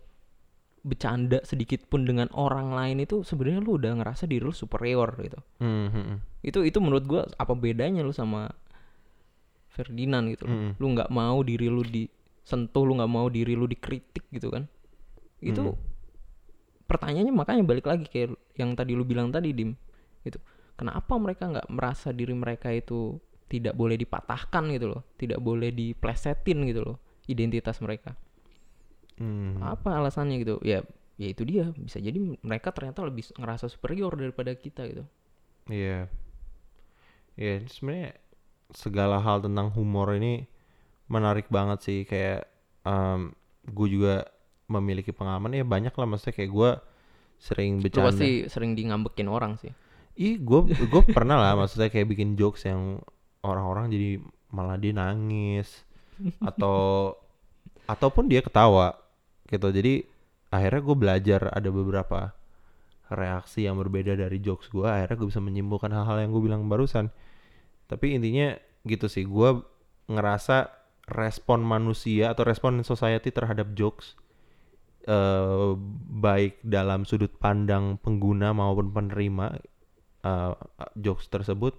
bercanda 0.83 1.39
sedikit 1.43 1.87
pun 1.87 2.03
dengan 2.03 2.27
orang 2.35 2.75
lain 2.75 3.03
itu 3.03 3.23
sebenarnya 3.23 3.63
lu 3.63 3.79
udah 3.79 4.03
ngerasa 4.03 4.27
diri 4.27 4.43
lu 4.43 4.51
superior 4.51 5.15
gitu 5.19 5.39
Hmm, 5.59 5.91
hmm, 5.91 6.05
hmm. 6.11 6.19
itu 6.43 6.59
itu 6.63 6.79
menurut 6.83 7.05
gua 7.07 7.23
apa 7.39 7.55
bedanya 7.55 8.03
lu 8.03 8.11
sama 8.11 8.51
Ferdinand 9.67 10.27
gitu. 10.29 10.45
Mm-mm. 10.45 10.77
lu 10.77 10.87
nggak 10.93 11.09
mau 11.09 11.41
diri 11.41 11.67
lu 11.67 11.81
disentuh 11.81 12.85
lu 12.85 12.99
nggak 13.01 13.09
mau 13.09 13.27
diri 13.27 13.57
lu 13.57 13.65
dikritik 13.65 14.27
gitu 14.29 14.51
kan 14.51 14.67
itu 15.41 15.63
Mm. 15.63 15.79
Pertanyaannya 16.93 17.33
makanya 17.33 17.65
balik 17.65 17.89
lagi 17.89 18.05
kayak 18.05 18.37
yang 18.61 18.77
tadi 18.77 18.93
lu 18.93 19.09
bilang 19.09 19.33
tadi 19.33 19.57
dim. 19.57 19.73
Gitu. 20.21 20.37
Kenapa 20.77 21.17
mereka 21.17 21.49
nggak 21.49 21.73
merasa 21.73 22.13
diri 22.13 22.37
mereka 22.37 22.69
itu 22.69 23.17
tidak 23.49 23.73
boleh 23.77 23.97
dipatahkan 24.01 24.65
gitu 24.73 24.97
loh 24.97 25.05
tidak 25.21 25.37
boleh 25.41 25.73
diplesetin 25.73 26.69
gitu 26.69 26.81
loh 26.85 26.97
identitas 27.29 27.81
mereka? 27.81 28.13
Hmm. 29.21 29.61
apa 29.61 29.97
alasannya 29.97 30.41
gitu? 30.41 30.57
Ya 30.61 30.85
ya 31.17 31.29
itu 31.33 31.49
dia. 31.49 31.73
Bisa 31.77 32.01
jadi 32.03 32.19
mereka 32.43 32.73
ternyata 32.73 33.05
lebih 33.05 33.25
ngerasa 33.37 33.73
superior 33.73 34.13
daripada 34.17 34.53
kita 34.53 34.85
gitu. 34.89 35.05
Iya. 35.71 36.09
Iya, 37.39 37.65
sebenarnya 37.71 38.19
segala 38.77 39.17
hal 39.21 39.41
tentang 39.45 39.73
humor 39.73 40.13
ini 40.17 40.45
menarik 41.09 41.49
banget 41.49 41.79
sih. 41.85 41.99
Kayak 42.05 42.49
gue 43.63 43.89
juga 43.89 44.27
memiliki 44.73 45.13
pengalaman 45.13 45.53
ya 45.53 45.65
banyak 45.67 45.93
lah 45.93 46.07
maksudnya 46.09 46.35
kayak 46.35 46.51
gue 46.51 46.71
sering 47.43 47.83
lu 47.83 47.91
bercanda. 47.91 48.07
pasti 48.15 48.31
sering 48.47 48.73
di 48.79 48.83
ngambekin 48.87 49.27
orang 49.27 49.59
sih. 49.59 49.75
Ih 50.15 50.39
gue 50.39 50.73
gue 50.73 51.03
pernah 51.17 51.37
lah 51.37 51.59
maksudnya 51.59 51.91
kayak 51.91 52.09
bikin 52.09 52.39
jokes 52.39 52.65
yang 52.65 53.03
orang-orang 53.43 53.91
jadi 53.91 54.23
malah 54.55 54.79
dia 54.79 54.95
nangis 54.95 55.83
atau 56.49 57.13
ataupun 57.91 58.31
dia 58.31 58.41
ketawa 58.41 58.95
gitu. 59.51 59.69
Jadi 59.75 60.07
akhirnya 60.55 60.81
gue 60.81 60.97
belajar 60.97 61.41
ada 61.51 61.69
beberapa 61.75 62.31
reaksi 63.13 63.69
yang 63.69 63.77
berbeda 63.77 64.17
dari 64.17 64.41
jokes 64.41 64.73
gue 64.73 64.89
akhirnya 64.89 65.21
gue 65.21 65.29
bisa 65.29 65.43
menyimpulkan 65.45 65.93
hal-hal 65.93 66.23
yang 66.23 66.31
gue 66.31 66.43
bilang 66.47 66.63
barusan. 66.71 67.11
Tapi 67.91 68.17
intinya 68.17 68.55
gitu 68.87 69.11
sih 69.11 69.27
gue 69.27 69.51
ngerasa 70.07 70.71
respon 71.11 71.67
manusia 71.67 72.31
atau 72.31 72.47
respon 72.47 72.79
society 72.87 73.35
terhadap 73.35 73.75
jokes 73.75 74.15
eh 75.03 75.71
baik 76.23 76.63
dalam 76.63 77.03
sudut 77.03 77.31
pandang 77.37 77.99
pengguna 77.99 78.55
maupun 78.55 78.95
penerima 78.95 79.59
eh, 80.23 80.53
jokes 80.99 81.27
tersebut 81.27 81.75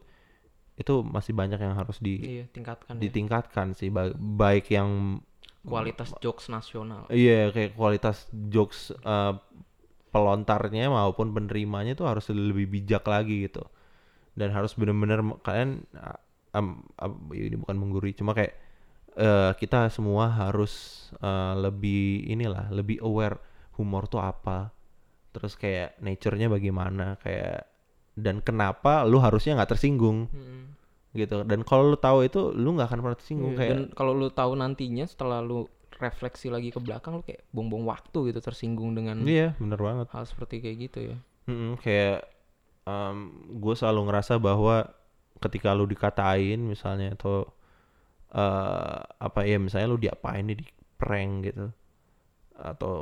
itu 0.73 1.05
masih 1.05 1.37
banyak 1.37 1.61
yang 1.61 1.77
harus 1.77 2.01
di 2.01 2.17
Iya, 2.19 2.45
tingkatkan 2.49 2.97
ya. 2.97 3.01
ditingkatkan 3.07 3.67
sih 3.77 3.93
ba- 3.93 4.15
baik 4.17 4.73
yang 4.73 5.21
kualitas 5.63 6.11
jokes 6.19 6.49
nasional. 6.51 7.07
iya 7.07 7.47
kayak 7.53 7.77
kualitas 7.77 8.27
jokes 8.51 8.91
eh, 8.91 9.33
pelontarnya 10.13 10.93
maupun 10.93 11.33
penerimanya 11.33 11.97
itu 11.97 12.05
harus 12.05 12.29
lebih 12.29 12.69
bijak 12.69 13.01
lagi 13.07 13.49
gitu 13.49 13.65
dan 14.37 14.49
harus 14.53 14.73
benar-benar 14.77 15.21
kalian 15.41 15.85
am- 16.53 16.85
am- 16.97 17.29
ini 17.33 17.57
bukan 17.57 17.77
menggurui 17.77 18.13
cuma 18.13 18.33
kayak 18.33 18.53
eh, 19.15 19.51
kita 19.55 19.89
semua 19.89 20.29
harus 20.29 20.73
eh, 21.17 21.53
lebih 21.57 22.27
inilah 22.27 22.69
lebih 22.69 23.01
aware 23.01 23.37
humor 23.75 24.05
tuh 24.05 24.21
apa 24.21 24.69
terus 25.33 25.57
kayak 25.57 25.97
nature-nya 25.97 26.45
bagaimana 26.45 27.17
kayak 27.17 27.65
dan 28.13 28.37
kenapa 28.39 29.01
lu 29.03 29.17
harusnya 29.17 29.57
nggak 29.57 29.73
tersinggung 29.73 30.29
Mm. 30.29 30.63
gitu 31.13 31.41
dan 31.45 31.61
kalau 31.61 31.89
lu 31.89 31.97
tahu 31.97 32.25
itu 32.25 32.53
lu 32.53 32.73
nggak 32.73 32.89
akan 32.89 32.99
pernah 33.01 33.17
tersinggung 33.17 33.53
Iya, 33.53 33.59
kayak 33.61 33.73
Dan 33.73 33.83
kalau 33.93 34.13
lu 34.13 34.29
tahu 34.29 34.53
nantinya 34.53 35.05
setelah 35.05 35.41
lu 35.41 35.65
refleksi 35.97 36.49
lagi 36.49 36.69
ke 36.69 36.81
belakang 36.81 37.17
lu 37.17 37.23
kayak 37.25 37.45
buang-buang 37.49 37.85
waktu 37.85 38.33
gitu 38.33 38.39
tersinggung 38.41 38.97
dengan 38.97 39.21
iya 39.23 39.53
bener 39.57 39.77
banget 39.77 40.09
hal 40.09 40.25
seperti 40.25 40.61
kayak 40.61 40.77
gitu 40.89 40.99
ya. 41.13 41.17
Mm-mm, 41.45 41.77
kayak 41.81 42.25
gue 43.53 43.75
selalu 43.77 44.01
ngerasa 44.09 44.37
bahwa 44.37 44.89
ketika 45.39 45.71
lu 45.71 45.85
dikatain 45.85 46.59
misalnya 46.59 47.13
atau 47.15 47.47
eh 48.33 48.99
apa 49.05 49.39
ya 49.45 49.57
misalnya 49.61 49.87
lu 49.93 50.01
diapain 50.01 50.43
nih 50.45 50.57
di 50.59 50.65
prank 50.97 51.33
gitu. 51.47 51.65
Atau 52.57 52.95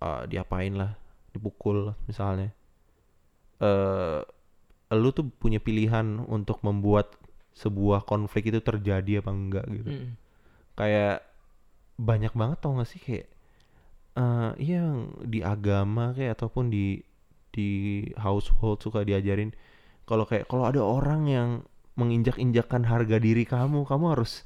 eh, 0.00 0.22
diapain 0.28 0.72
lah 0.76 0.92
dipukul 1.32 1.96
misalnya. 2.06 2.52
Eh 3.60 4.20
lu 4.90 5.08
tuh 5.14 5.30
punya 5.30 5.62
pilihan 5.62 6.18
untuk 6.26 6.66
membuat 6.66 7.14
sebuah 7.54 8.06
konflik 8.06 8.50
itu 8.50 8.58
terjadi 8.62 9.22
apa 9.22 9.30
enggak 9.30 9.66
gitu. 9.70 9.90
Mm. 9.90 10.10
kayak 10.78 11.20
banyak 12.00 12.32
banget 12.32 12.58
tau 12.64 12.72
gak 12.80 12.88
sih 12.88 13.02
kayak 13.02 13.28
eh 14.16 14.50
iya 14.58 14.80
di 15.22 15.44
agama 15.44 16.16
kayak 16.16 16.40
ataupun 16.40 16.72
di 16.72 17.04
di 17.54 17.68
household 18.18 18.82
suka 18.82 19.06
diajarin. 19.06 19.54
Kalau 20.06 20.26
kayak 20.26 20.50
kalau 20.50 20.66
ada 20.66 20.82
orang 20.82 21.22
yang 21.30 21.50
menginjak-injakkan 22.00 22.82
harga 22.82 23.16
diri 23.16 23.44
kamu 23.44 23.84
kamu 23.84 24.04
harus 24.10 24.42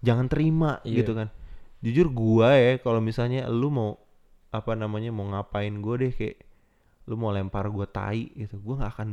jangan 0.00 0.26
terima 0.26 0.78
Iya. 0.82 1.02
gitu 1.02 1.12
kan 1.12 1.28
jujur 1.78 2.06
gua 2.08 2.54
ya 2.54 2.78
kalau 2.78 2.98
misalnya 2.98 3.46
lu 3.46 3.68
mau 3.68 3.98
apa 4.48 4.72
namanya 4.72 5.10
mau 5.10 5.26
ngapain 5.26 5.74
gue 5.74 5.94
deh 5.98 6.12
kayak 6.12 6.38
lu 7.04 7.16
mau 7.16 7.28
lempar 7.28 7.66
gua 7.66 7.84
tai 7.84 8.30
gitu 8.32 8.56
gua 8.58 8.78
nggak 8.78 8.92
akan 8.92 9.08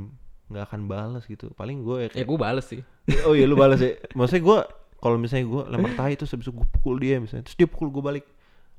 nggak 0.48 0.66
akan 0.66 0.82
balas 0.86 1.24
gitu 1.24 1.50
paling 1.52 1.82
gue 1.82 2.10
Ya 2.10 2.22
gue 2.24 2.38
bales 2.38 2.66
sih. 2.68 2.82
oh 3.24 3.34
iya 3.34 3.46
lu 3.46 3.54
balas 3.54 3.78
ya 3.80 3.94
maksudnya 4.12 4.42
gue 4.44 4.60
kalau 4.98 5.16
misalnya 5.16 5.46
gue 5.46 5.62
lempar 5.68 5.94
tai 5.96 6.14
terus 6.14 6.30
habis 6.30 6.44
itu 6.44 6.54
gue 6.54 6.68
pukul 6.68 6.98
dia 6.98 7.18
misalnya 7.18 7.46
terus 7.46 7.54
dia 7.56 7.66
pukul 7.66 7.90
gue 7.90 8.02
balik 8.04 8.26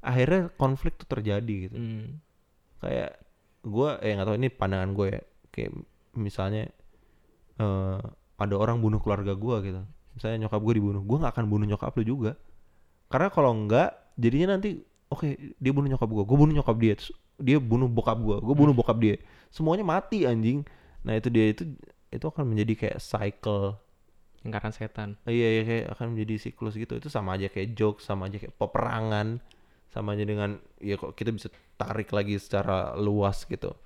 akhirnya 0.01 0.51
konflik 0.53 0.95
tuh 0.97 1.07
terjadi 1.09 1.55
gitu 1.65 1.75
Mm. 1.75 2.19
kayak 2.79 3.11
gue 3.61 3.89
eh 3.99 4.11
nggak 4.13 4.27
tahu 4.27 4.37
ini 4.37 4.49
pandangan 4.49 4.91
gue 4.93 5.07
ya 5.09 5.21
kayak 5.49 5.71
misalnya 6.13 6.65
eh 7.57 7.99
ada 8.41 8.57
orang 8.57 8.81
bunuh 8.81 8.99
keluarga 8.99 9.37
gue 9.37 9.57
gitu 9.69 9.81
misalnya 10.17 10.49
nyokap 10.49 10.61
gue 10.65 10.75
dibunuh 10.81 11.03
gue 11.05 11.17
nggak 11.21 11.33
akan 11.37 11.47
bunuh 11.47 11.67
nyokap 11.69 11.93
lu 12.01 12.05
juga 12.05 12.33
karena 13.13 13.29
kalau 13.29 13.53
enggak 13.53 13.95
jadinya 14.17 14.57
nanti 14.57 14.81
oke 15.13 15.29
dia 15.61 15.73
bunuh 15.77 15.89
nyokap 15.93 16.09
gue 16.09 16.25
gue 16.25 16.37
bunuh 16.41 16.55
nyokap 16.57 16.77
dia 16.81 16.93
terus 16.97 17.13
dia 17.41 17.59
bunuh 17.61 17.87
bokap 17.87 18.19
gue 18.19 18.37
gue 18.41 18.55
bunuh 18.57 18.75
bokap 18.75 18.99
dia 18.99 19.17
semuanya 19.53 19.85
mati 19.85 20.25
anjing 20.25 20.65
nah 21.05 21.15
itu 21.17 21.29
dia 21.29 21.53
itu 21.53 21.63
itu 22.11 22.25
akan 22.27 22.43
menjadi 22.49 22.73
kayak 22.75 22.99
cycle 22.99 23.79
Lingkaran 24.41 24.73
setan. 24.73 25.21
Iya, 25.29 25.49
iya 25.61 25.63
kayak 25.69 25.87
akan 25.97 26.17
menjadi 26.17 26.35
siklus 26.41 26.75
gitu. 26.81 26.97
Itu 26.97 27.13
sama 27.13 27.37
aja 27.37 27.53
kayak 27.53 27.77
joke, 27.77 28.01
sama 28.01 28.33
aja 28.33 28.41
kayak 28.41 28.57
peperangan, 28.57 29.37
sama 29.93 30.17
aja 30.17 30.25
dengan 30.25 30.57
ya 30.81 30.97
kok 30.97 31.13
kita 31.13 31.29
bisa 31.29 31.53
tarik 31.77 32.09
lagi 32.17 32.41
secara 32.41 32.97
luas 32.97 33.45
gitu. 33.45 33.77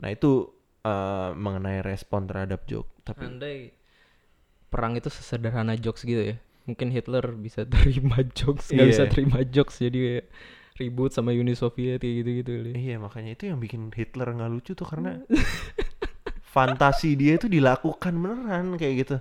Nah 0.00 0.08
itu 0.08 0.48
eh, 0.88 1.30
mengenai 1.36 1.84
respon 1.84 2.24
terhadap 2.24 2.64
joke. 2.64 2.88
Tapi 3.04 3.22
Andai 3.22 3.56
perang 4.66 4.96
itu 4.96 5.06
sesederhana 5.06 5.76
jokes 5.76 6.02
gitu 6.02 6.34
ya. 6.34 6.36
Mungkin 6.64 6.88
Hitler 6.90 7.22
bisa 7.36 7.62
terima 7.72 8.24
jokes, 8.32 8.72
nggak 8.72 8.88
bisa 8.88 9.04
Iya. 9.04 9.10
terima 9.12 9.38
jokes 9.44 9.76
jadi 9.78 9.98
kayak 10.00 10.26
ribut 10.74 11.14
sama 11.14 11.30
Uni 11.30 11.54
Soviet 11.54 12.02
kayak 12.02 12.14
gitu-gitu 12.18 12.74
iya 12.74 12.98
makanya 12.98 13.38
itu 13.38 13.46
yang 13.46 13.62
bikin 13.62 13.94
Hitler 13.94 14.26
nggak 14.26 14.50
lucu 14.50 14.74
tuh 14.74 14.82
karena 14.82 15.22
fantasi 16.54 17.14
dia 17.14 17.36
itu 17.36 17.46
dilakukan 17.46 18.14
beneran 18.14 18.74
kayak 18.74 18.94
gitu. 19.06 19.16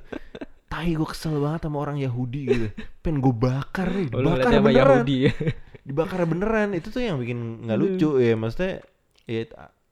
Tai 0.66 0.90
gue 0.90 1.06
kesel 1.06 1.38
banget 1.38 1.70
sama 1.70 1.78
orang 1.82 2.02
Yahudi 2.02 2.42
gitu. 2.50 2.68
Pengen 3.06 3.22
gue 3.22 3.34
bakar 3.34 3.94
nih, 3.94 4.10
lu 4.18 4.34
dibakar 4.34 4.52
beneran. 4.58 4.74
Yahudi 4.74 5.16
ya. 5.30 5.34
dibakar 5.84 6.22
beneran 6.24 6.70
itu 6.74 6.88
tuh 6.90 7.04
yang 7.04 7.20
bikin 7.20 7.68
nggak 7.68 7.76
lucu 7.76 8.16
ya 8.16 8.40
maksudnya 8.40 8.80
ya 9.28 9.44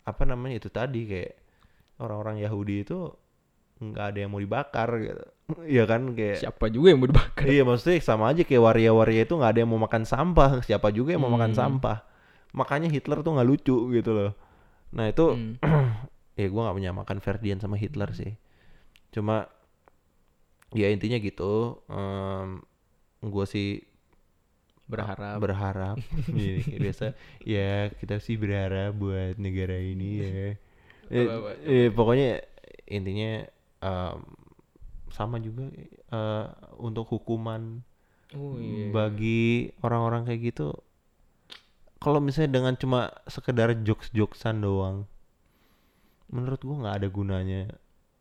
apa 0.01 0.23
namanya 0.23 0.63
itu 0.63 0.71
tadi 0.71 1.03
kayak 1.03 1.35
orang-orang 1.99 2.39
Yahudi 2.39 2.87
itu 2.87 3.11
nggak 3.81 4.05
ada 4.13 4.17
yang 4.21 4.31
mau 4.31 4.39
dibakar 4.39 4.89
gitu. 5.01 5.25
Iya 5.67 5.83
kan 5.83 6.15
kayak 6.15 6.37
Siapa 6.39 6.71
juga 6.71 6.95
yang 6.95 7.03
mau 7.03 7.09
dibakar? 7.11 7.43
iya 7.43 7.67
maksudnya 7.67 7.99
sama 7.99 8.31
aja 8.31 8.47
kayak 8.47 8.61
waria-waria 8.63 9.27
itu 9.27 9.35
nggak 9.35 9.51
ada 9.51 9.59
yang 9.65 9.71
mau 9.73 9.81
makan 9.81 10.05
sampah. 10.05 10.63
Siapa 10.63 10.93
juga 10.93 11.11
yang 11.11 11.25
mau 11.25 11.33
makan 11.33 11.51
Hmm. 11.51 11.59
sampah. 11.59 11.97
Makanya 12.53 12.87
Hitler 12.87 13.19
tuh 13.19 13.35
nggak 13.35 13.47
lucu 13.49 13.75
gitu 13.91 14.11
loh. 14.13 14.31
Nah 14.95 15.11
itu 15.11 15.25
Hmm. 15.35 15.59
ya 16.39 16.47
gue 16.47 16.61
nggak 16.61 16.77
menyamakan 16.77 17.17
Ferdian 17.19 17.59
sama 17.59 17.75
Hitler 17.75 18.15
sih. 18.15 18.31
Cuma 19.11 19.49
ya 20.71 20.87
intinya 20.87 21.19
gitu 21.19 21.83
gue 23.21 23.45
sih 23.45 23.83
Berharap. 24.87 25.39
berharap. 25.39 25.97
Gini, 26.31 26.63
biasa. 26.79 27.15
Ya 27.43 27.91
kita 27.91 28.19
sih 28.19 28.35
berharap 28.35 28.95
buat 28.95 29.35
negara 29.35 29.75
ini 29.79 30.09
ya. 30.19 30.31
Eh, 31.11 31.27
eh, 31.63 31.87
pokoknya 31.91 32.39
intinya 32.87 33.43
em, 33.81 34.19
sama 35.11 35.37
juga 35.43 35.67
eh, 36.11 36.45
untuk 36.79 37.05
hukuman 37.11 37.83
Oh 38.31 38.55
iya. 38.55 38.87
bagi 38.95 39.69
orang-orang 39.83 40.23
kayak 40.23 40.41
gitu 40.53 40.71
kalau 42.01 42.17
misalnya 42.23 42.51
dengan 42.57 42.73
cuma 42.81 42.99
sekedar 43.29 43.69
jokes-jokesan 43.87 44.63
doang 44.65 45.05
menurut 46.31 46.61
gua 46.63 46.75
nggak 46.81 46.97
ada 47.03 47.07
gunanya 47.11 47.61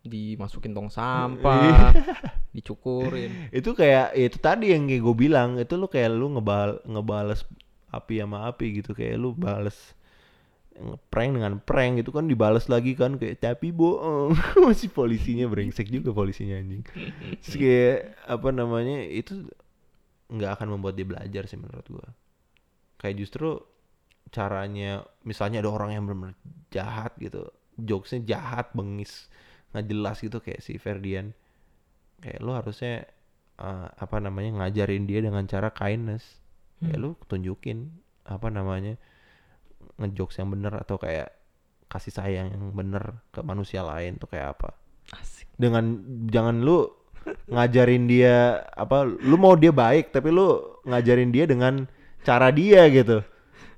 Dimasukin 0.01 0.73
tong 0.73 0.89
Iya. 0.89 0.97
sampah, 0.97 1.93
dicukurin. 2.57 3.31
itu 3.53 3.71
kayak 3.77 4.17
ya 4.17 4.25
itu 4.27 4.39
tadi 4.41 4.73
yang 4.75 4.89
kayak 4.89 5.03
gue 5.07 5.15
bilang 5.15 5.51
itu 5.61 5.75
lu 5.77 5.87
kayak 5.87 6.11
lu 6.11 6.27
ngebal 6.35 6.81
ngebales 6.89 7.45
api 7.93 8.19
sama 8.25 8.49
api 8.49 8.81
gitu 8.83 8.91
kayak 8.97 9.21
lu 9.21 9.37
bales 9.37 9.93
prank 11.13 11.37
dengan 11.37 11.61
prank 11.61 12.01
itu 12.01 12.11
kan 12.11 12.25
dibales 12.25 12.67
lagi 12.73 12.97
kan 12.97 13.21
kayak 13.21 13.41
tapi 13.43 13.71
bohong. 13.71 14.33
Masih 14.67 14.89
polisinya 14.89 15.47
brengsek 15.47 15.93
juga 15.93 16.11
polisinya 16.17 16.57
anjing. 16.57 16.83
Terus 17.45 17.57
kayak 17.57 17.99
apa 18.25 18.49
namanya 18.51 19.05
itu 19.05 19.45
nggak 20.31 20.51
akan 20.61 20.79
membuat 20.79 20.95
dia 20.97 21.07
belajar 21.07 21.45
sih 21.47 21.59
menurut 21.59 21.87
gua. 21.91 22.09
Kayak 22.97 23.27
justru 23.27 23.61
caranya 24.31 25.03
misalnya 25.27 25.59
ada 25.59 25.71
orang 25.75 25.91
yang 25.97 26.03
benar-benar 26.07 26.39
jahat 26.71 27.13
gitu 27.19 27.51
jokesnya 27.75 28.23
jahat 28.39 28.71
bengis 28.77 29.27
nggak 29.75 29.85
jelas 29.91 30.17
gitu 30.23 30.39
kayak 30.41 30.61
si 30.63 30.79
Ferdian. 30.79 31.35
Kayak 32.21 32.41
lu 32.41 32.53
harusnya 32.57 33.05
eh, 33.61 33.89
apa 33.91 34.17
namanya 34.21 34.65
ngajarin 34.65 35.05
dia 35.05 35.21
dengan 35.21 35.45
cara 35.45 35.69
kindness. 35.71 36.41
Kayak 36.81 36.97
Hmm. 36.97 37.05
lu 37.05 37.11
tunjukin 37.29 37.79
apa 38.25 38.49
namanya 38.49 38.97
ngejokes 40.01 40.37
yang 40.37 40.49
bener 40.49 40.73
atau 40.75 40.97
kayak 40.97 41.31
kasih 41.87 42.11
sayang 42.11 42.49
yang 42.49 42.73
bener 42.73 43.21
ke 43.29 43.41
manusia 43.41 43.83
lain 43.83 44.17
tuh 44.17 44.27
kayak 44.27 44.57
apa 44.57 44.73
Asik. 45.13 45.51
dengan 45.55 46.01
jangan 46.27 46.59
lu 46.59 46.89
ngajarin 47.47 48.07
dia 48.07 48.37
apa 48.73 49.05
lu 49.05 49.37
mau 49.37 49.53
dia 49.55 49.71
baik 49.71 50.09
tapi 50.09 50.31
lu 50.31 50.57
ngajarin 50.83 51.29
dia 51.29 51.45
dengan 51.45 51.85
cara 52.21 52.49
dia 52.49 52.89
gitu 52.89 53.21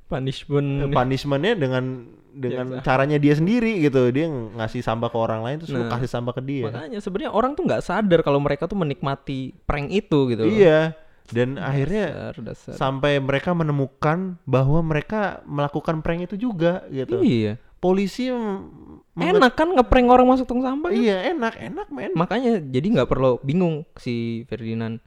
Punishment. 0.07 0.93
punishmentnya 0.93 1.57
dengan 1.57 2.05
dengan 2.29 2.67
Biasa. 2.71 2.85
caranya 2.85 3.17
dia 3.17 3.33
sendiri 3.33 3.81
gitu 3.81 4.09
dia 4.09 4.25
ng- 4.25 4.57
ngasih 4.57 4.81
sampah 4.81 5.09
ke 5.09 5.17
orang 5.17 5.41
lain 5.41 5.57
terus 5.59 5.73
lu 5.73 5.83
Nah, 5.83 5.91
kasih 5.91 6.09
sampah 6.11 6.33
ke 6.33 6.43
dia 6.43 6.65
Makanya 6.65 7.01
sebenarnya 7.01 7.31
orang 7.31 7.53
tuh 7.53 7.65
nggak 7.65 7.81
sadar 7.83 8.21
kalau 8.21 8.37
mereka 8.37 8.65
tuh 8.65 8.77
menikmati 8.77 9.57
prank 9.59 9.89
itu 9.89 10.19
gitu. 10.29 10.45
loh. 10.45 10.53
Iya 11.23 11.35
dan 11.35 11.49
akhirnya 11.57 12.07
Dasar, 12.11 12.35
dasar. 12.43 12.73
sampai 12.75 13.23
mereka 13.23 13.55
menemukan 13.55 14.37
bahwa 14.45 14.83
mereka 14.83 15.41
melakukan 15.47 16.03
prank 16.03 16.27
itu 16.27 16.37
juga 16.37 16.83
gitu 16.89 17.23
Iya. 17.23 17.57
polisi 17.79 18.29
Enak 19.13 19.53
kan 19.55 19.69
ngeprank 19.77 20.09
orang 20.09 20.25
masuk 20.25 20.49
tong 20.49 20.65
sampah 20.65 20.89
kan? 20.89 20.97
iya 20.97 21.31
enak 21.31 21.55
enak 21.61 21.87
men 21.93 22.13
Makanya 22.15 22.59
jadi 22.59 22.87
nggak 22.89 23.09
perlu 23.11 23.37
bingung 23.41 23.85
si 23.97 24.43
Ferdinand 24.49 24.99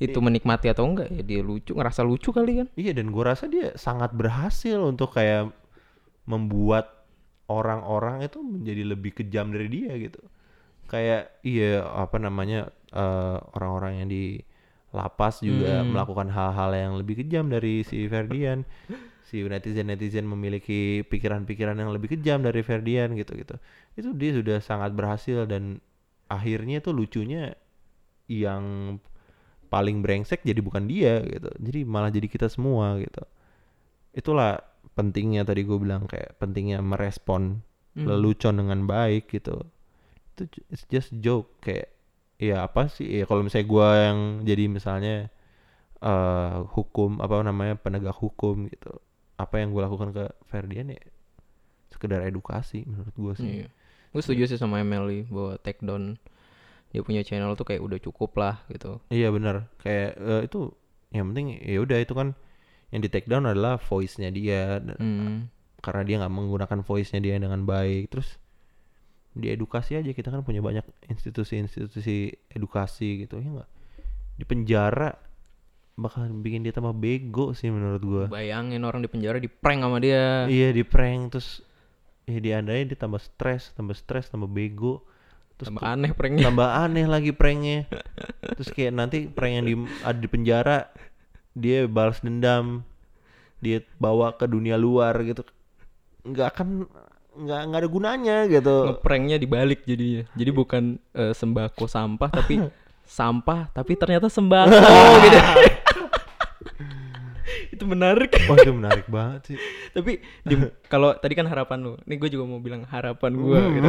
itu 0.00 0.16
menikmati 0.16 0.72
atau 0.72 0.88
enggak 0.88 1.12
ya 1.12 1.20
dia 1.20 1.40
lucu 1.44 1.76
ngerasa 1.76 2.00
lucu 2.00 2.32
kali 2.32 2.64
kan 2.64 2.68
Iya 2.72 2.96
dan 2.96 3.12
gue 3.12 3.20
rasa 3.20 3.44
dia 3.46 3.76
sangat 3.76 4.16
berhasil 4.16 4.80
untuk 4.80 5.12
kayak 5.12 5.52
membuat 6.24 7.04
orang-orang 7.52 8.24
itu 8.24 8.40
menjadi 8.40 8.82
lebih 8.86 9.12
kejam 9.12 9.50
dari 9.50 9.68
dia 9.68 9.92
gitu. 9.98 10.22
Kayak 10.86 11.36
iya 11.42 11.84
apa 11.84 12.16
namanya 12.16 12.72
eh, 12.90 13.36
orang-orang 13.52 13.92
yang 14.00 14.08
di 14.08 14.40
lapas 14.90 15.38
juga 15.40 15.82
Hmm. 15.82 15.94
melakukan 15.94 16.28
hal-hal 16.30 16.70
yang 16.74 16.92
lebih 16.98 17.22
kejam 17.24 17.46
dari 17.46 17.82
si 17.86 18.06
Ferdian. 18.06 18.66
si 19.30 19.46
netizen-netizen 19.46 20.26
memiliki 20.26 21.06
pikiran-pikiran 21.06 21.78
yang 21.78 21.94
lebih 21.94 22.18
kejam 22.18 22.42
dari 22.42 22.66
Ferdian 22.66 23.14
gitu-gitu. 23.14 23.54
Itu 23.94 24.10
dia 24.18 24.34
sudah 24.34 24.58
sangat 24.58 24.90
berhasil 24.90 25.46
dan 25.46 25.78
akhirnya 26.26 26.82
tuh 26.82 26.98
lucunya 26.98 27.54
yang 28.26 28.98
paling 29.70 30.02
brengsek 30.02 30.42
jadi 30.42 30.58
bukan 30.58 30.90
dia 30.90 31.22
gitu 31.22 31.46
jadi 31.62 31.86
malah 31.86 32.10
jadi 32.10 32.26
kita 32.26 32.50
semua 32.50 32.98
gitu 32.98 33.22
itulah 34.10 34.58
pentingnya 34.98 35.46
tadi 35.46 35.62
gue 35.62 35.78
bilang 35.78 36.10
kayak 36.10 36.34
pentingnya 36.42 36.82
merespon 36.82 37.62
Hmm. 37.90 38.06
lelucon 38.06 38.54
dengan 38.54 38.86
baik 38.86 39.26
gitu 39.34 39.66
itu 40.38 40.42
it's 40.70 40.86
just 40.86 41.10
joke 41.18 41.58
kayak 41.58 41.90
ya 42.40 42.64
apa 42.64 42.88
sih 42.88 43.20
ya 43.20 43.24
kalau 43.24 43.44
misalnya 43.44 43.68
gue 43.68 43.88
yang 44.00 44.18
jadi 44.42 44.64
misalnya 44.66 45.16
eh 46.00 46.54
hukum 46.72 47.20
apa 47.20 47.44
namanya 47.44 47.76
penegak 47.76 48.16
hukum 48.16 48.64
gitu 48.66 48.96
apa 49.36 49.60
yang 49.60 49.70
gue 49.70 49.82
lakukan 49.82 50.10
ke 50.10 50.24
Ferdian 50.46 50.88
ya 50.88 51.00
sekedar 51.88 52.24
edukasi 52.24 52.82
menurut 52.82 53.12
gue 53.14 53.34
sih 53.36 53.52
Iya. 53.60 53.68
Gue 54.10 54.20
setuju 54.20 54.42
sih 54.46 54.58
sama 54.58 54.80
Emily 54.80 55.22
bahwa 55.24 55.54
take 55.56 55.78
down 55.80 56.18
dia 56.90 56.98
punya 57.00 57.22
channel 57.22 57.54
tuh 57.54 57.62
kayak 57.62 57.78
udah 57.78 58.00
cukup 58.00 58.34
lah 58.34 58.58
gitu. 58.66 58.98
Iya 59.06 59.30
benar. 59.30 59.70
Kayak 59.78 60.10
eh, 60.18 60.42
itu 60.44 60.74
yang 61.10 61.30
penting 61.30 61.54
ya 61.56 61.78
udah 61.78 61.98
itu 62.00 62.10
kan 62.10 62.34
yang 62.90 63.00
di 63.00 63.06
take 63.06 63.30
down 63.30 63.46
adalah 63.46 63.78
voice-nya 63.78 64.34
dia 64.34 64.82
dan- 64.82 64.98
Hmm. 64.98 65.36
karena 65.78 66.02
dia 66.02 66.16
nggak 66.18 66.34
menggunakan 66.34 66.78
voice-nya 66.82 67.22
dia 67.22 67.38
dengan 67.38 67.62
baik. 67.62 68.10
Terus 68.10 68.34
diedukasi 69.30 69.94
aja 69.94 70.10
kita 70.10 70.28
kan 70.28 70.42
punya 70.42 70.58
banyak 70.58 70.82
institusi-institusi 71.06 72.34
edukasi 72.50 73.24
gitu 73.26 73.38
ya 73.38 73.46
nggak 73.62 73.70
di 74.36 74.44
penjara 74.48 75.14
bakal 75.94 76.26
bikin 76.32 76.64
dia 76.64 76.72
tambah 76.72 76.96
bego 76.96 77.52
sih 77.52 77.68
menurut 77.68 78.00
gua. 78.00 78.24
Bayangin 78.32 78.80
orang 78.88 79.04
di 79.04 79.10
penjara 79.12 79.36
di 79.36 79.52
prank 79.52 79.84
sama 79.84 80.00
dia. 80.00 80.48
Iya 80.48 80.72
di 80.72 80.80
prank 80.80 81.36
terus 81.36 81.60
ya 82.24 82.40
diandain 82.40 82.88
dia 82.88 82.96
tambah 82.96 83.20
stres, 83.20 83.76
tambah 83.76 83.92
stres, 83.92 84.32
tambah 84.32 84.48
bego. 84.48 85.04
Terus 85.60 85.68
Tambah 85.76 85.84
aneh 85.84 86.16
pranknya. 86.16 86.48
tambah 86.48 86.68
aneh 86.72 87.04
lagi 87.04 87.36
pranknya 87.36 87.84
terus 88.56 88.72
kayak 88.72 88.96
nanti 88.96 89.28
prank 89.28 89.60
yang 89.60 89.66
di, 89.68 89.74
ada 90.00 90.16
di 90.16 90.24
penjara 90.24 90.88
dia 91.52 91.84
balas 91.84 92.24
dendam 92.24 92.80
dia 93.60 93.84
bawa 94.00 94.32
ke 94.40 94.48
dunia 94.48 94.80
luar 94.80 95.20
gitu 95.20 95.44
nggak 96.24 96.48
akan 96.56 96.88
nggak 97.40 97.60
nggak 97.72 97.80
ada 97.80 97.88
gunanya 97.90 98.36
gitu 98.46 98.76
Ngepranknya 98.92 99.36
dibalik 99.40 99.80
jadinya. 99.88 100.22
Jadi 100.36 100.50
bukan 100.52 100.82
eh, 101.16 101.32
sembako 101.32 101.84
sampah 101.88 102.30
tapi 102.30 102.60
sampah 103.20 103.72
tapi 103.72 103.92
ternyata 103.96 104.30
sembako 104.30 104.70
gitu. 105.26 105.38
itu 107.70 107.84
menarik. 107.88 108.30
wah 108.44 108.58
itu 108.60 108.72
menarik 108.76 109.06
banget 109.08 109.40
sih 109.50 109.56
tapi 109.96 110.20
kalau 110.86 111.16
tadi 111.16 111.32
kan 111.32 111.48
harapan 111.48 111.78
lu. 111.80 111.92
Nih 112.04 112.20
gue 112.20 112.28
juga 112.28 112.44
mau 112.44 112.60
bilang 112.60 112.84
harapan 112.86 113.32
gue 113.34 113.60
gitu. 113.74 113.88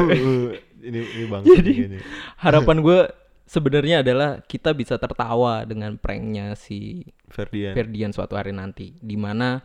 ini 0.82 1.00
ini 1.06 1.26
bang 1.28 1.44
Jadi 1.44 1.72
ini. 1.92 2.00
harapan 2.40 2.80
gue 2.82 3.00
sebenarnya 3.46 4.00
adalah 4.00 4.40
kita 4.48 4.72
bisa 4.72 4.96
tertawa 4.96 5.68
dengan 5.68 6.00
pranknya 6.00 6.56
si 6.56 7.04
Ferdian 7.28 7.76
Ferdian 7.76 8.16
suatu 8.16 8.40
hari 8.40 8.56
nanti 8.56 8.96
di 9.04 9.20
mana 9.20 9.60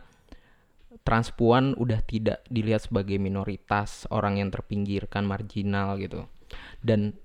transpuan 1.05 1.77
udah 1.77 2.01
tidak 2.05 2.45
dilihat 2.47 2.87
sebagai 2.87 3.17
minoritas 3.21 4.05
orang 4.09 4.41
yang 4.41 4.49
terpinggirkan 4.49 5.25
marginal 5.27 5.99
gitu. 6.01 6.25
Dan 6.81 7.17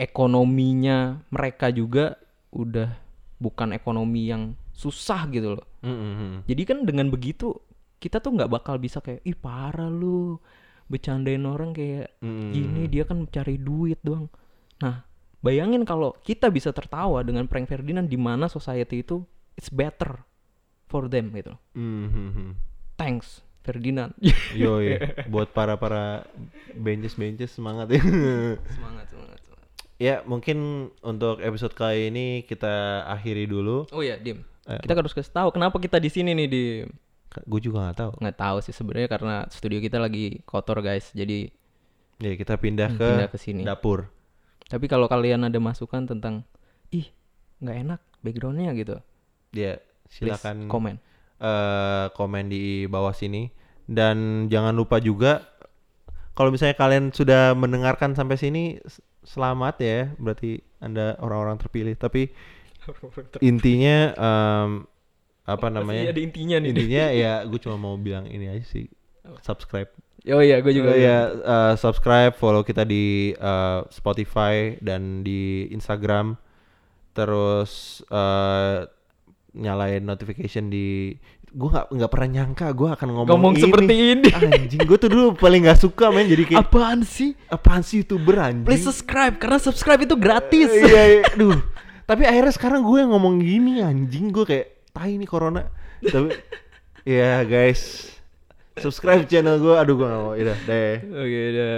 ekonominya 0.00 1.22
mereka 1.30 1.70
juga 1.70 2.18
udah 2.52 2.90
bukan 3.42 3.74
ekonomi 3.76 4.30
yang 4.30 4.54
susah 4.72 5.28
gitu 5.30 5.58
loh. 5.58 5.66
Mm, 5.82 5.90
mm, 5.90 6.14
mm. 6.14 6.36
jadi 6.46 6.62
kan 6.62 6.78
dengan 6.86 7.10
begitu 7.10 7.58
kita 7.98 8.22
tuh 8.22 8.38
nggak 8.38 8.50
bakal 8.50 8.78
bisa 8.78 9.02
kayak 9.02 9.18
ih 9.26 9.34
parah 9.34 9.90
lu 9.90 10.38
bercandain 10.86 11.42
orang 11.42 11.74
kayak 11.74 12.14
Mm, 12.22 12.54
gini 12.54 12.82
dia 12.86 13.02
kan 13.02 13.26
cari 13.26 13.58
duit 13.58 13.98
doang. 14.06 14.30
Nah 14.78 15.02
bayangin 15.42 15.82
kalau 15.82 16.14
kita 16.22 16.48
bisa 16.48 16.70
tertawa 16.70 17.20
dengan 17.26 17.50
prank 17.50 17.66
Ferdinand 17.66 18.06
di 18.06 18.16
mana 18.16 18.46
society 18.46 19.02
itu 19.02 19.26
it's 19.58 19.68
better 19.68 20.22
for 20.86 21.10
them 21.10 21.34
gitu 21.34 21.52
mm, 21.74 22.06
mm, 22.08 22.30
mm. 22.30 22.52
Thanks 23.02 23.42
Ferdinand. 23.62 24.14
Yoi, 24.54 24.98
buat 25.32 25.50
para 25.50 25.74
para 25.74 26.26
benches 26.74 27.14
benches 27.14 27.50
semangat 27.50 27.90
ya. 27.90 28.02
Semangat 28.78 29.06
semangat 29.06 29.38
semangat. 29.38 29.68
Ya 29.98 30.22
mungkin 30.22 30.58
untuk 30.98 31.38
episode 31.38 31.70
kali 31.72 32.10
ini 32.10 32.42
kita 32.42 33.06
akhiri 33.06 33.46
dulu. 33.46 33.86
Oh 33.90 34.02
ya 34.02 34.18
dim. 34.18 34.42
Eh, 34.66 34.78
kita 34.78 34.94
harus 34.94 35.10
kasih 35.10 35.30
tahu 35.30 35.50
kenapa 35.50 35.78
kita 35.78 35.98
di 35.98 36.10
sini 36.10 36.34
nih 36.34 36.46
di 36.46 36.64
gue 37.38 37.60
juga 37.60 37.86
nggak 37.86 37.98
tahu. 37.98 38.10
Nggak 38.18 38.38
tahu 38.38 38.56
sih 38.62 38.74
sebenarnya 38.74 39.08
karena 39.08 39.34
studio 39.46 39.78
kita 39.78 39.98
lagi 39.98 40.42
kotor 40.42 40.82
guys. 40.82 41.10
Jadi 41.14 41.46
ya 42.18 42.34
kita 42.34 42.58
pindah 42.58 42.90
Hmm, 42.90 42.98
ke 42.98 43.08
pindah 43.14 43.30
ke 43.30 43.38
sini. 43.38 43.62
dapur. 43.62 44.10
Tapi 44.66 44.86
kalau 44.86 45.06
kalian 45.06 45.46
ada 45.46 45.58
masukan 45.62 46.02
tentang 46.02 46.42
ih 46.90 47.06
nggak 47.62 47.76
enak 47.78 48.00
backgroundnya 48.26 48.74
gitu. 48.74 48.98
Ya 49.54 49.78
please 50.10 50.34
silakan 50.34 50.66
komen 50.66 50.98
eh, 51.42 52.06
komen 52.14 52.46
di 52.46 52.86
bawah 52.86 53.10
sini. 53.10 53.50
Dan 53.82 54.46
jangan 54.46 54.78
lupa 54.78 55.02
juga 55.02 55.42
kalau 56.32 56.48
misalnya 56.48 56.78
kalian 56.78 57.12
sudah 57.12 57.52
mendengarkan 57.52 58.16
sampai 58.16 58.38
sini 58.38 58.78
selamat 59.26 59.74
ya. 59.82 60.00
Berarti 60.16 60.62
anda 60.80 61.18
orang-orang 61.20 61.58
terpilih. 61.60 61.98
Tapi 61.98 62.32
intinya 63.44 64.14
em, 64.16 64.70
apa 65.44 65.66
namanya? 65.68 66.08
ada 66.08 66.22
intinya 66.22 66.56
nih. 66.62 66.70
Intinya 66.72 67.04
ya 67.26 67.32
gue 67.44 67.60
cuma 67.60 67.76
mau 67.76 67.94
bilang 67.98 68.24
ini 68.30 68.48
aja 68.48 68.64
sih. 68.64 68.86
Subscribe. 69.44 69.90
Oh 70.30 70.38
iya 70.38 70.62
gue 70.62 70.70
juga 70.70 70.94
Oh 70.94 70.98
ya 70.98 71.18
eh, 71.34 71.74
subscribe 71.74 72.38
follow 72.38 72.62
kita 72.62 72.86
di 72.86 73.34
eh, 73.34 73.80
Spotify 73.90 74.78
dan 74.80 75.26
di 75.26 75.66
Instagram. 75.74 76.38
Terus 77.12 78.00
eh, 78.08 78.88
nyalain 79.52 80.00
notification 80.00 80.72
di 80.72 81.16
gue 81.52 81.68
nggak 81.68 81.92
nggak 81.92 82.10
pernah 82.10 82.28
nyangka 82.40 82.72
gue 82.72 82.88
akan 82.96 83.08
ngomong, 83.12 83.28
ngomong 83.28 83.54
ini. 83.54 83.62
seperti 83.62 83.94
ini. 84.16 84.28
Anjing 84.32 84.80
gue 84.88 84.98
tuh 84.98 85.10
dulu 85.12 85.26
paling 85.36 85.68
nggak 85.68 85.80
suka 85.84 86.08
main 86.08 86.24
jadi 86.24 86.44
kayak 86.48 86.60
apaan 86.64 87.04
sih? 87.04 87.36
Apaan 87.52 87.84
sih 87.84 88.00
youtuber 88.00 88.40
anjing? 88.40 88.64
Please 88.64 88.88
subscribe 88.88 89.36
karena 89.36 89.60
subscribe 89.60 90.00
itu 90.00 90.16
gratis. 90.16 90.72
Iya 90.72 91.02
iya. 91.20 91.22
Aduh 91.36 91.60
tapi 92.02 92.26
akhirnya 92.26 92.52
sekarang 92.52 92.80
gue 92.82 92.98
yang 92.98 93.12
ngomong 93.14 93.40
gini 93.40 93.80
anjing. 93.80 94.34
Gue 94.34 94.44
kayak 94.44 94.92
tai 94.92 95.16
nih 95.16 95.28
corona. 95.28 95.68
Tapi 96.02 96.34
ya 97.08 97.40
guys. 97.46 98.10
Subscribe 98.80 99.28
channel 99.28 99.60
gue 99.60 99.74
aduh 99.76 99.94
gue 99.96 100.08
gak 100.08 100.20
mau. 100.24 100.34
Udah 100.34 100.58
deh. 100.66 100.94
Oke 101.08 101.40
udah 101.52 101.74